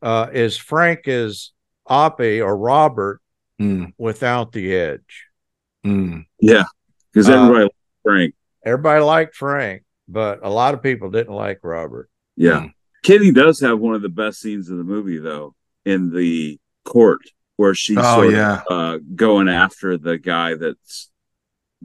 uh, 0.02 0.28
is 0.32 0.56
Frank 0.56 1.00
is 1.06 1.52
Oppie 1.88 2.44
or 2.44 2.56
Robert 2.56 3.20
mm. 3.60 3.92
without 3.98 4.52
the 4.52 4.72
edge. 4.76 5.26
Mm. 5.84 6.26
Yeah, 6.40 6.64
because 7.12 7.28
everybody 7.28 7.64
uh, 7.64 7.64
liked 7.64 7.74
Frank. 8.04 8.34
Everybody 8.64 9.02
liked 9.02 9.34
Frank, 9.34 9.82
but 10.06 10.40
a 10.44 10.50
lot 10.50 10.74
of 10.74 10.82
people 10.82 11.10
didn't 11.10 11.34
like 11.34 11.58
Robert. 11.64 12.08
Yeah, 12.36 12.60
mm. 12.60 12.72
Kitty 13.02 13.32
does 13.32 13.60
have 13.60 13.78
one 13.78 13.94
of 13.94 14.02
the 14.02 14.08
best 14.08 14.40
scenes 14.40 14.68
of 14.70 14.78
the 14.78 14.84
movie, 14.84 15.18
though, 15.18 15.54
in 15.84 16.10
the 16.10 16.58
court 16.84 17.20
where 17.56 17.74
she's 17.74 17.98
oh, 17.98 18.22
sort 18.22 18.32
yeah. 18.32 18.62
of 18.68 18.72
uh, 18.72 18.98
going 19.14 19.48
after 19.48 19.98
the 19.98 20.16
guy 20.18 20.54
that's 20.54 21.10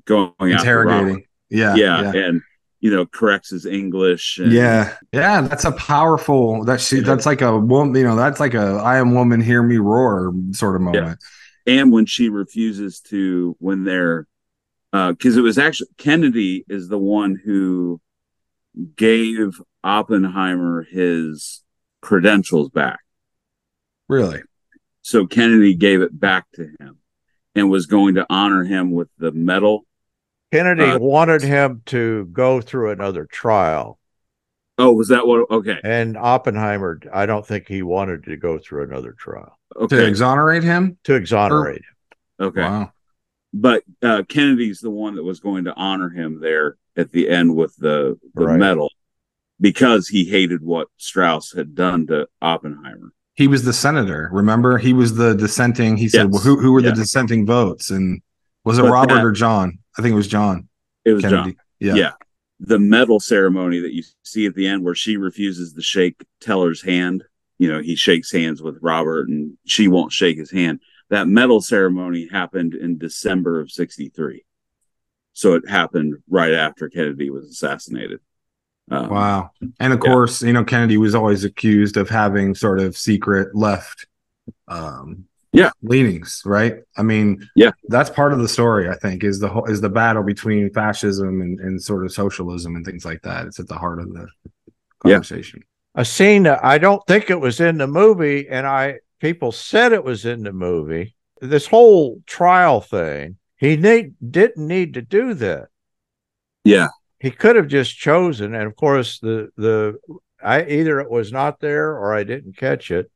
going 0.05 0.33
interrogating. 0.39 1.25
Yeah, 1.49 1.75
yeah, 1.75 2.13
yeah, 2.13 2.25
and 2.25 2.41
you 2.79 2.91
know 2.91 3.05
corrects 3.05 3.49
his 3.49 3.65
English. 3.65 4.39
And, 4.39 4.51
yeah, 4.51 4.95
yeah, 5.11 5.41
that's 5.41 5.65
a 5.65 5.71
powerful. 5.71 6.63
That 6.63 6.81
she. 6.81 6.99
That's 6.99 7.25
like 7.25 7.41
a 7.41 7.57
woman. 7.57 7.95
You 7.95 8.03
know, 8.03 8.15
that's 8.15 8.39
like 8.39 8.53
a 8.53 8.81
I 8.83 8.97
am 8.97 9.13
woman, 9.13 9.41
hear 9.41 9.61
me 9.61 9.77
roar" 9.77 10.33
sort 10.51 10.75
of 10.75 10.81
moment. 10.81 11.19
Yeah. 11.65 11.75
And 11.75 11.91
when 11.91 12.05
she 12.05 12.29
refuses 12.29 12.99
to, 13.01 13.55
when 13.59 13.85
they're, 13.85 14.27
because 14.91 15.37
uh, 15.37 15.39
it 15.39 15.43
was 15.43 15.57
actually 15.57 15.87
Kennedy 15.97 16.65
is 16.67 16.89
the 16.89 16.97
one 16.97 17.39
who 17.43 18.01
gave 18.95 19.61
Oppenheimer 19.83 20.83
his 20.83 21.63
credentials 22.01 22.69
back. 22.69 22.99
Really? 24.07 24.41
So 25.01 25.27
Kennedy 25.27 25.75
gave 25.75 26.01
it 26.01 26.17
back 26.17 26.45
to 26.55 26.69
him 26.79 26.97
and 27.55 27.69
was 27.69 27.85
going 27.85 28.15
to 28.15 28.25
honor 28.29 28.63
him 28.63 28.91
with 28.91 29.09
the 29.17 29.31
medal. 29.31 29.85
Kennedy 30.51 30.83
uh, 30.83 30.99
wanted 30.99 31.41
him 31.41 31.81
to 31.87 32.25
go 32.25 32.61
through 32.61 32.91
another 32.91 33.25
trial. 33.25 33.99
Oh, 34.77 34.93
was 34.93 35.09
that 35.09 35.27
what? 35.27 35.49
Okay. 35.51 35.79
And 35.83 36.17
Oppenheimer, 36.17 36.99
I 37.13 37.25
don't 37.25 37.45
think 37.45 37.67
he 37.67 37.83
wanted 37.83 38.23
to 38.25 38.37
go 38.37 38.57
through 38.57 38.83
another 38.83 39.13
trial. 39.13 39.57
Okay. 39.75 39.97
To 39.97 40.07
exonerate 40.07 40.63
him? 40.63 40.97
To 41.03 41.15
exonerate 41.15 41.81
or, 42.39 42.45
him. 42.45 42.47
Okay. 42.47 42.61
Wow. 42.61 42.91
But 43.53 43.83
uh, 44.01 44.23
Kennedy's 44.27 44.79
the 44.79 44.89
one 44.89 45.15
that 45.15 45.23
was 45.23 45.39
going 45.39 45.65
to 45.65 45.75
honor 45.75 46.09
him 46.09 46.39
there 46.39 46.77
at 46.95 47.11
the 47.11 47.29
end 47.29 47.55
with 47.55 47.75
the, 47.77 48.19
the 48.33 48.45
right. 48.45 48.59
medal 48.59 48.89
because 49.59 50.07
he 50.07 50.25
hated 50.25 50.61
what 50.61 50.87
Strauss 50.97 51.53
had 51.53 51.75
done 51.75 52.07
to 52.07 52.27
Oppenheimer 52.41 53.13
he 53.35 53.47
was 53.47 53.63
the 53.63 53.73
senator. 53.73 54.29
Remember, 54.31 54.77
he 54.77 54.93
was 54.93 55.15
the 55.15 55.33
dissenting. 55.33 55.97
He 55.97 56.07
said, 56.07 56.25
yes. 56.25 56.31
well, 56.31 56.41
"Who 56.41 56.59
who 56.59 56.71
were 56.71 56.81
the 56.81 56.91
dissenting 56.91 57.45
votes?" 57.45 57.89
And 57.89 58.21
was 58.63 58.77
it 58.77 58.83
but 58.83 58.91
Robert 58.91 59.15
that, 59.15 59.25
or 59.25 59.31
John? 59.31 59.79
I 59.97 60.01
think 60.01 60.13
it 60.13 60.15
was 60.17 60.27
John. 60.27 60.69
It 61.03 61.13
was 61.13 61.23
Kennedy. 61.23 61.51
John. 61.51 61.55
Yeah. 61.79 61.93
yeah. 61.95 62.11
The 62.59 62.79
medal 62.79 63.19
ceremony 63.19 63.79
that 63.79 63.93
you 63.93 64.03
see 64.23 64.45
at 64.45 64.55
the 64.55 64.67
end, 64.67 64.83
where 64.83 64.95
she 64.95 65.17
refuses 65.17 65.73
to 65.73 65.81
shake 65.81 66.23
Teller's 66.41 66.81
hand. 66.81 67.23
You 67.57 67.71
know, 67.71 67.81
he 67.81 67.95
shakes 67.95 68.31
hands 68.31 68.61
with 68.61 68.77
Robert, 68.81 69.29
and 69.29 69.57
she 69.65 69.87
won't 69.87 70.11
shake 70.11 70.37
his 70.37 70.51
hand. 70.51 70.79
That 71.09 71.27
medal 71.27 71.61
ceremony 71.61 72.27
happened 72.31 72.75
in 72.75 72.97
December 72.97 73.59
of 73.59 73.71
'63, 73.71 74.45
so 75.33 75.55
it 75.55 75.67
happened 75.69 76.15
right 76.29 76.53
after 76.53 76.89
Kennedy 76.89 77.29
was 77.29 77.49
assassinated. 77.49 78.19
Um, 78.91 79.09
wow. 79.09 79.51
And 79.79 79.93
of 79.93 79.99
yeah. 80.03 80.11
course, 80.11 80.41
you 80.41 80.53
know, 80.53 80.63
Kennedy 80.63 80.97
was 80.97 81.15
always 81.15 81.43
accused 81.43 81.97
of 81.97 82.09
having 82.09 82.53
sort 82.53 82.79
of 82.79 82.97
secret 82.97 83.55
left 83.55 84.07
um 84.67 85.25
yeah 85.51 85.69
leanings 85.81 86.41
right 86.45 86.77
i 86.97 87.01
mean 87.01 87.47
yeah 87.55 87.71
that's 87.87 88.09
part 88.09 88.33
of 88.33 88.39
the 88.39 88.47
story 88.47 88.89
i 88.89 88.95
think 88.95 89.23
is 89.23 89.39
the 89.39 89.47
whole 89.47 89.65
is 89.65 89.81
the 89.81 89.89
battle 89.89 90.23
between 90.23 90.69
fascism 90.73 91.41
and, 91.41 91.59
and 91.59 91.81
sort 91.81 92.03
of 92.03 92.11
socialism 92.11 92.75
and 92.75 92.85
things 92.85 93.05
like 93.05 93.21
that 93.21 93.45
it's 93.45 93.59
at 93.59 93.67
the 93.67 93.75
heart 93.75 93.99
of 93.99 94.11
the 94.13 94.27
conversation 94.99 95.63
yeah. 95.95 96.01
a 96.01 96.05
scene 96.05 96.43
that 96.43 96.63
i 96.65 96.77
don't 96.77 97.05
think 97.07 97.29
it 97.29 97.39
was 97.39 97.59
in 97.59 97.77
the 97.77 97.87
movie 97.87 98.47
and 98.49 98.65
i 98.65 98.95
people 99.19 99.51
said 99.51 99.93
it 99.93 100.03
was 100.03 100.25
in 100.25 100.43
the 100.43 100.51
movie 100.51 101.15
this 101.39 101.67
whole 101.67 102.21
trial 102.25 102.81
thing 102.81 103.37
he 103.63 103.75
need, 103.77 104.13
didn't 104.29 104.67
need 104.67 104.93
to 104.93 105.01
do 105.01 105.33
that 105.33 105.69
yeah 106.63 106.87
he 107.23 107.31
could 107.31 107.55
have 107.55 107.69
just 107.69 107.97
chosen, 107.97 108.53
and 108.53 108.65
of 108.65 108.75
course, 108.75 109.19
the 109.19 109.49
the 109.55 109.97
I 110.43 110.65
either 110.65 110.99
it 110.99 111.09
was 111.09 111.31
not 111.31 111.61
there 111.61 111.91
or 111.91 112.13
I 112.13 112.25
didn't 112.25 112.57
catch 112.57 112.91
it. 112.91 113.09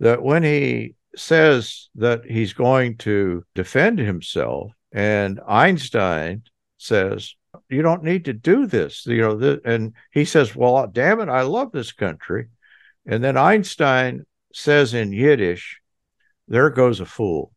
That 0.00 0.20
when 0.20 0.42
he 0.42 0.96
says 1.14 1.88
that 1.94 2.24
he's 2.24 2.54
going 2.54 2.96
to 2.98 3.44
defend 3.54 4.00
himself, 4.00 4.72
and 4.90 5.40
Einstein 5.46 6.42
says, 6.76 7.36
"You 7.68 7.82
don't 7.82 8.02
need 8.02 8.24
to 8.24 8.32
do 8.32 8.66
this," 8.66 9.06
you 9.06 9.20
know, 9.20 9.38
th- 9.38 9.60
and 9.64 9.94
he 10.10 10.24
says, 10.24 10.56
"Well, 10.56 10.84
damn 10.88 11.20
it, 11.20 11.28
I 11.28 11.42
love 11.42 11.70
this 11.70 11.92
country," 11.92 12.48
and 13.06 13.22
then 13.22 13.36
Einstein 13.36 14.26
says 14.52 14.92
in 14.92 15.12
Yiddish, 15.12 15.80
"There 16.48 16.70
goes 16.70 16.98
a 16.98 17.06
fool." 17.06 17.52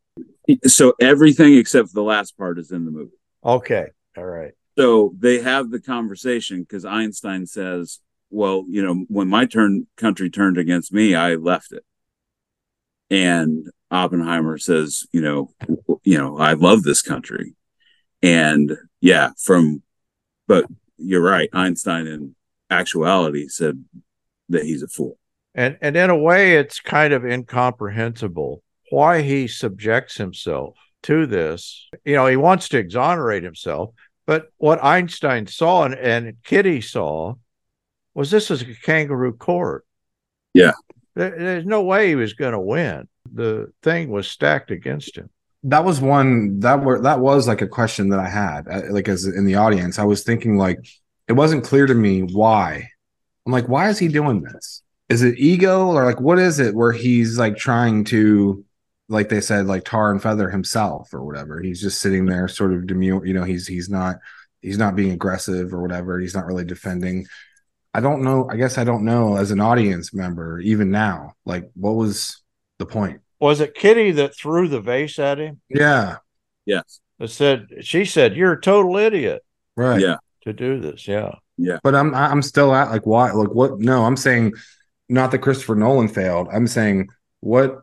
So 0.66 0.94
everything 1.00 1.56
except 1.56 1.94
the 1.94 2.04
last 2.04 2.38
part 2.38 2.60
is 2.60 2.72
in 2.72 2.86
the 2.86 2.92
movie. 2.92 3.12
Okay, 3.44 3.88
all 4.18 4.26
right. 4.26 4.54
So 4.78 5.14
they 5.18 5.42
have 5.42 5.72
the 5.72 5.82
conversation 5.82 6.62
because 6.62 6.86
Einstein 6.86 7.46
says, 7.46 8.00
"Well, 8.30 8.66
you 8.68 8.84
know, 8.84 9.06
when 9.08 9.28
my 9.28 9.46
turn 9.46 9.88
country 9.98 10.30
turned 10.30 10.58
against 10.58 10.94
me, 10.94 11.16
I 11.16 11.36
left 11.36 11.72
it." 11.72 11.84
And 13.10 13.68
Oppenheimer 13.92 14.58
says, 14.58 15.06
"You 15.12 15.22
know, 15.22 16.00
you 16.04 16.18
know, 16.18 16.38
I 16.38 16.54
love 16.54 16.84
this 16.84 17.02
country." 17.02 17.56
And 18.22 18.78
yeah, 19.02 19.32
from 19.42 19.84
but 20.48 20.66
you're 20.98 21.22
right, 21.22 21.50
Einstein 21.54 22.08
in 22.08 22.36
actuality 22.70 23.48
said 23.48 23.84
that 24.50 24.64
he's 24.64 24.84
a 24.84 24.88
fool. 24.88 25.18
And 25.56 25.78
and 25.82 25.96
in 25.96 26.10
a 26.10 26.18
way, 26.18 26.56
it's 26.58 26.80
kind 26.80 27.14
of 27.14 27.26
incomprehensible 27.26 28.64
why 28.90 29.22
he 29.22 29.48
subjects 29.48 30.18
himself 30.18 30.78
to 31.04 31.26
this. 31.26 31.88
You 32.06 32.16
know, 32.16 32.28
he 32.28 32.36
wants 32.36 32.70
to 32.70 32.78
exonerate 32.78 33.44
himself, 33.44 33.92
but 34.26 34.48
what 34.58 34.84
Einstein 34.84 35.48
saw 35.48 35.84
and, 35.86 35.94
and 35.96 36.38
Kitty 36.44 36.82
saw 36.82 37.36
was 38.14 38.32
this 38.32 38.52
is 38.52 38.62
a 38.62 38.76
kangaroo 38.84 39.34
court. 39.34 39.86
Yeah. 40.54 40.72
There, 41.16 41.30
there's 41.38 41.66
no 41.66 41.84
way 41.84 42.10
he 42.10 42.16
was 42.16 42.34
going 42.34 42.54
to 42.54 42.60
win. 42.60 43.08
The 43.32 43.72
thing 43.84 44.10
was 44.10 44.28
stacked 44.28 44.72
against 44.72 45.18
him. 45.18 45.30
that 45.64 45.84
was 45.86 46.00
one 46.02 46.60
that 46.62 46.84
were 46.84 47.02
that 47.02 47.20
was 47.20 47.48
like 47.48 47.62
a 47.62 47.68
question 47.68 48.10
that 48.10 48.20
I 48.20 48.30
had 48.30 48.68
uh, 48.68 48.82
like 48.92 49.08
as 49.10 49.26
in 49.26 49.46
the 49.46 49.56
audience 49.56 50.00
I 50.00 50.06
was 50.06 50.24
thinking 50.24 50.58
like 50.58 50.80
it 51.28 51.34
wasn't 51.34 51.66
clear 51.66 51.86
to 51.86 51.94
me 51.94 52.22
why 52.22 52.88
I'm 53.46 53.52
like 53.52 53.68
why 53.68 53.90
is 53.90 54.00
he 54.00 54.08
doing 54.08 54.42
this 54.42 54.82
is 55.10 55.22
it 55.22 55.38
ego 55.38 55.88
or 55.88 56.06
like 56.06 56.22
what 56.22 56.40
is 56.40 56.60
it 56.60 56.74
where 56.74 56.94
he's 56.94 57.38
like 57.38 57.58
trying 57.58 58.06
to 58.06 58.64
like 59.10 59.30
they 59.30 59.42
said 59.42 59.66
like 59.68 59.84
tar 59.84 60.12
and 60.12 60.22
feather 60.22 60.50
himself 60.50 61.14
or 61.14 61.24
whatever 61.24 61.62
he's 61.62 61.82
just 61.82 62.00
sitting 62.00 62.26
there 62.26 62.48
sort 62.48 62.74
of 62.74 62.88
demure 62.88 63.26
you 63.26 63.34
know 63.34 63.44
he's 63.44 63.68
he's 63.68 63.90
not 63.90 64.18
he's 64.62 64.78
not 64.78 64.96
being 64.96 65.12
aggressive 65.12 65.74
or 65.74 65.82
whatever 65.82 66.20
he's 66.20 66.36
not 66.36 66.46
really 66.46 66.64
defending 66.66 67.26
I 67.94 68.02
don't 68.02 68.24
know 68.24 68.48
I 68.50 68.56
guess 68.56 68.78
I 68.78 68.84
don't 68.84 69.04
know 69.06 69.36
as 69.36 69.52
an 69.52 69.60
audience 69.60 70.14
member 70.14 70.60
even 70.60 70.92
now 70.92 71.34
like 71.46 71.70
what 71.74 71.96
was 71.96 72.42
the 72.78 72.86
point 72.86 73.22
Was 73.40 73.60
it 73.62 73.74
Kitty 73.76 74.12
that 74.12 74.36
threw 74.38 74.68
the 74.68 74.80
vase 74.82 75.20
at 75.20 75.40
him? 75.40 75.60
yeah 75.70 76.18
Yes. 76.66 77.00
That 77.18 77.30
said, 77.30 77.68
she 77.82 78.06
said, 78.06 78.36
"You're 78.36 78.54
a 78.54 78.62
total 78.62 78.96
idiot 78.98 79.42
right 79.76 80.00
Yeah. 80.00 80.18
to 80.44 80.54
do 80.54 80.80
this." 80.80 81.08
Yeah. 81.08 81.32
Yeah. 81.58 81.80
But 81.84 81.96
I'm 81.96 82.14
I'm 82.16 82.42
still 82.44 82.74
at 82.76 82.92
like 82.92 83.06
why 83.08 83.32
like 83.32 83.50
what 83.50 83.80
no 83.80 84.06
I'm 84.06 84.16
saying 84.16 84.54
not 85.10 85.32
that 85.32 85.40
Christopher 85.40 85.76
Nolan 85.76 86.08
failed 86.08 86.48
I'm 86.54 86.68
saying 86.68 87.10
what 87.40 87.80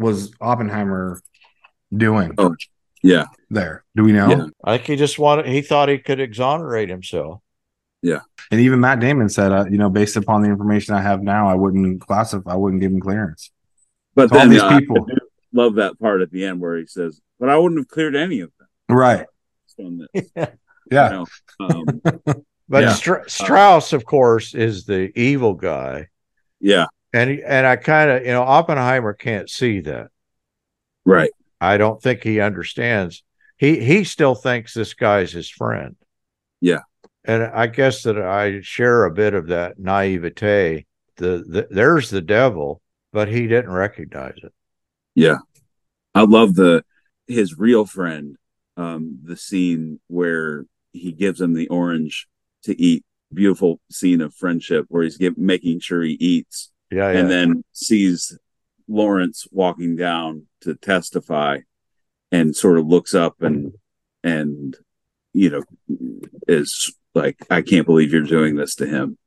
was 0.00 0.32
Oppenheimer 0.40 1.20
doing 1.96 2.32
Oh. 2.38 2.54
Yeah. 3.02 3.26
there 3.50 3.84
do 3.96 4.02
we 4.04 4.12
know 4.12 4.28
Yeah. 4.30 4.46
I 4.64 4.76
think 4.76 4.86
he 4.88 4.96
just 4.96 5.18
wanted. 5.18 5.46
He 5.46 5.62
thought 5.62 5.88
he 5.88 5.98
could 5.98 6.20
exonerate 6.20 6.88
himself. 6.90 7.40
Yeah. 8.02 8.20
And 8.50 8.60
even 8.60 8.80
Matt 8.80 9.00
Damon 9.00 9.28
said 9.28 9.52
uh, 9.52 9.64
you 9.70 9.78
know 9.78 9.90
based 9.90 10.16
upon 10.16 10.42
the 10.42 10.48
information 10.48 10.94
I 10.94 11.02
have 11.02 11.22
now 11.22 11.48
I 11.48 11.54
wouldn't 11.54 12.00
classify 12.00 12.52
I 12.52 12.56
wouldn't 12.56 12.82
give 12.82 12.92
him 12.92 13.00
clearance 13.00 13.50
But 14.14 14.30
So 14.30 14.38
all 14.38 14.48
these 14.48 14.62
uh, 14.62 14.78
people- 14.78 15.06
I 15.08 15.14
do 15.14 15.18
love 15.52 15.74
that 15.76 15.98
part 15.98 16.20
at 16.22 16.30
the 16.30 16.44
end 16.44 16.60
where 16.60 16.76
he 16.78 16.86
says, 16.86 17.20
"But 17.40 17.48
I 17.48 17.56
wouldn't 17.58 17.80
have 17.80 17.88
cleared 17.88 18.14
any 18.16 18.40
of 18.40 18.50
them 18.58 18.96
right 18.96 19.26
from 19.76 19.98
this." 20.14 20.26
yeah 20.90 21.24
You 21.60 21.66
um, 21.66 21.84
But 22.68 22.82
Yeah. 22.84 22.92
Stra- 22.92 23.28
Strauss, 23.28 23.92
of 23.92 24.04
course, 24.04 24.54
is 24.54 24.84
the 24.84 25.10
evil 25.18 25.54
guy, 25.54 26.06
yeah. 26.60 26.86
And 27.12 27.30
and 27.30 27.66
I 27.66 27.76
kind 27.76 28.10
of 28.10 28.22
you 28.22 28.32
know 28.32 28.42
Oppenheimer 28.42 29.12
can't 29.14 29.48
see 29.50 29.80
that. 29.80 30.08
Right. 31.04 31.30
I 31.60 31.76
don't 31.76 32.00
think 32.00 32.22
he 32.22 32.40
understands. 32.40 33.22
He 33.56 33.80
he 33.84 34.04
still 34.04 34.34
thinks 34.34 34.74
this 34.74 34.94
guy's 34.94 35.32
his 35.32 35.50
friend. 35.50 35.96
Yeah. 36.60 36.80
and 37.24 37.42
I 37.42 37.66
guess 37.66 38.02
that 38.04 38.20
I 38.20 38.60
share 38.62 39.04
a 39.04 39.10
bit 39.10 39.34
of 39.34 39.48
that 39.48 39.78
naivete. 39.78 40.86
The, 41.16 41.44
the 41.46 41.68
there's 41.70 42.10
the 42.10 42.20
devil, 42.22 42.80
but 43.12 43.28
he 43.28 43.46
didn't 43.46 43.72
recognize 43.72 44.36
it. 44.42 44.52
Yeah. 45.14 45.38
I 46.14 46.22
love 46.22 46.54
the 46.54 46.84
his 47.26 47.58
real 47.58 47.86
friend, 47.86 48.36
um, 48.76 49.20
the 49.22 49.36
scene 49.36 50.00
where 50.08 50.64
he 50.92 51.12
gives 51.12 51.40
him 51.40 51.54
the 51.54 51.68
orange 51.68 52.26
to 52.64 52.80
eat. 52.80 53.04
Beautiful 53.32 53.80
scene 53.92 54.20
of 54.20 54.34
friendship 54.34 54.86
where 54.88 55.04
he's 55.04 55.16
give, 55.16 55.38
making 55.38 55.78
sure 55.78 56.02
he 56.02 56.14
eats 56.14 56.72
Yeah, 56.90 57.12
yeah. 57.12 57.18
and 57.18 57.30
then 57.30 57.64
sees 57.72 58.36
Lawrence 58.88 59.46
walking 59.52 59.96
down 59.96 60.46
to 60.62 60.74
testify 60.74 61.58
and 62.32 62.54
sort 62.54 62.78
of 62.78 62.86
looks 62.86 63.14
up 63.14 63.42
and 63.42 63.72
and 64.22 64.76
you 65.32 65.50
know 65.50 65.62
is 66.48 66.94
like 67.14 67.38
I 67.50 67.62
can't 67.62 67.86
believe 67.86 68.12
you're 68.12 68.22
doing 68.22 68.56
this 68.56 68.74
to 68.76 68.86
him. 68.86 69.18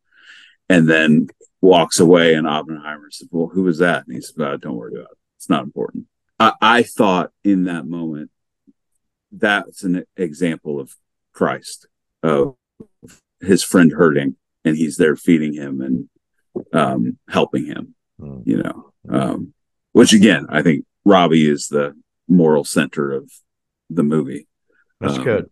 And 0.70 0.90
then 0.90 1.28
walks 1.62 2.00
away 2.00 2.34
and 2.34 2.48
Oppenheimer 2.48 3.10
says 3.12 3.28
well 3.32 3.48
who 3.48 3.64
was 3.64 3.80
that? 3.80 4.06
And 4.06 4.16
he 4.16 4.22
says 4.22 4.36
oh, 4.38 4.58
don't 4.58 4.76
worry 4.76 4.94
about 4.94 5.12
it. 5.12 5.18
It's 5.38 5.50
not 5.50 5.64
important. 5.64 6.08
I, 6.40 6.54
I 6.62 6.84
thought 6.84 7.32
in 7.44 7.66
that 7.66 7.86
moment 7.86 8.32
that's 9.32 9.84
an 9.84 10.04
example 10.16 10.80
of 10.80 10.96
Christ 11.34 11.88
of 12.22 12.56
his 13.42 13.64
friend 13.64 13.92
hurting 13.92 14.36
and 14.64 14.78
he's 14.78 14.98
there 14.98 15.16
feeding 15.16 15.54
him 15.54 15.82
and 15.82 16.10
um 16.74 17.18
helping 17.30 17.66
him 17.66 17.96
Hmm. 18.20 18.42
you 18.46 18.62
know 18.62 18.92
um 19.10 19.54
which 19.92 20.14
again 20.14 20.46
i 20.50 20.62
think 20.62 20.86
Rabi 21.06 21.50
is 21.50 21.68
the 21.68 21.94
moral 22.28 22.64
center 22.64 23.12
of 23.12 23.32
the 23.90 24.04
movie. 24.04 24.48
That's 25.00 25.18
um, 25.18 25.24
good. 25.24 25.50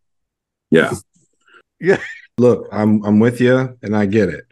yeah. 0.70 0.94
Yeah. 1.84 1.98
look 2.38 2.68
I'm 2.72 3.04
I'm 3.04 3.20
with 3.20 3.42
you 3.42 3.76
and 3.82 3.96
I 3.96 4.06
get 4.06 4.30
it. 4.30 4.46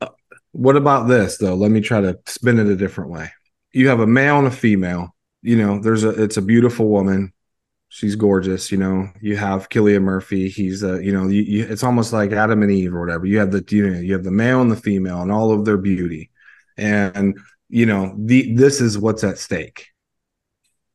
Uh, 0.00 0.10
what 0.52 0.76
about 0.76 1.08
this 1.08 1.36
though? 1.38 1.54
Let 1.56 1.72
me 1.72 1.80
try 1.80 2.00
to 2.00 2.20
spin 2.26 2.60
it 2.60 2.68
a 2.68 2.76
different 2.76 3.10
way. 3.10 3.32
You 3.72 3.88
have 3.88 3.98
a 3.98 4.06
male 4.06 4.38
and 4.38 4.46
a 4.46 4.52
female. 4.52 5.12
You 5.42 5.56
know 5.56 5.80
there's 5.80 6.04
a 6.04 6.10
it's 6.10 6.36
a 6.36 6.42
beautiful 6.42 6.88
woman 6.88 7.32
she's 7.92 8.16
gorgeous 8.16 8.72
you 8.72 8.78
know. 8.78 9.08
You 9.20 9.36
have 9.36 9.68
Cillian 9.68 10.02
Murphy 10.02 10.48
he's 10.48 10.82
a 10.82 11.04
you 11.04 11.12
know 11.12 11.28
you, 11.28 11.42
you, 11.42 11.66
it's 11.68 11.84
almost 11.84 12.12
like 12.12 12.32
Adam 12.32 12.62
and 12.62 12.72
Eve 12.72 12.94
or 12.94 13.00
whatever. 13.00 13.26
You 13.26 13.38
have 13.38 13.52
the 13.52 13.64
you 13.68 13.88
know 13.88 14.00
you 14.00 14.14
have 14.14 14.24
the 14.24 14.30
male 14.30 14.62
and 14.62 14.70
the 14.70 14.76
female 14.76 15.20
and 15.20 15.30
all 15.30 15.52
of 15.52 15.64
their 15.64 15.76
beauty. 15.76 16.30
And 16.78 17.38
you 17.68 17.86
know 17.86 18.14
the 18.18 18.54
this 18.54 18.80
is 18.80 18.98
what's 18.98 19.22
at 19.22 19.38
stake. 19.38 19.88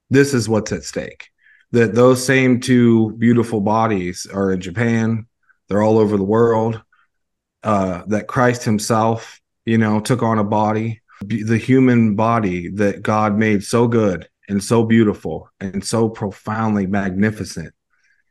This 0.09 0.33
is 0.33 0.49
what's 0.49 0.71
at 0.71 0.83
stake. 0.83 1.29
That 1.71 1.93
those 1.93 2.25
same 2.25 2.59
two 2.59 3.11
beautiful 3.17 3.61
bodies 3.61 4.25
are 4.33 4.51
in 4.51 4.59
Japan. 4.59 5.27
They're 5.67 5.83
all 5.83 5.99
over 5.99 6.17
the 6.17 6.23
world. 6.23 6.81
Uh 7.61 8.03
that 8.07 8.27
Christ 8.27 8.63
himself 8.63 9.39
you 9.65 9.77
know 9.77 9.99
took 9.99 10.23
on 10.23 10.39
a 10.39 10.43
body. 10.43 11.01
The 11.21 11.57
human 11.57 12.15
body 12.15 12.69
that 12.69 13.01
God 13.01 13.37
made 13.37 13.63
so 13.63 13.87
good 13.87 14.27
and 14.47 14.63
so 14.63 14.83
beautiful 14.83 15.49
and 15.59 15.83
so 15.83 16.09
profoundly 16.09 16.85
magnificent 16.85 17.73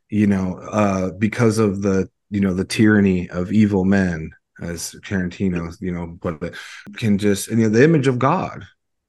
you 0.08 0.26
know 0.26 0.58
uh 0.70 1.10
because 1.12 1.58
of 1.58 1.82
the 1.82 2.08
you 2.30 2.40
know 2.40 2.54
the 2.54 2.64
tyranny 2.64 3.28
of 3.30 3.52
evil 3.52 3.84
men 3.84 4.30
as 4.60 4.94
Tarantino 5.04 5.74
you 5.80 5.92
know 5.92 6.16
put 6.20 6.42
it 6.42 6.54
can 6.96 7.18
just 7.18 7.48
you 7.48 7.56
know 7.56 7.68
the 7.68 7.84
image 7.84 8.06
of 8.06 8.18
God 8.18 8.66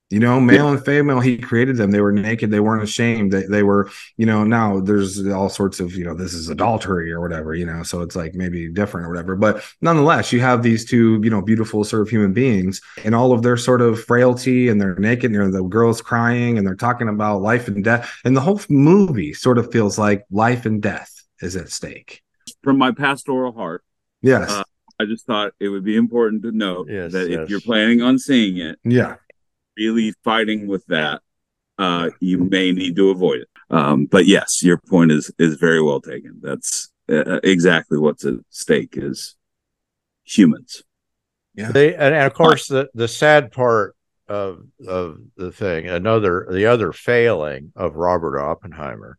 you 0.10 0.20
know 0.20 0.39
male 0.39 0.70
and 0.70 0.84
female 0.86 1.20
he 1.20 1.38
created 1.38 1.76
them. 1.78 1.91
They 1.91 1.99
were 1.99 2.14
naked. 2.14 2.49
They 2.49 2.62
weren't 2.62 2.84
ashamed. 2.84 3.34
They, 3.34 3.43
they 3.43 3.64
were 3.64 3.89
you 4.16 4.26
know 4.26 4.43
now 4.43 4.80
there's 4.80 5.26
all 5.28 5.49
sorts 5.49 5.80
of 5.80 5.93
you 5.95 6.05
know 6.05 6.14
this 6.14 6.34
is 6.34 6.47
adultery 6.49 7.12
or 7.12 7.20
whatever 7.20 7.53
you 7.53 7.66
know 7.66 7.84
so 7.84 8.01
it's 8.01 8.16
like 8.16 8.34
maybe 8.34 8.70
different 8.70 9.05
or 9.08 9.10
whatever. 9.10 9.36
But 9.36 9.64
nonetheless 9.82 10.32
you 10.32 10.39
have 10.39 10.64
these 10.64 10.86
two 10.86 11.20
you 11.24 11.30
know 11.30 11.41
beautiful 11.41 11.84
sort 11.84 12.03
of 12.03 12.10
human 12.10 12.32
beings 12.34 12.80
and 13.03 13.14
all 13.14 13.34
of 13.34 13.41
their 13.43 13.58
sort 13.58 13.82
of 13.82 14.01
frailty 14.03 14.70
and 14.70 14.80
they're 14.80 14.95
naked 14.95 15.26
and 15.32 15.36
you 15.36 15.41
know, 15.41 15.51
the 15.51 15.64
girl's 15.64 16.01
crying 16.01 16.58
and 16.58 16.66
they're 16.66 16.76
talking 16.76 17.10
about 17.10 17.41
life 17.41 17.68
and 17.68 17.84
death. 17.84 18.10
And 18.24 18.36
the 18.36 18.41
whole 18.41 18.62
movie 18.70 19.34
sort 19.34 19.58
of 19.58 19.72
feels 19.72 19.97
like 19.99 20.24
life 20.32 20.66
and 20.66 20.82
death 20.82 21.12
is 21.41 21.55
at 21.55 21.70
stake. 21.70 22.24
From 22.64 22.78
my 22.78 22.91
pastoral 22.91 23.51
heart 23.51 23.84
yes. 24.22 24.49
Uh, 24.49 24.64
i 24.99 25.05
just 25.05 25.26
thought 25.28 25.51
it 25.60 25.70
would 25.70 25.84
be 25.84 25.95
important 25.95 26.41
to 26.43 26.51
note 26.51 26.88
Yes, 26.89 27.12
that 27.12 27.30
yes. 27.30 27.41
if 27.41 27.49
you're 27.49 27.62
planning 27.62 28.01
on 28.01 28.18
seeing 28.18 28.58
it 28.58 28.80
yeah 28.84 29.16
really 29.78 30.14
fighting 30.24 30.68
with 30.68 30.86
that 30.88 31.22
uh 31.78 32.10
you 32.20 32.38
may 32.40 32.72
need 32.72 32.96
to 32.96 33.10
avoid 33.10 33.42
it. 33.42 33.50
Um 33.70 34.06
but 34.06 34.26
yes 34.26 34.64
your 34.64 34.78
point 34.78 35.12
is 35.12 35.32
is 35.38 35.56
very 35.56 35.82
well 35.82 36.02
taken. 36.02 36.40
That's 36.42 36.90
uh, 37.10 37.40
exactly 37.44 37.98
what's 37.98 38.26
at 38.26 38.36
stake 38.50 38.96
is. 38.98 39.36
Humans. 40.26 40.84
They 41.56 41.94
and, 41.94 42.14
and 42.14 42.28
of 42.28 42.34
course 42.34 42.68
the 42.68 42.90
the 42.94 43.08
sad 43.08 43.52
part 43.52 43.96
of 44.28 44.64
of 44.88 45.20
the 45.36 45.52
thing, 45.52 45.88
another 45.88 46.48
the 46.52 46.66
other 46.66 46.92
failing 46.92 47.72
of 47.76 47.96
Robert 47.96 48.40
Oppenheimer 48.40 49.18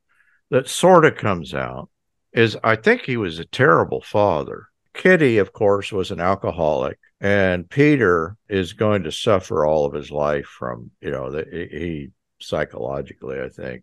that 0.51 0.69
sort 0.69 1.05
of 1.05 1.17
comes 1.17 1.55
out 1.55 1.89
is 2.33 2.57
I 2.63 2.77
think 2.77 3.03
he 3.03 3.17
was 3.17 3.39
a 3.39 3.45
terrible 3.45 4.01
father. 4.01 4.69
Kitty, 4.95 5.39
of 5.39 5.53
course, 5.53 5.93
was 5.93 6.11
an 6.11 6.21
alcoholic, 6.21 6.99
and 7.21 7.69
Peter 7.69 8.37
is 8.49 8.73
going 8.73 9.03
to 9.03 9.13
suffer 9.13 9.67
all 9.67 9.87
of 9.87 9.95
his 9.95 10.11
life 10.11 10.47
from 10.47 10.91
you 11.01 11.11
know 11.11 11.31
the, 11.31 11.45
he 11.51 12.11
psychologically. 12.41 13.41
I 13.41 13.49
think 13.49 13.83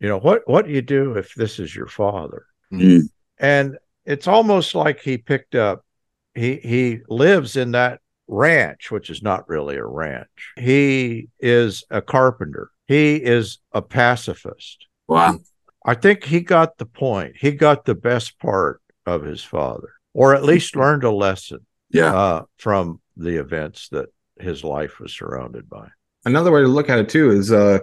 you 0.00 0.08
know 0.08 0.18
what 0.18 0.42
what 0.46 0.66
do 0.66 0.72
you 0.72 0.82
do 0.82 1.16
if 1.16 1.34
this 1.34 1.58
is 1.58 1.74
your 1.74 1.86
father? 1.86 2.46
Mm. 2.72 3.02
and 3.38 3.76
it's 4.04 4.26
almost 4.26 4.74
like 4.74 5.00
he 5.00 5.16
picked 5.16 5.54
up 5.54 5.84
he 6.34 6.56
he 6.56 7.00
lives 7.08 7.56
in 7.56 7.72
that 7.72 8.00
ranch 8.26 8.90
which 8.90 9.10
is 9.10 9.22
not 9.22 9.48
really 9.48 9.76
a 9.76 9.84
ranch 9.84 10.52
he 10.56 11.28
is 11.38 11.84
a 11.90 12.00
carpenter 12.00 12.70
he 12.88 13.16
is 13.16 13.58
a 13.72 13.82
pacifist 13.82 14.86
wow 15.06 15.38
i 15.84 15.94
think 15.94 16.24
he 16.24 16.40
got 16.40 16.78
the 16.78 16.86
point 16.86 17.36
he 17.38 17.52
got 17.52 17.84
the 17.84 17.94
best 17.94 18.38
part 18.38 18.80
of 19.06 19.22
his 19.22 19.44
father 19.44 19.92
or 20.14 20.34
at 20.34 20.42
least 20.42 20.74
learned 20.74 21.04
a 21.04 21.10
lesson 21.10 21.64
Yeah. 21.90 22.14
uh, 22.14 22.42
from 22.58 23.00
the 23.16 23.36
events 23.40 23.88
that 23.90 24.06
his 24.38 24.64
life 24.64 24.98
was 24.98 25.12
surrounded 25.12 25.68
by. 25.68 25.88
another 26.24 26.50
way 26.50 26.60
to 26.62 26.68
look 26.68 26.88
at 26.90 26.98
it 26.98 27.08
too 27.08 27.30
is 27.30 27.52
uh 27.52 27.78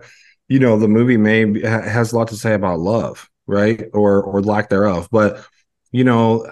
you 0.49 0.59
know 0.59 0.77
the 0.77 0.87
movie 0.87 1.17
may 1.17 1.45
be- 1.45 1.61
has 1.61 2.11
a 2.11 2.17
lot 2.17 2.27
to 2.29 2.35
say 2.35 2.53
about 2.53 2.79
love 2.79 3.29
right 3.47 3.83
or 3.93 4.21
or 4.23 4.41
lack 4.41 4.69
thereof 4.69 5.07
but 5.11 5.45
you 5.93 6.03
know 6.03 6.45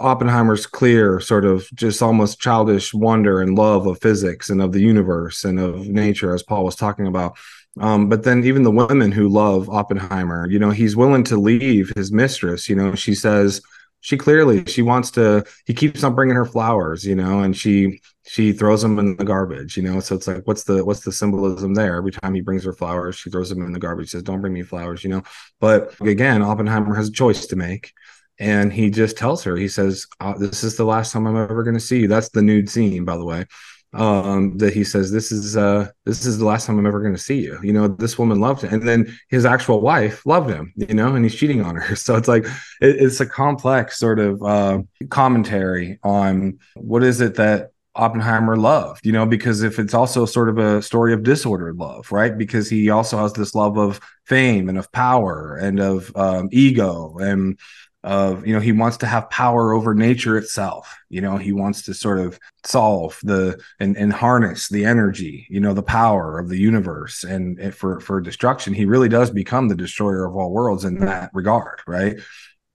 oppenheimer's 0.00 0.66
clear 0.66 1.20
sort 1.20 1.44
of 1.44 1.66
just 1.74 2.02
almost 2.02 2.40
childish 2.40 2.92
wonder 2.92 3.40
and 3.40 3.56
love 3.56 3.86
of 3.86 4.00
physics 4.00 4.50
and 4.50 4.60
of 4.60 4.72
the 4.72 4.80
universe 4.80 5.44
and 5.44 5.60
of 5.60 5.86
nature 5.86 6.34
as 6.34 6.42
paul 6.42 6.64
was 6.64 6.76
talking 6.76 7.06
about 7.06 7.36
um, 7.80 8.08
but 8.08 8.22
then 8.22 8.44
even 8.44 8.62
the 8.62 8.70
women 8.70 9.10
who 9.12 9.28
love 9.28 9.68
oppenheimer 9.70 10.48
you 10.50 10.58
know 10.58 10.70
he's 10.70 10.96
willing 10.96 11.24
to 11.24 11.36
leave 11.36 11.92
his 11.96 12.10
mistress 12.12 12.68
you 12.68 12.76
know 12.76 12.94
she 12.94 13.14
says 13.14 13.60
she 14.04 14.18
clearly 14.18 14.62
she 14.66 14.82
wants 14.82 15.10
to 15.10 15.42
he 15.64 15.72
keeps 15.72 16.04
on 16.04 16.14
bringing 16.14 16.36
her 16.36 16.44
flowers 16.44 17.06
you 17.06 17.14
know 17.14 17.40
and 17.40 17.56
she 17.56 18.00
she 18.26 18.52
throws 18.52 18.82
them 18.82 18.98
in 18.98 19.16
the 19.16 19.24
garbage 19.24 19.78
you 19.78 19.82
know? 19.82 19.98
So 20.00 20.14
it's 20.14 20.26
like 20.26 20.46
what's 20.46 20.64
the 20.64 20.84
what's 20.84 21.00
the 21.00 21.12
symbolism 21.12 21.72
there? 21.72 21.96
Every 21.96 22.12
time 22.12 22.34
he 22.34 22.42
brings 22.42 22.64
her 22.64 22.74
flowers 22.74 23.16
she 23.16 23.30
throws 23.30 23.48
them 23.48 23.62
in 23.62 23.72
the 23.72 23.78
garbage 23.78 24.10
says 24.10 24.22
don't 24.22 24.42
bring 24.42 24.52
me 24.52 24.62
flowers 24.62 25.02
you 25.02 25.10
know? 25.10 25.22
But 25.58 25.98
again 26.00 26.42
oppenheimer 26.42 26.94
has 26.94 27.08
a 27.08 27.12
choice 27.12 27.46
to 27.46 27.56
make 27.56 27.92
and 28.38 28.70
he 28.70 28.90
just 28.90 29.16
tells 29.16 29.42
her 29.44 29.56
he 29.56 29.68
says 29.68 30.06
uh, 30.20 30.36
this 30.36 30.64
is 30.64 30.76
the 30.76 30.84
last 30.84 31.12
time 31.12 31.26
i'm 31.26 31.36
ever 31.36 31.62
going 31.62 31.74
to 31.74 31.80
see 31.80 32.00
you. 32.00 32.08
That's 32.08 32.28
the 32.28 32.42
nude 32.42 32.68
scene 32.68 33.06
by 33.06 33.16
the 33.16 33.24
way 33.24 33.46
um 33.94 34.56
that 34.58 34.72
he 34.72 34.82
says 34.84 35.10
this 35.10 35.30
is 35.30 35.56
uh 35.56 35.88
this 36.04 36.26
is 36.26 36.38
the 36.38 36.44
last 36.44 36.66
time 36.66 36.78
i'm 36.78 36.86
ever 36.86 37.00
going 37.00 37.14
to 37.14 37.20
see 37.20 37.40
you 37.40 37.58
you 37.62 37.72
know 37.72 37.88
this 37.88 38.18
woman 38.18 38.40
loved 38.40 38.62
him 38.62 38.74
and 38.74 38.88
then 38.88 39.18
his 39.28 39.44
actual 39.44 39.80
wife 39.80 40.24
loved 40.26 40.50
him 40.50 40.72
you 40.76 40.94
know 40.94 41.14
and 41.14 41.24
he's 41.24 41.34
cheating 41.34 41.62
on 41.62 41.76
her 41.76 41.96
so 42.04 42.16
it's 42.16 42.28
like 42.28 42.44
it, 42.80 42.96
it's 43.02 43.20
a 43.20 43.26
complex 43.26 43.98
sort 43.98 44.18
of 44.18 44.42
uh 44.42 44.78
commentary 45.10 45.98
on 46.02 46.58
what 46.74 47.02
is 47.02 47.20
it 47.20 47.34
that 47.36 47.70
Oppenheimer 47.96 48.56
loved, 48.56 49.06
you 49.06 49.12
know, 49.12 49.24
because 49.24 49.62
if 49.62 49.78
it's 49.78 49.94
also 49.94 50.26
sort 50.26 50.48
of 50.48 50.58
a 50.58 50.82
story 50.82 51.12
of 51.12 51.22
disordered 51.22 51.76
love, 51.76 52.10
right? 52.10 52.36
Because 52.36 52.68
he 52.68 52.90
also 52.90 53.18
has 53.18 53.32
this 53.34 53.54
love 53.54 53.78
of 53.78 54.00
fame 54.24 54.68
and 54.68 54.76
of 54.76 54.90
power 54.90 55.56
and 55.56 55.78
of 55.78 56.14
um, 56.16 56.48
ego 56.50 57.16
and 57.18 57.58
of, 58.04 58.46
you 58.46 58.52
know, 58.52 58.60
he 58.60 58.72
wants 58.72 58.98
to 58.98 59.06
have 59.06 59.30
power 59.30 59.72
over 59.72 59.94
nature 59.94 60.36
itself. 60.36 60.94
You 61.08 61.22
know, 61.22 61.38
he 61.38 61.52
wants 61.52 61.82
to 61.84 61.94
sort 61.94 62.18
of 62.18 62.38
solve 62.62 63.18
the 63.22 63.58
and, 63.80 63.96
and 63.96 64.12
harness 64.12 64.68
the 64.68 64.84
energy, 64.84 65.46
you 65.48 65.58
know, 65.58 65.72
the 65.72 65.82
power 65.82 66.38
of 66.38 66.50
the 66.50 66.58
universe 66.58 67.24
and, 67.24 67.58
and 67.58 67.74
for 67.74 68.00
for 68.00 68.20
destruction. 68.20 68.74
He 68.74 68.84
really 68.84 69.08
does 69.08 69.30
become 69.30 69.68
the 69.68 69.74
destroyer 69.74 70.26
of 70.26 70.36
all 70.36 70.52
worlds 70.52 70.84
in 70.84 71.00
that 71.00 71.30
regard, 71.32 71.80
right? 71.86 72.20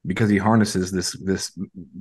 Because 0.04 0.32
he 0.32 0.40
harnesses 0.40 0.92
this 0.92 1.12
this 1.24 1.52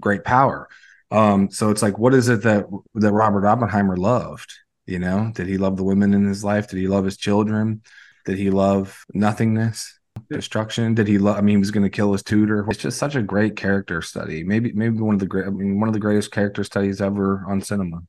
great 0.01 0.25
power. 0.25 0.67
Um, 1.11 1.51
so 1.51 1.71
it's 1.71 1.83
like, 1.83 1.99
what 1.99 2.15
is 2.15 2.31
it 2.31 2.43
that 2.45 2.65
that 2.95 3.13
Robert 3.13 3.47
Oppenheimer 3.47 3.99
loved? 3.99 4.53
You 4.87 5.01
know, 5.01 5.33
did 5.35 5.49
he 5.49 5.59
love 5.59 5.77
the 5.77 5.85
women 5.85 6.15
in 6.15 6.27
his 6.27 6.43
life? 6.43 6.69
Did 6.69 6.79
he 6.79 6.89
love 6.89 7.05
his 7.05 7.19
children? 7.19 7.83
Did 8.25 8.39
he 8.39 8.49
love 8.49 9.05
nothingness, 9.13 9.98
destruction? 10.31 10.95
Did 10.95 11.09
he 11.09 11.19
love? 11.19 11.37
I 11.37 11.41
mean, 11.41 11.55
he 11.55 11.59
was 11.59 11.71
going 11.71 11.85
to 11.85 11.91
kill 11.91 12.13
his 12.13 12.23
tutor. 12.23 12.67
It's 12.69 12.81
just 12.81 12.99
such 12.99 13.15
a 13.15 13.23
great 13.23 13.57
character 13.57 14.03
study. 14.03 14.45
Maybe, 14.45 14.73
maybe 14.73 14.99
one 14.99 15.15
of 15.15 15.21
the 15.21 15.27
great. 15.27 15.47
I 15.47 15.51
mean, 15.51 15.81
one 15.81 15.89
of 15.89 15.95
the 15.95 16.01
greatest 16.01 16.31
character 16.31 16.65
studies 16.65 17.01
ever 17.01 17.45
on 17.49 17.61
cinema. 17.61 18.03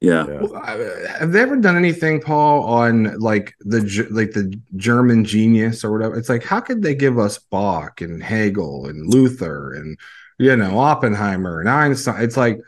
Yeah. 0.00 0.24
Well, 0.24 0.62
Have 0.62 1.32
they 1.32 1.42
ever 1.42 1.56
done 1.56 1.76
anything, 1.76 2.22
Paul, 2.22 2.62
on 2.62 3.18
like 3.18 3.54
the 3.60 3.80
like 4.10 4.32
the 4.32 4.58
German 4.76 5.24
genius 5.24 5.84
or 5.84 5.92
whatever? 5.92 6.16
It's 6.16 6.30
like, 6.30 6.42
how 6.42 6.60
could 6.60 6.82
they 6.82 6.94
give 6.94 7.18
us 7.18 7.38
Bach 7.38 8.00
and 8.00 8.22
Hegel 8.22 8.86
and 8.86 9.12
Luther 9.12 9.74
and 9.74 9.98
you 10.38 10.56
know 10.56 10.78
Oppenheimer 10.78 11.60
and 11.60 11.68
Einstein? 11.68 12.22
It's 12.22 12.38
like, 12.38 12.60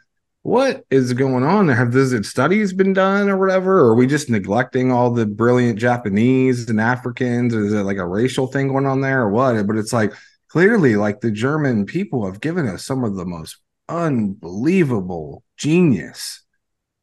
what 0.43 0.85
is 0.91 1.13
going 1.13 1.45
on 1.45 1.67
there? 1.67 1.77
Have 1.77 1.93
those 1.93 2.29
studies 2.29 2.73
been 2.73 2.93
done 2.93 3.29
or 3.29 3.39
whatever? 3.39 3.79
Or 3.79 3.91
are 3.91 3.95
we 3.95 4.07
just 4.07 4.29
neglecting 4.29 4.91
all 4.91 5.11
the 5.11 5.25
brilliant 5.25 5.79
Japanese 5.79 6.69
and 6.69 6.81
Africans? 6.81 7.55
Or 7.55 7.65
is 7.65 7.73
it 7.73 7.83
like 7.83 7.99
a 7.99 8.07
racial 8.07 8.49
thing 8.49 8.69
going 8.69 8.87
on 8.87 9.01
there 9.01 9.23
or 9.23 9.31
what? 9.31 9.67
But 9.67 9.77
it's 9.77 9.93
like 9.93 10.13
clearly, 10.49 10.97
like 10.97 11.21
the 11.21 11.31
German 11.31 11.87
people 11.87 12.27
have 12.27 12.41
given 12.41 12.67
us 12.67 12.85
some 12.85 13.05
of 13.05 13.15
the 13.15 13.25
most 13.25 13.59
unbelievable 13.89 15.45
genius. 15.57 16.43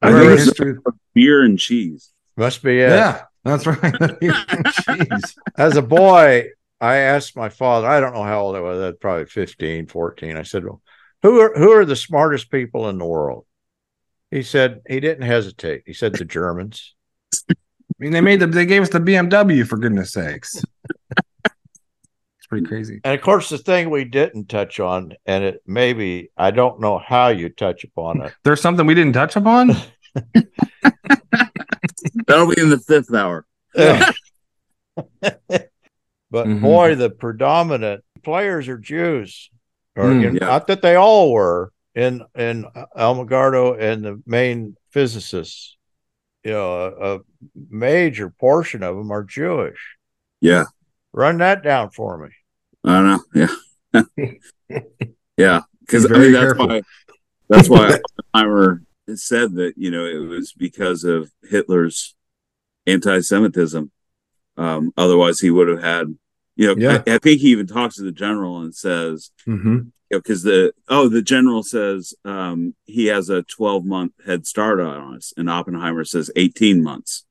I 0.02 0.12
think 0.12 0.32
it's 0.32 0.46
history. 0.46 0.76
beer 1.14 1.44
and 1.44 1.58
cheese. 1.58 2.12
Must 2.36 2.62
be 2.62 2.80
it. 2.80 2.90
Yeah, 2.90 3.24
that's 3.44 3.66
right. 3.66 3.78
Jeez. 3.82 5.34
As 5.58 5.78
a 5.78 5.82
boy, 5.82 6.50
I 6.82 6.96
asked 6.98 7.36
my 7.36 7.50
father, 7.50 7.88
I 7.88 8.00
don't 8.00 8.14
know 8.14 8.24
how 8.24 8.42
old 8.42 8.56
I 8.56 8.62
was, 8.62 8.80
I 8.80 8.88
was 8.88 8.96
probably 9.00 9.26
15, 9.26 9.88
14. 9.88 10.38
I 10.38 10.44
said, 10.44 10.64
well, 10.64 10.82
who 11.22 11.40
are 11.40 11.54
who 11.56 11.72
are 11.72 11.86
the 11.86 11.96
smartest 11.96 12.50
people 12.52 12.88
in 12.90 12.98
the 12.98 13.06
world? 13.06 13.46
He 14.32 14.44
said 14.44 14.82
he 14.88 15.00
didn't 15.00 15.26
hesitate. 15.26 15.84
He 15.86 15.94
said 15.94 16.14
the 16.14 16.26
Germans. 16.26 16.96
I 17.50 17.56
mean, 17.98 18.12
they 18.12 18.22
made 18.22 18.40
the 18.40 18.48
they 18.48 18.66
gave 18.66 18.82
us 18.84 18.90
the 18.90 19.00
BMW 19.00 19.66
for 19.68 19.78
goodness 19.78 20.14
sakes. 20.14 20.56
it's 21.10 22.48
pretty 22.48 22.66
crazy. 22.68 23.02
And 23.04 23.14
of 23.16 23.22
course, 23.22 23.50
the 23.50 23.58
thing 23.58 23.90
we 23.90 24.06
didn't 24.06 24.48
touch 24.50 24.80
on, 24.80 25.14
and 25.26 25.44
it 25.44 25.62
maybe 25.66 26.32
I 26.38 26.52
don't 26.52 26.80
know 26.80 26.98
how 27.00 27.30
you 27.30 27.50
touch 27.50 27.84
upon 27.84 28.22
it. 28.22 28.34
There's 28.44 28.62
something 28.62 28.86
we 28.86 28.94
didn't 28.96 29.14
touch 29.14 29.36
upon. 29.36 29.72
That'll 32.28 32.54
be 32.54 32.62
in 32.62 32.70
the 32.70 32.80
fifth 32.88 33.14
hour. 33.14 33.46
but 33.76 34.12
Mhm. 36.32 36.62
boy, 36.62 36.96
the 36.96 37.10
predominant 37.10 38.04
players 38.24 38.68
are 38.68 38.78
Jews, 38.78 39.50
or 39.96 40.06
Mm, 40.06 40.22
you 40.22 40.28
know, 40.32 40.40
yeah. 40.42 40.48
not 40.48 40.68
that 40.68 40.82
they 40.82 40.96
all 40.96 41.32
were 41.32 41.72
in 41.96 42.24
in 42.36 42.66
Alamogordo 42.98 43.80
and 43.80 44.04
the 44.04 44.22
main 44.26 44.76
physicists. 44.92 45.76
You 46.44 46.52
know, 46.52 46.74
a, 46.74 47.16
a 47.16 47.20
major 47.70 48.30
portion 48.30 48.82
of 48.84 48.96
them 48.96 49.12
are 49.12 49.24
Jewish. 49.24 49.98
Yeah. 50.42 50.66
Run 51.12 51.40
that 51.40 51.64
down 51.64 51.90
for 51.90 52.18
me. 52.18 52.30
I 52.86 53.02
don't 53.02 53.36
know. 53.36 53.48
Yeah. 53.94 54.34
yeah. 55.38 55.62
Because 55.82 56.06
I 56.06 56.18
mean 56.18 56.32
that's 56.32 56.44
careful. 56.44 56.68
why 56.68 56.82
that's 57.50 57.70
why 57.70 58.00
Oppenheimer 58.34 58.84
said 59.16 59.56
that, 59.56 59.74
you 59.76 59.92
know, 59.92 60.06
it 60.06 60.20
was 60.28 60.54
because 60.54 61.04
of 61.04 61.32
Hitler's 61.44 62.16
anti 62.88 63.20
Semitism. 63.22 63.92
Um, 64.56 64.94
otherwise 64.98 65.40
he 65.40 65.50
would 65.50 65.68
have 65.68 65.82
had 65.84 66.16
you 66.60 66.68
know, 66.68 66.76
Yeah. 66.78 67.04
I, 67.08 67.16
I 67.16 67.18
think 67.20 67.40
he 67.42 67.50
even 67.52 67.68
talks 67.68 67.96
to 67.96 68.04
the 68.04 68.12
general 68.12 68.62
and 68.62 68.76
says, 68.76 69.32
Mm-hmm. 69.48 69.74
you 69.76 69.92
know, 70.12 70.20
because 70.20 70.44
the 70.44 70.74
oh, 70.90 71.08
the 71.08 71.22
general 71.22 71.64
says 71.64 72.14
um, 72.26 72.76
he 72.86 73.06
has 73.06 73.30
a 73.30 73.44
12 73.44 73.86
month 73.86 74.14
head 74.26 74.46
start 74.46 74.80
on 74.82 75.16
us, 75.16 75.34
and 75.38 75.50
Oppenheimer 75.50 76.04
says 76.04 76.30
18 76.36 76.84
months. 76.84 77.26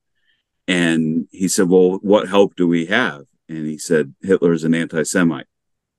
And 0.66 1.28
he 1.30 1.48
said, 1.48 1.68
"Well, 1.68 1.98
what 2.02 2.28
help 2.28 2.54
do 2.56 2.66
we 2.68 2.86
have?" 2.86 3.22
And 3.48 3.66
he 3.66 3.78
said, 3.78 4.14
"Hitler's 4.22 4.64
an 4.64 4.74
anti-Semite. 4.74 5.46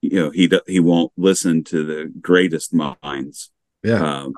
You 0.02 0.16
know, 0.20 0.30
he 0.30 0.50
he 0.68 0.80
won't 0.80 1.12
listen 1.18 1.64
to 1.66 1.84
the 1.84 2.12
greatest 2.22 2.72
minds 2.74 3.52
Yeah, 3.84 4.02
um, 4.24 4.34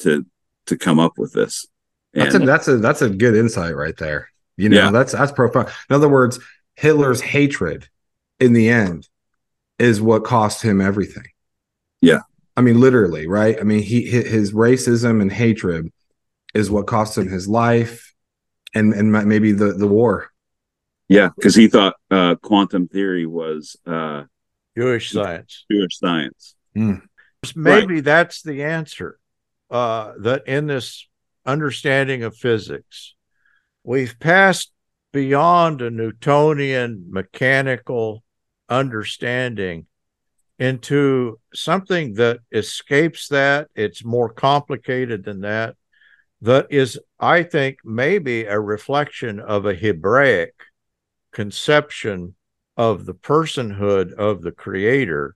to 0.00 0.24
to 0.66 0.76
come 0.78 0.98
up 0.98 1.12
with 1.18 1.32
this." 1.34 1.66
that's 2.14 2.34
a 2.34 2.38
that's 2.38 2.68
a 2.68 2.76
that's 2.78 3.02
a 3.02 3.10
good 3.10 3.36
insight 3.36 3.76
right 3.76 3.96
there. 3.98 4.30
You 4.56 4.70
know, 4.70 4.76
Yeah. 4.84 4.90
that's 4.90 5.12
that's 5.12 5.32
profound. 5.32 5.68
In 5.90 5.94
other 5.96 6.08
words, 6.08 6.38
Hitler's 6.76 7.20
hatred 7.20 7.88
in 8.40 8.52
the 8.52 8.68
end 8.68 9.08
is 9.78 10.00
what 10.00 10.24
cost 10.24 10.62
him 10.62 10.80
everything. 10.80 11.26
Yeah. 12.00 12.20
I 12.56 12.62
mean, 12.62 12.80
literally, 12.80 13.26
right? 13.26 13.58
I 13.60 13.64
mean, 13.64 13.82
he 13.82 14.06
his 14.06 14.52
racism 14.52 15.20
and 15.20 15.30
hatred 15.30 15.92
is 16.54 16.70
what 16.70 16.86
cost 16.86 17.18
him 17.18 17.28
his 17.28 17.46
life, 17.46 18.14
and 18.74 18.94
and 18.94 19.12
maybe 19.12 19.52
the 19.52 19.74
the 19.74 19.86
war. 19.86 20.30
yeah, 21.08 21.28
because 21.36 21.54
he 21.54 21.68
thought 21.68 21.96
uh, 22.10 22.36
quantum 22.36 22.88
theory 22.88 23.26
was 23.26 23.76
uh, 23.86 24.24
Jewish 24.74 25.10
science. 25.10 25.66
Jewish 25.70 25.98
science. 25.98 26.54
maybe 27.54 28.00
that's 28.00 28.40
the 28.40 28.64
answer 28.64 29.18
uh, 29.70 30.12
that 30.20 30.46
in 30.46 30.66
this 30.66 31.06
understanding 31.44 32.22
of 32.22 32.36
physics 32.36 33.14
we've 33.84 34.18
passed 34.18 34.72
beyond 35.12 35.80
a 35.80 35.90
newtonian 35.90 37.06
mechanical 37.08 38.24
understanding 38.68 39.86
into 40.58 41.38
something 41.52 42.14
that 42.14 42.38
escapes 42.50 43.28
that 43.28 43.68
it's 43.74 44.04
more 44.04 44.28
complicated 44.30 45.24
than 45.24 45.40
that 45.42 45.76
that 46.40 46.66
is 46.70 46.98
i 47.20 47.42
think 47.42 47.76
maybe 47.84 48.44
a 48.44 48.58
reflection 48.58 49.38
of 49.38 49.66
a 49.66 49.74
hebraic 49.74 50.54
conception 51.32 52.34
of 52.76 53.04
the 53.04 53.14
personhood 53.14 54.12
of 54.14 54.42
the 54.42 54.52
creator 54.52 55.34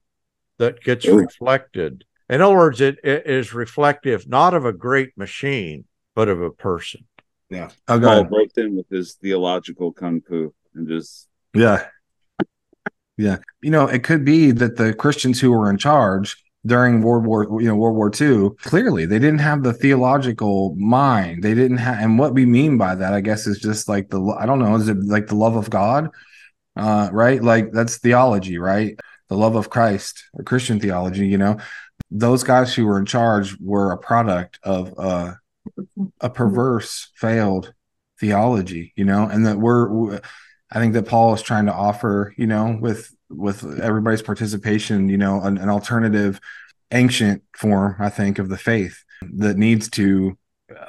that 0.57 0.81
gets 0.81 1.07
Ooh. 1.07 1.15
reflected. 1.15 2.05
In 2.29 2.41
other 2.41 2.55
words, 2.55 2.81
it, 2.81 2.99
it 3.03 3.25
is 3.25 3.53
reflective 3.53 4.27
not 4.27 4.53
of 4.53 4.63
a 4.65 4.71
great 4.73 5.17
machine, 5.17 5.85
but 6.15 6.29
of 6.29 6.41
a 6.41 6.51
person. 6.51 7.05
Yeah. 7.49 7.69
Oh, 7.87 7.99
go 7.99 8.05
Paul 8.07 8.13
ahead. 8.19 8.29
broke 8.29 8.51
in 8.57 8.75
with 8.75 8.89
his 8.89 9.15
theological 9.15 9.91
kung 9.91 10.21
fu 10.21 10.53
and 10.75 10.87
just 10.87 11.27
Yeah. 11.53 11.87
Yeah. 13.17 13.37
You 13.61 13.71
know, 13.71 13.87
it 13.87 14.03
could 14.03 14.25
be 14.25 14.51
that 14.51 14.77
the 14.77 14.93
Christians 14.93 15.39
who 15.39 15.51
were 15.51 15.69
in 15.69 15.77
charge 15.77 16.37
during 16.65 17.01
World 17.01 17.25
War, 17.25 17.47
you 17.61 17.67
know, 17.67 17.75
World 17.75 17.95
War 17.95 18.11
II. 18.19 18.51
Clearly, 18.61 19.05
they 19.05 19.19
didn't 19.19 19.39
have 19.39 19.63
the 19.63 19.73
theological 19.73 20.75
mind. 20.75 21.43
They 21.43 21.53
didn't 21.53 21.77
have, 21.77 21.99
and 21.99 22.19
what 22.19 22.33
we 22.33 22.45
mean 22.45 22.77
by 22.77 22.95
that, 22.95 23.13
I 23.13 23.21
guess, 23.21 23.47
is 23.47 23.59
just 23.59 23.89
like 23.89 24.09
the 24.09 24.21
I 24.39 24.45
don't 24.45 24.59
know, 24.59 24.75
is 24.75 24.87
it 24.87 24.97
like 25.03 25.27
the 25.27 25.35
love 25.35 25.55
of 25.55 25.69
God, 25.69 26.09
uh, 26.75 27.09
right? 27.11 27.41
Like 27.41 27.71
that's 27.71 27.97
theology, 27.97 28.57
right? 28.57 28.97
The 29.29 29.37
love 29.37 29.55
of 29.55 29.69
Christ 29.69 30.23
or 30.33 30.43
Christian 30.43 30.79
theology. 30.79 31.27
You 31.27 31.37
know, 31.37 31.57
those 32.11 32.43
guys 32.43 32.73
who 32.75 32.85
were 32.85 32.99
in 32.99 33.05
charge 33.05 33.57
were 33.59 33.91
a 33.91 33.97
product 33.97 34.59
of 34.63 34.93
uh, 34.99 35.33
a 36.19 36.29
perverse, 36.29 37.09
failed 37.15 37.73
theology. 38.19 38.93
You 38.95 39.05
know, 39.05 39.27
and 39.27 39.45
that 39.47 39.57
we're. 39.57 40.21
I 40.71 40.79
think 40.79 40.93
that 40.93 41.07
Paul 41.07 41.33
is 41.33 41.41
trying 41.41 41.65
to 41.65 41.73
offer, 41.73 42.33
you 42.37 42.47
know, 42.47 42.77
with 42.79 43.13
with 43.29 43.63
everybody's 43.79 44.21
participation, 44.21 45.09
you 45.09 45.17
know, 45.17 45.41
an, 45.41 45.57
an 45.57 45.69
alternative 45.69 46.39
ancient 46.91 47.43
form, 47.55 47.95
I 47.99 48.09
think, 48.09 48.39
of 48.39 48.49
the 48.49 48.57
faith 48.57 49.03
that 49.21 49.57
needs 49.57 49.89
to, 49.91 50.37
uh, 50.69 50.85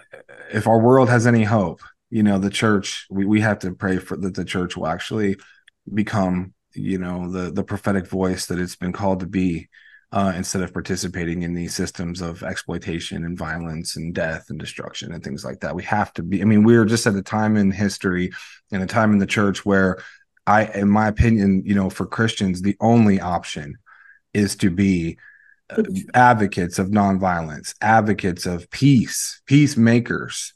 if 0.52 0.66
our 0.66 0.78
world 0.80 1.08
has 1.08 1.26
any 1.26 1.44
hope, 1.44 1.80
you 2.10 2.22
know, 2.22 2.38
the 2.38 2.50
church, 2.50 3.06
we, 3.10 3.24
we 3.24 3.40
have 3.40 3.60
to 3.60 3.72
pray 3.72 3.98
for 3.98 4.16
that 4.16 4.34
the 4.34 4.44
church 4.44 4.76
will 4.76 4.86
actually 4.86 5.36
become, 5.92 6.54
you 6.74 6.98
know, 6.98 7.30
the 7.30 7.50
the 7.50 7.64
prophetic 7.64 8.06
voice 8.06 8.46
that 8.46 8.58
it's 8.58 8.76
been 8.76 8.92
called 8.92 9.20
to 9.20 9.26
be. 9.26 9.68
Uh, 10.12 10.30
instead 10.36 10.60
of 10.60 10.74
participating 10.74 11.40
in 11.40 11.54
these 11.54 11.74
systems 11.74 12.20
of 12.20 12.42
exploitation 12.42 13.24
and 13.24 13.38
violence 13.38 13.96
and 13.96 14.14
death 14.14 14.50
and 14.50 14.60
destruction 14.60 15.10
and 15.10 15.24
things 15.24 15.42
like 15.42 15.60
that. 15.60 15.74
We 15.74 15.84
have 15.84 16.12
to 16.12 16.22
be, 16.22 16.42
I 16.42 16.44
mean, 16.44 16.64
we're 16.64 16.84
just 16.84 17.06
at 17.06 17.14
a 17.14 17.22
time 17.22 17.56
in 17.56 17.70
history 17.70 18.30
and 18.70 18.82
a 18.82 18.86
time 18.86 19.12
in 19.12 19.18
the 19.18 19.26
church 19.26 19.64
where 19.64 20.02
I, 20.46 20.66
in 20.66 20.90
my 20.90 21.08
opinion, 21.08 21.62
you 21.64 21.74
know, 21.74 21.88
for 21.88 22.04
Christians, 22.04 22.60
the 22.60 22.76
only 22.78 23.22
option 23.22 23.78
is 24.34 24.54
to 24.56 24.70
be 24.70 25.16
uh, 25.70 25.82
advocates 26.12 26.78
of 26.78 26.88
nonviolence, 26.88 27.74
advocates 27.80 28.44
of 28.44 28.70
peace, 28.70 29.40
peacemakers, 29.46 30.52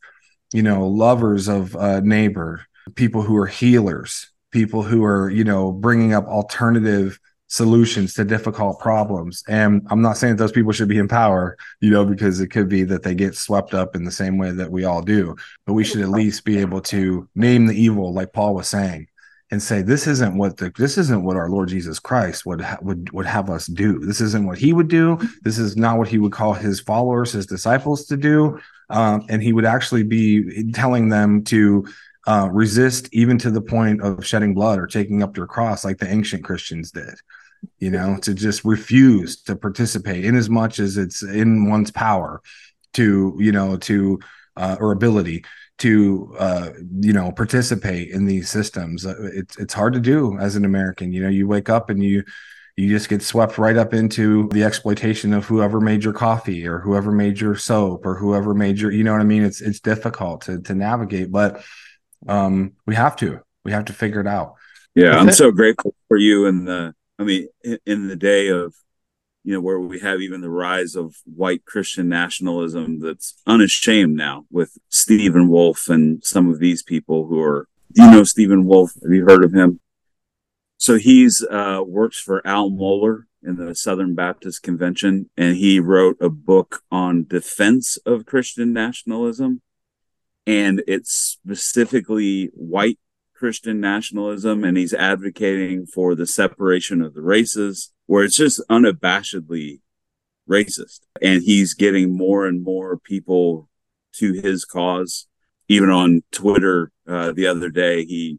you 0.53 0.63
know, 0.63 0.87
lovers 0.87 1.49
of 1.49 1.75
uh, 1.77 2.01
neighbor, 2.01 2.67
people 2.95 3.23
who 3.23 3.37
are 3.37 3.47
healers, 3.47 4.31
people 4.51 4.83
who 4.83 5.05
are, 5.05 5.31
you 5.31 5.45
know, 5.45 5.73
bringing 5.73 6.13
up 6.13 6.27
alternative 6.27 7.19
solutions 7.57 8.13
to 8.15 8.25
difficult 8.25 8.79
problems. 8.79 9.43
And 9.49 9.87
I'm 9.91 10.03
not 10.03 10.19
saying 10.19 10.37
those 10.37 10.53
people 10.53 10.73
should 10.73 10.89
be 10.89 10.99
in 10.99 11.09
power, 11.09 11.57
you 11.81 11.91
know, 11.91 12.05
because 12.05 12.41
it 12.41 12.49
could 12.49 12.69
be 12.69 12.85
that 12.85 13.03
they 13.03 13.15
get 13.15 13.35
swept 13.35 13.73
up 13.73 13.97
in 13.97 14.05
the 14.05 14.11
same 14.11 14.37
way 14.37 14.51
that 14.51 14.71
we 14.71 14.85
all 14.85 15.01
do. 15.01 15.37
But 15.65 15.73
we 15.73 15.83
should 15.83 16.03
at 16.03 16.11
least 16.11 16.45
be 16.45 16.59
able 16.59 16.83
to 16.83 17.29
name 17.35 17.67
the 17.67 17.75
evil, 17.75 18.13
like 18.13 18.35
Paul 18.35 18.55
was 18.55 18.69
saying, 18.69 19.09
and 19.51 19.63
say 19.63 19.81
this 19.81 20.07
isn't 20.07 20.37
what 20.37 20.59
the 20.59 20.71
this 20.77 20.99
isn't 20.99 21.25
what 21.25 21.37
our 21.37 21.49
Lord 21.49 21.69
Jesus 21.69 21.99
Christ 21.99 22.45
would 22.45 22.61
ha- 22.61 22.79
would 22.83 23.11
would 23.13 23.27
have 23.27 23.49
us 23.49 23.67
do. 23.67 24.01
This 24.01 24.21
isn't 24.21 24.47
what 24.47 24.59
he 24.59 24.73
would 24.73 24.89
do. 24.89 25.19
This 25.43 25.59
is 25.59 25.77
not 25.77 25.99
what 25.99 26.09
he 26.09 26.19
would 26.19 26.33
call 26.33 26.53
his 26.53 26.81
followers, 26.81 27.33
his 27.33 27.47
disciples 27.47 28.05
to 28.07 28.17
do. 28.17 28.61
Um, 28.91 29.25
and 29.29 29.43
he 29.43 29.53
would 29.53 29.65
actually 29.65 30.05
be 30.05 30.71
telling 30.73 31.09
them 31.09 31.43
to 31.45 31.87
uh, 32.27 32.49
resist 32.53 33.09
even 33.13 33.39
to 33.39 33.51
the 33.51 33.61
point 33.61 34.03
of 34.03 34.27
shedding 34.27 34.53
blood 34.53 34.79
or 34.79 34.87
taking 34.87 35.23
up 35.23 35.35
their 35.35 35.47
cross, 35.47 35.85
like 35.85 35.99
the 35.99 36.11
ancient 36.11 36.45
Christians 36.45 36.91
did. 36.91 37.15
You 37.79 37.91
know, 37.91 38.19
to 38.23 38.35
just 38.35 38.65
refuse 38.65 39.43
to 39.43 39.57
participate 39.57 40.25
in 40.25 40.37
as 40.37 40.49
much 40.49 40.79
as 40.79 40.97
it's 40.97 41.23
in 41.23 41.69
one's 41.69 41.91
power 41.91 42.43
to, 42.95 43.37
you 43.39 43.53
know, 43.53 43.77
to 43.77 44.19
uh, 44.57 44.77
or 44.81 44.93
ability 44.93 45.45
to 45.79 46.35
uh, 46.39 46.71
you 47.01 47.13
know 47.13 47.31
participate 47.33 48.11
in 48.11 48.27
these 48.27 48.49
systems. 48.49 49.05
Uh, 49.05 49.31
it's 49.33 49.59
it's 49.59 49.75
hard 49.75 49.93
to 49.93 50.01
do 50.01 50.39
as 50.39 50.57
an 50.57 50.65
American. 50.65 51.13
You 51.13 51.23
know, 51.23 51.29
you 51.29 51.47
wake 51.47 51.69
up 51.69 51.91
and 51.91 52.03
you 52.03 52.25
you 52.77 52.89
just 52.89 53.09
get 53.09 53.23
swept 53.23 53.59
right 53.59 53.77
up 53.77 53.95
into 53.95 54.49
the 54.51 54.65
exploitation 54.65 55.33
of 55.33 55.47
whoever 55.47 55.81
made 55.81 56.05
your 56.05 56.13
coffee 56.13 56.67
or 56.67 56.79
whoever 56.79 57.11
made 57.11 57.41
your 57.41 57.57
soap 57.57 58.05
or 58.05 58.17
whoever 58.17 58.55
made 58.55 58.79
your 58.79 58.91
you 58.91 59.05
know 59.05 59.13
what 59.13 59.21
I 59.21 59.25
mean. 59.25 59.43
It's 59.43 59.61
it's 59.61 59.81
difficult 59.81 60.43
to 60.43 60.61
to 60.63 60.75
navigate, 60.75 61.31
but 61.31 61.63
um, 62.27 62.73
we 62.87 62.95
have 62.95 63.17
to 63.17 63.41
we 63.65 63.73
have 63.73 63.87
to 63.87 63.93
figure 63.93 64.21
it 64.21 64.27
out. 64.27 64.55
Yeah, 64.95 65.19
I'm 65.19 65.33
so 65.33 65.51
grateful 65.51 65.95
for 66.09 66.17
you 66.17 66.47
and 66.47 66.67
the. 66.67 66.95
I 67.19 67.25
mean, 67.25 67.49
in, 67.87 68.09
the 68.09 68.17
day 68.17 68.49
of 68.49 68.75
you 69.47 69.53
know, 69.53 69.61
where 69.61 69.79
we 69.79 70.01
have 70.01 70.21
even 70.21 70.41
the 70.41 70.51
rise 70.51 70.97
of 70.97 71.15
white 71.25 71.65
Christian 71.65 72.09
nationalism 72.09 72.99
that's 72.99 73.41
unashamed 73.47 74.17
now 74.17 74.45
with 74.51 74.77
Stephen 74.89 75.49
Wolfe 75.49 75.89
and 75.89 76.23
some 76.25 76.51
of 76.51 76.59
these 76.59 76.83
people 76.83 77.29
who 77.29 77.41
are, 77.41 77.69
do 77.93 78.03
you 78.03 78.11
know 78.11 78.25
Stephen 78.25 78.67
Wolfe? 78.67 78.95
Have 79.03 79.13
you 79.13 79.25
heard 79.25 79.45
of 79.45 79.55
him? 79.55 79.79
So 80.79 80.97
he's 80.97 81.47
uh, 81.49 81.83
works 81.87 82.19
for 82.21 82.45
Al 82.45 82.71
Mohler 82.71 83.27
in 83.41 83.55
the 83.55 83.77
Southern 83.77 84.17
Baptist 84.17 84.65
Convention, 84.65 85.31
and 85.37 85.57
he 85.57 85.79
wrote 85.79 86.17
a 86.21 86.29
book 86.29 86.83
on 86.91 87.25
defense 87.25 87.99
of 87.99 88.27
Christian 88.27 88.73
nationalism. 88.73 89.63
And 90.45 90.83
it's 90.89 91.13
specifically 91.13 92.51
white 92.53 92.99
Christian 93.37 93.81
nationalism, 93.81 94.65
and 94.65 94.77
he's 94.77 94.95
advocating 94.95 95.87
for 95.87 96.15
the 96.15 96.27
separation 96.27 97.03
of 97.03 97.15
the 97.15 97.23
races 97.23 97.93
where 98.07 98.25
it's 98.25 98.37
just 98.37 98.61
unabashedly 98.71 99.81
racist. 100.49 101.01
And 101.21 101.43
he's 101.43 101.75
getting 101.75 102.17
more 102.17 102.47
and 102.47 102.63
more 102.63 102.97
people 102.97 103.69
to 104.15 104.33
his 104.33 104.65
cause. 104.65 105.27
Even 105.69 105.91
on 105.91 106.23
Twitter 106.31 106.93
uh, 107.09 107.33
the 107.33 107.47
other 107.47 107.71
day, 107.71 108.05
he 108.05 108.39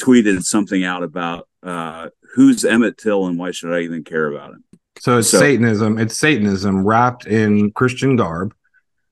tweeted 0.00 0.42
something 0.42 0.84
out 0.84 1.02
about 1.02 1.48
uh, 1.62 2.08
who's 2.34 2.64
Emmett 2.64 2.98
Till 2.98 3.26
and 3.26 3.38
why 3.38 3.50
should 3.50 3.72
I 3.72 3.80
even 3.80 4.04
care 4.04 4.26
about 4.26 4.52
him? 4.52 4.64
So 4.98 5.18
it's 5.18 5.28
so, 5.28 5.38
Satanism. 5.38 5.98
It's 5.98 6.16
Satanism 6.16 6.86
wrapped 6.86 7.26
in 7.26 7.70
Christian 7.72 8.16
garb. 8.16 8.54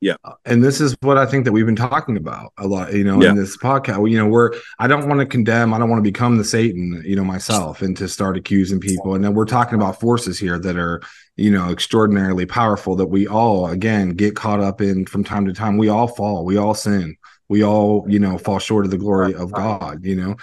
Yeah. 0.04 0.16
Uh, 0.22 0.34
and 0.44 0.62
this 0.62 0.82
is 0.82 0.94
what 1.00 1.16
I 1.16 1.24
think 1.24 1.46
that 1.46 1.52
we've 1.52 1.64
been 1.64 1.74
talking 1.74 2.18
about 2.18 2.52
a 2.58 2.66
lot, 2.66 2.92
you 2.92 3.04
know, 3.04 3.22
yeah. 3.22 3.30
in 3.30 3.36
this 3.36 3.56
podcast. 3.56 4.10
You 4.10 4.18
know, 4.18 4.26
we're 4.26 4.50
I 4.78 4.86
don't 4.86 5.08
want 5.08 5.20
to 5.20 5.26
condemn, 5.26 5.72
I 5.72 5.78
don't 5.78 5.88
want 5.88 6.04
to 6.04 6.10
become 6.10 6.36
the 6.36 6.44
Satan, 6.44 7.02
you 7.06 7.16
know, 7.16 7.24
myself 7.24 7.80
and 7.80 7.96
to 7.96 8.06
start 8.06 8.36
accusing 8.36 8.80
people. 8.80 9.14
And 9.14 9.24
then 9.24 9.32
we're 9.32 9.46
talking 9.46 9.76
about 9.76 9.98
forces 9.98 10.38
here 10.38 10.58
that 10.58 10.76
are, 10.76 11.00
you 11.36 11.50
know, 11.50 11.70
extraordinarily 11.70 12.44
powerful 12.44 12.96
that 12.96 13.06
we 13.06 13.26
all 13.26 13.68
again 13.68 14.10
get 14.10 14.36
caught 14.36 14.60
up 14.60 14.82
in 14.82 15.06
from 15.06 15.24
time 15.24 15.46
to 15.46 15.54
time. 15.54 15.78
We 15.78 15.88
all 15.88 16.08
fall, 16.08 16.44
we 16.44 16.58
all 16.58 16.74
sin, 16.74 17.16
we 17.48 17.64
all, 17.64 18.04
you 18.06 18.18
know, 18.18 18.36
fall 18.36 18.58
short 18.58 18.84
of 18.84 18.90
the 18.90 18.98
glory 18.98 19.34
of 19.34 19.52
God, 19.52 20.04
you 20.04 20.16
know. 20.16 20.36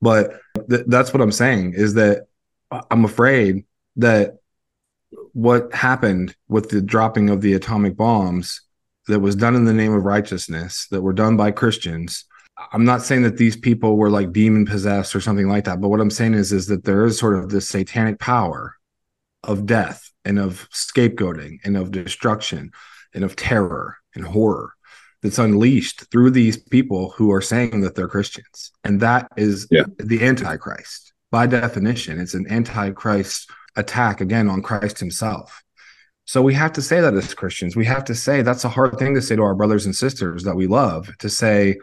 But 0.00 0.38
th- 0.70 0.84
that's 0.86 1.12
what 1.12 1.22
I'm 1.22 1.32
saying 1.32 1.74
is 1.74 1.94
that 1.94 2.28
I'm 2.70 3.04
afraid 3.04 3.64
that 3.96 4.36
what 5.32 5.74
happened 5.74 6.36
with 6.46 6.68
the 6.70 6.80
dropping 6.80 7.30
of 7.30 7.40
the 7.40 7.54
atomic 7.54 7.96
bombs 7.96 8.60
that 9.08 9.20
was 9.20 9.36
done 9.36 9.54
in 9.54 9.64
the 9.64 9.74
name 9.74 9.92
of 9.92 10.04
righteousness 10.04 10.86
that 10.90 11.02
were 11.02 11.12
done 11.12 11.36
by 11.36 11.50
Christians. 11.50 12.24
I'm 12.72 12.84
not 12.84 13.02
saying 13.02 13.22
that 13.22 13.36
these 13.36 13.56
people 13.56 13.96
were 13.96 14.10
like 14.10 14.32
demon 14.32 14.66
possessed 14.66 15.14
or 15.14 15.20
something 15.20 15.48
like 15.48 15.64
that, 15.64 15.80
but 15.80 15.88
what 15.88 16.00
I'm 16.00 16.10
saying 16.10 16.34
is 16.34 16.52
is 16.52 16.66
that 16.66 16.84
there 16.84 17.04
is 17.04 17.18
sort 17.18 17.36
of 17.36 17.50
this 17.50 17.68
satanic 17.68 18.18
power 18.18 18.74
of 19.44 19.66
death 19.66 20.10
and 20.24 20.38
of 20.38 20.68
scapegoating 20.70 21.58
and 21.64 21.76
of 21.76 21.90
destruction 21.90 22.72
and 23.14 23.24
of 23.24 23.36
terror 23.36 23.96
and 24.14 24.24
horror 24.24 24.74
that's 25.22 25.38
unleashed 25.38 26.10
through 26.10 26.30
these 26.30 26.56
people 26.56 27.10
who 27.10 27.32
are 27.32 27.40
saying 27.40 27.80
that 27.80 27.94
they're 27.94 28.08
Christians. 28.08 28.72
And 28.84 29.00
that 29.00 29.28
is 29.36 29.66
yeah. 29.70 29.84
the 29.98 30.24
antichrist. 30.24 31.12
By 31.30 31.46
definition, 31.46 32.20
it's 32.20 32.34
an 32.34 32.46
antichrist 32.50 33.50
attack 33.76 34.20
again 34.20 34.48
on 34.48 34.62
Christ 34.62 34.98
himself. 34.98 35.62
So 36.28 36.42
we 36.42 36.52
have 36.52 36.74
to 36.74 36.82
say 36.82 37.00
that 37.00 37.14
as 37.14 37.32
Christians. 37.32 37.74
We 37.74 37.86
have 37.86 38.04
to 38.04 38.14
say 38.14 38.42
that's 38.42 38.66
a 38.66 38.68
hard 38.68 38.98
thing 38.98 39.14
to 39.14 39.22
say 39.22 39.34
to 39.34 39.42
our 39.42 39.54
brothers 39.54 39.86
and 39.86 39.96
sisters 39.96 40.44
that 40.44 40.56
we 40.56 40.66
love 40.66 41.08
to 41.20 41.30
say, 41.30 41.78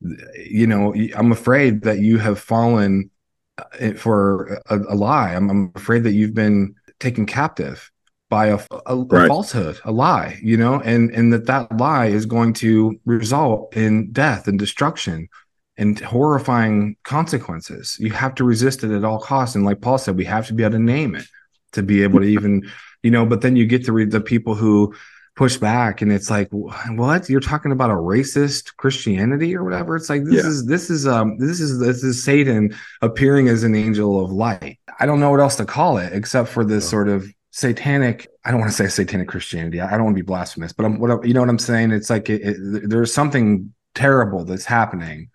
you 0.00 0.68
know, 0.68 0.94
I'm 1.16 1.32
afraid 1.32 1.82
that 1.82 1.98
you 1.98 2.18
have 2.18 2.38
fallen 2.38 3.10
uh, 3.58 3.94
for 3.94 4.62
a, 4.70 4.78
a 4.78 4.94
lie. 4.94 5.34
I'm, 5.34 5.50
I'm, 5.50 5.72
afraid 5.74 6.04
that 6.04 6.12
you've 6.12 6.34
been 6.34 6.76
taken 7.00 7.26
captive 7.26 7.90
by 8.28 8.46
a, 8.46 8.60
a, 8.86 8.96
right. 8.96 9.24
a, 9.24 9.26
falsehood, 9.28 9.80
a 9.84 9.90
lie, 9.90 10.38
you 10.40 10.56
know, 10.56 10.80
and 10.82 11.10
and 11.10 11.32
that 11.32 11.46
that 11.46 11.76
lie 11.78 12.06
is 12.06 12.26
going 12.26 12.52
to 12.52 13.00
result 13.06 13.76
in 13.76 14.12
death 14.12 14.46
and 14.46 14.56
destruction 14.56 15.28
and 15.76 15.98
horrifying 15.98 16.94
consequences. 17.02 17.96
You 17.98 18.12
have 18.12 18.36
to 18.36 18.44
resist 18.44 18.84
it 18.84 18.92
at 18.92 19.04
all 19.04 19.18
costs. 19.18 19.56
And 19.56 19.64
like 19.64 19.80
Paul 19.80 19.98
said, 19.98 20.16
we 20.16 20.26
have 20.26 20.46
to 20.46 20.54
be 20.54 20.62
able 20.62 20.74
to 20.74 20.78
name 20.78 21.16
it 21.16 21.26
to 21.72 21.82
be 21.82 22.04
able 22.04 22.20
to 22.20 22.26
even 22.26 22.62
you 23.02 23.10
know 23.10 23.26
but 23.26 23.40
then 23.40 23.56
you 23.56 23.66
get 23.66 23.84
to 23.84 23.92
read 23.92 24.10
the 24.10 24.20
people 24.20 24.54
who 24.54 24.94
push 25.36 25.56
back 25.56 26.02
and 26.02 26.10
it's 26.10 26.30
like 26.30 26.48
what 26.50 27.28
you're 27.28 27.38
talking 27.38 27.70
about 27.70 27.90
a 27.90 27.94
racist 27.94 28.74
christianity 28.76 29.54
or 29.54 29.62
whatever 29.62 29.94
it's 29.94 30.10
like 30.10 30.24
this 30.24 30.42
yeah. 30.42 30.50
is 30.50 30.66
this 30.66 30.90
is 30.90 31.06
um 31.06 31.38
this 31.38 31.60
is 31.60 31.78
this 31.78 32.02
is 32.02 32.22
satan 32.22 32.74
appearing 33.02 33.48
as 33.48 33.62
an 33.62 33.74
angel 33.74 34.22
of 34.22 34.32
light 34.32 34.78
i 34.98 35.06
don't 35.06 35.20
know 35.20 35.30
what 35.30 35.38
else 35.38 35.54
to 35.54 35.64
call 35.64 35.96
it 35.98 36.12
except 36.12 36.48
for 36.48 36.64
this 36.64 36.88
sort 36.88 37.08
of 37.08 37.24
satanic 37.52 38.28
i 38.44 38.50
don't 38.50 38.58
want 38.58 38.70
to 38.70 38.76
say 38.76 38.88
satanic 38.88 39.28
christianity 39.28 39.80
i 39.80 39.90
don't 39.92 40.04
want 40.04 40.16
to 40.16 40.22
be 40.22 40.26
blasphemous 40.26 40.72
but 40.72 40.84
i'm 40.84 40.98
what 40.98 41.24
you 41.24 41.32
know 41.32 41.40
what 41.40 41.48
i'm 41.48 41.58
saying 41.58 41.92
it's 41.92 42.10
like 42.10 42.28
it, 42.28 42.42
it, 42.42 42.90
there's 42.90 43.14
something 43.14 43.72
terrible 43.94 44.44
that's 44.44 44.64
happening 44.64 45.30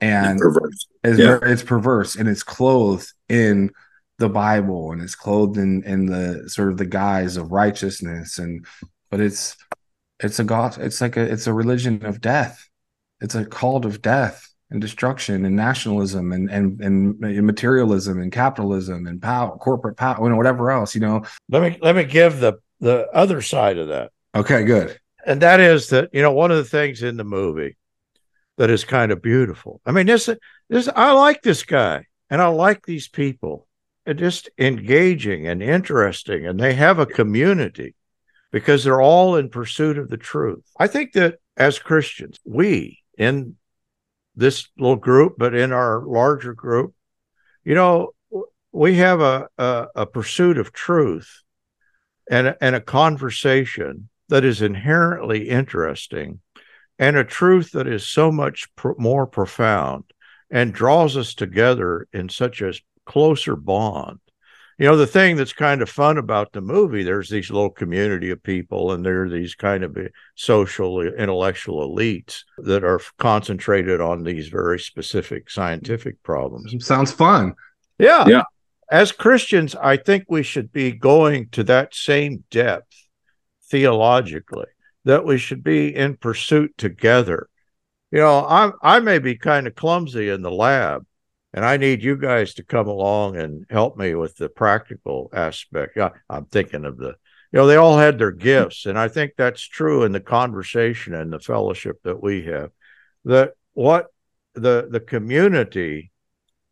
and 0.00 0.32
it's 0.32 0.42
perverse. 0.42 0.86
It's, 1.04 1.18
yeah. 1.18 1.38
it's 1.42 1.62
perverse 1.62 2.16
and 2.16 2.28
it's 2.28 2.42
clothed 2.42 3.12
in 3.28 3.70
the 4.20 4.28
Bible 4.28 4.92
and 4.92 5.02
it's 5.02 5.14
clothed 5.14 5.56
in 5.56 5.82
in 5.84 6.06
the 6.06 6.48
sort 6.48 6.68
of 6.70 6.76
the 6.76 6.86
guise 6.86 7.36
of 7.36 7.50
righteousness 7.50 8.38
and 8.38 8.64
but 9.10 9.18
it's 9.18 9.56
it's 10.22 10.38
a 10.38 10.44
god 10.44 10.78
it's 10.78 11.00
like 11.00 11.16
a 11.16 11.22
it's 11.22 11.46
a 11.46 11.54
religion 11.54 12.04
of 12.04 12.20
death. 12.20 12.68
It's 13.20 13.34
a 13.34 13.44
cult 13.44 13.84
of 13.84 14.00
death 14.00 14.46
and 14.70 14.80
destruction 14.80 15.44
and 15.44 15.56
nationalism 15.56 16.32
and 16.32 16.50
and 16.50 16.80
and 16.80 17.18
materialism 17.18 18.20
and 18.20 18.30
capitalism 18.30 19.06
and 19.06 19.20
power 19.20 19.56
corporate 19.56 19.96
power 19.96 20.24
and 20.26 20.36
whatever 20.36 20.70
else, 20.70 20.94
you 20.94 21.00
know. 21.00 21.24
Let 21.48 21.62
me 21.62 21.78
let 21.80 21.96
me 21.96 22.04
give 22.04 22.40
the 22.40 22.58
the 22.80 23.08
other 23.12 23.42
side 23.42 23.78
of 23.78 23.88
that. 23.88 24.12
Okay, 24.34 24.64
good. 24.64 24.98
And 25.26 25.42
that 25.42 25.60
is 25.60 25.88
that, 25.88 26.10
you 26.12 26.22
know, 26.22 26.32
one 26.32 26.50
of 26.50 26.56
the 26.56 26.64
things 26.64 27.02
in 27.02 27.16
the 27.16 27.24
movie 27.24 27.76
that 28.56 28.70
is 28.70 28.84
kind 28.84 29.12
of 29.12 29.22
beautiful. 29.22 29.80
I 29.84 29.92
mean, 29.92 30.06
this 30.06 30.28
this 30.68 30.88
I 30.94 31.12
like 31.12 31.42
this 31.42 31.62
guy 31.62 32.06
and 32.30 32.40
I 32.40 32.48
like 32.48 32.86
these 32.86 33.08
people. 33.08 33.66
Just 34.14 34.50
engaging 34.58 35.46
and 35.46 35.62
interesting, 35.62 36.46
and 36.46 36.58
they 36.58 36.74
have 36.74 36.98
a 36.98 37.06
community 37.06 37.94
because 38.50 38.82
they're 38.82 39.00
all 39.00 39.36
in 39.36 39.48
pursuit 39.48 39.98
of 39.98 40.08
the 40.10 40.16
truth. 40.16 40.64
I 40.78 40.86
think 40.86 41.12
that 41.12 41.36
as 41.56 41.78
Christians, 41.78 42.38
we 42.44 43.00
in 43.16 43.56
this 44.34 44.68
little 44.78 44.96
group, 44.96 45.34
but 45.38 45.54
in 45.54 45.72
our 45.72 46.04
larger 46.04 46.54
group, 46.54 46.94
you 47.64 47.74
know, 47.74 48.10
we 48.72 48.96
have 48.96 49.20
a, 49.20 49.48
a, 49.58 49.86
a 49.94 50.06
pursuit 50.06 50.58
of 50.58 50.72
truth 50.72 51.42
and 52.30 52.48
a, 52.48 52.64
and 52.64 52.74
a 52.74 52.80
conversation 52.80 54.08
that 54.28 54.44
is 54.44 54.62
inherently 54.62 55.48
interesting 55.48 56.40
and 56.98 57.16
a 57.16 57.24
truth 57.24 57.72
that 57.72 57.86
is 57.86 58.06
so 58.06 58.30
much 58.30 58.68
more 58.98 59.26
profound 59.26 60.04
and 60.50 60.72
draws 60.72 61.16
us 61.16 61.34
together 61.34 62.06
in 62.12 62.28
such 62.28 62.60
a 62.60 62.72
closer 63.06 63.56
bond. 63.56 64.20
You 64.78 64.86
know, 64.86 64.96
the 64.96 65.06
thing 65.06 65.36
that's 65.36 65.52
kind 65.52 65.82
of 65.82 65.90
fun 65.90 66.16
about 66.16 66.52
the 66.52 66.62
movie, 66.62 67.02
there's 67.02 67.28
these 67.28 67.50
little 67.50 67.68
community 67.68 68.30
of 68.30 68.42
people, 68.42 68.92
and 68.92 69.04
there 69.04 69.24
are 69.24 69.28
these 69.28 69.54
kind 69.54 69.84
of 69.84 69.94
eh, 69.98 70.08
social, 70.36 71.02
eh, 71.02 71.10
intellectual 71.18 71.94
elites 71.94 72.44
that 72.56 72.82
are 72.82 73.00
concentrated 73.18 74.00
on 74.00 74.22
these 74.22 74.48
very 74.48 74.78
specific 74.78 75.50
scientific 75.50 76.22
problems. 76.22 76.74
Sounds 76.84 77.12
fun. 77.12 77.52
Yeah. 77.98 78.26
Yeah. 78.26 78.42
As 78.90 79.12
Christians, 79.12 79.76
I 79.76 79.98
think 79.98 80.24
we 80.28 80.42
should 80.42 80.72
be 80.72 80.92
going 80.92 81.50
to 81.50 81.62
that 81.64 81.94
same 81.94 82.44
depth 82.50 83.06
theologically, 83.70 84.66
that 85.04 85.24
we 85.24 85.36
should 85.36 85.62
be 85.62 85.94
in 85.94 86.16
pursuit 86.16 86.72
together. 86.78 87.48
You 88.10 88.20
know, 88.20 88.46
I 88.46 88.72
I 88.82 89.00
may 89.00 89.18
be 89.18 89.36
kind 89.36 89.66
of 89.66 89.74
clumsy 89.74 90.28
in 90.28 90.42
the 90.42 90.50
lab, 90.50 91.06
and 91.52 91.64
I 91.64 91.76
need 91.76 92.02
you 92.02 92.16
guys 92.16 92.54
to 92.54 92.62
come 92.62 92.86
along 92.86 93.36
and 93.36 93.66
help 93.70 93.96
me 93.96 94.14
with 94.14 94.36
the 94.36 94.48
practical 94.48 95.30
aspect. 95.32 95.98
I, 95.98 96.10
I'm 96.28 96.44
thinking 96.46 96.84
of 96.84 96.96
the, 96.96 97.14
you 97.52 97.58
know, 97.58 97.66
they 97.66 97.76
all 97.76 97.98
had 97.98 98.18
their 98.18 98.30
gifts, 98.30 98.86
and 98.86 98.98
I 98.98 99.08
think 99.08 99.32
that's 99.36 99.62
true 99.62 100.04
in 100.04 100.12
the 100.12 100.20
conversation 100.20 101.14
and 101.14 101.32
the 101.32 101.40
fellowship 101.40 102.00
that 102.04 102.22
we 102.22 102.44
have. 102.44 102.70
That 103.24 103.52
what 103.74 104.06
the 104.54 104.88
the 104.90 105.00
community 105.00 106.12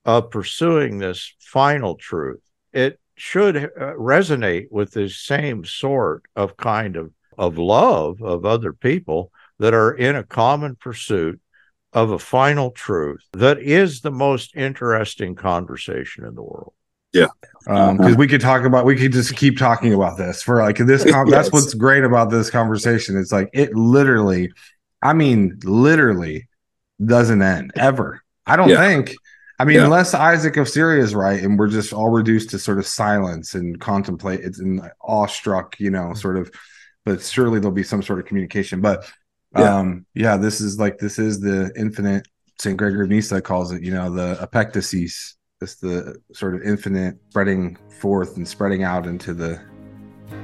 of 0.04 0.30
pursuing 0.30 0.98
this 0.98 1.34
final 1.40 1.96
truth, 1.96 2.40
it 2.72 3.00
should 3.16 3.56
uh, 3.56 3.94
resonate 3.94 4.68
with 4.70 4.92
the 4.92 5.08
same 5.08 5.64
sort 5.64 6.22
of 6.36 6.56
kind 6.56 6.96
of 6.96 7.12
of 7.36 7.58
love 7.58 8.22
of 8.22 8.44
other 8.44 8.72
people 8.72 9.32
that 9.58 9.74
are 9.74 9.92
in 9.92 10.16
a 10.16 10.24
common 10.24 10.76
pursuit 10.76 11.40
of 11.92 12.10
a 12.10 12.18
final 12.18 12.70
truth 12.70 13.22
that 13.32 13.58
is 13.58 14.00
the 14.00 14.10
most 14.10 14.54
interesting 14.54 15.34
conversation 15.34 16.24
in 16.24 16.34
the 16.34 16.42
world. 16.42 16.74
Yeah. 17.12 17.28
Um, 17.66 17.96
because 17.96 18.16
we 18.16 18.28
could 18.28 18.42
talk 18.42 18.64
about 18.64 18.84
we 18.84 18.96
could 18.96 19.12
just 19.12 19.34
keep 19.34 19.56
talking 19.56 19.94
about 19.94 20.18
this 20.18 20.42
for 20.42 20.60
like 20.60 20.76
this 20.76 21.04
con- 21.10 21.30
that's 21.30 21.50
what's 21.52 21.72
great 21.74 22.04
about 22.04 22.30
this 22.30 22.50
conversation. 22.50 23.16
It's 23.16 23.32
like 23.32 23.48
it 23.54 23.74
literally, 23.74 24.52
I 25.02 25.14
mean, 25.14 25.58
literally 25.64 26.48
doesn't 27.04 27.40
end 27.40 27.72
ever. 27.76 28.22
I 28.46 28.56
don't 28.56 28.68
Yeah. 28.68 28.86
think. 28.86 29.14
I 29.58 29.64
mean, 29.64 29.76
Yeah. 29.76 29.84
unless 29.84 30.14
Isaac 30.14 30.56
of 30.58 30.68
Syria 30.68 31.02
is 31.02 31.14
right, 31.14 31.42
and 31.42 31.58
we're 31.58 31.68
just 31.68 31.92
all 31.92 32.10
reduced 32.10 32.50
to 32.50 32.58
sort 32.58 32.78
of 32.78 32.86
silence 32.86 33.54
and 33.54 33.80
contemplate. 33.80 34.40
It's 34.40 34.60
in 34.60 34.80
awestruck, 35.00 35.80
you 35.80 35.90
know, 35.90 36.12
sort 36.14 36.36
of. 36.36 36.50
But 37.04 37.22
surely 37.22 37.58
there'll 37.58 37.72
be 37.74 37.82
some 37.82 38.02
sort 38.02 38.18
of 38.18 38.26
communication. 38.26 38.80
But 38.82 39.10
Yeah. 39.56 39.76
um, 39.78 40.06
yeah, 40.14 40.36
this 40.36 40.60
is 40.60 40.78
like 40.78 40.98
this 40.98 41.18
is 41.18 41.40
the 41.40 41.72
infinite. 41.76 42.26
Saint 42.60 42.76
Gregory 42.76 43.04
of 43.04 43.10
Nyssa 43.10 43.40
calls 43.40 43.70
it, 43.72 43.82
you 43.82 43.92
know, 43.92 44.10
the 44.10 44.34
epectasis. 44.44 45.34
It's 45.60 45.76
the 45.76 46.16
sort 46.32 46.54
of 46.56 46.62
infinite 46.62 47.16
spreading 47.30 47.76
forth 48.00 48.36
and 48.36 48.46
spreading 48.46 48.82
out 48.82 49.06
into 49.06 49.32
the 49.32 49.60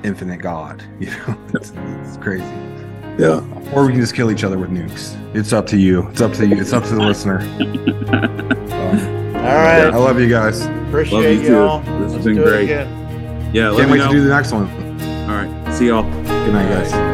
infinite 0.05 0.39
God. 0.41 0.83
You 1.01 1.11
know, 1.11 1.39
it's, 1.55 1.73
it's 1.77 2.17
crazy. 2.19 2.45
Yeah. 3.19 3.45
Or 3.75 3.85
we 3.87 3.93
can 3.93 4.01
just 4.01 4.15
kill 4.15 4.31
each 4.31 4.45
other 4.45 4.59
with 4.59 4.71
nukes. 4.71 5.17
It's 5.37 5.53
up 5.53 5.67
to 5.69 5.77
you. 5.77 6.09
It's 6.11 6.21
up 6.21 6.33
to 6.35 6.47
you. 6.47 6.61
It's 6.61 6.73
up 6.73 6.85
to 6.85 6.95
the 6.95 7.03
listener. 7.03 7.41
Um, 8.75 9.37
All 9.37 9.43
right. 9.57 9.85
I 9.85 9.97
love 9.97 10.19
you 10.21 10.29
guys. 10.29 10.65
Appreciate 10.67 11.13
Love 11.13 11.43
you 11.43 11.43
too. 11.49 11.53
y'all. 11.53 11.81
This 11.81 12.13
has 12.13 12.13
Let's 12.13 12.25
been 12.25 12.37
great. 12.37 12.69
Yeah. 12.69 13.71
Let 13.71 13.77
Can't 13.79 13.91
me 13.91 13.93
wait 13.93 13.99
know. 13.99 14.09
to 14.09 14.13
do 14.13 14.23
the 14.25 14.31
next 14.31 14.53
one. 14.53 14.67
All 15.29 15.37
right. 15.37 15.73
See 15.75 15.89
y'all. 15.89 16.03
Good 16.03 16.53
night, 16.53 16.69
guys. 16.69 17.14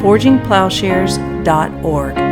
forgingplowshares.org. 0.00 2.29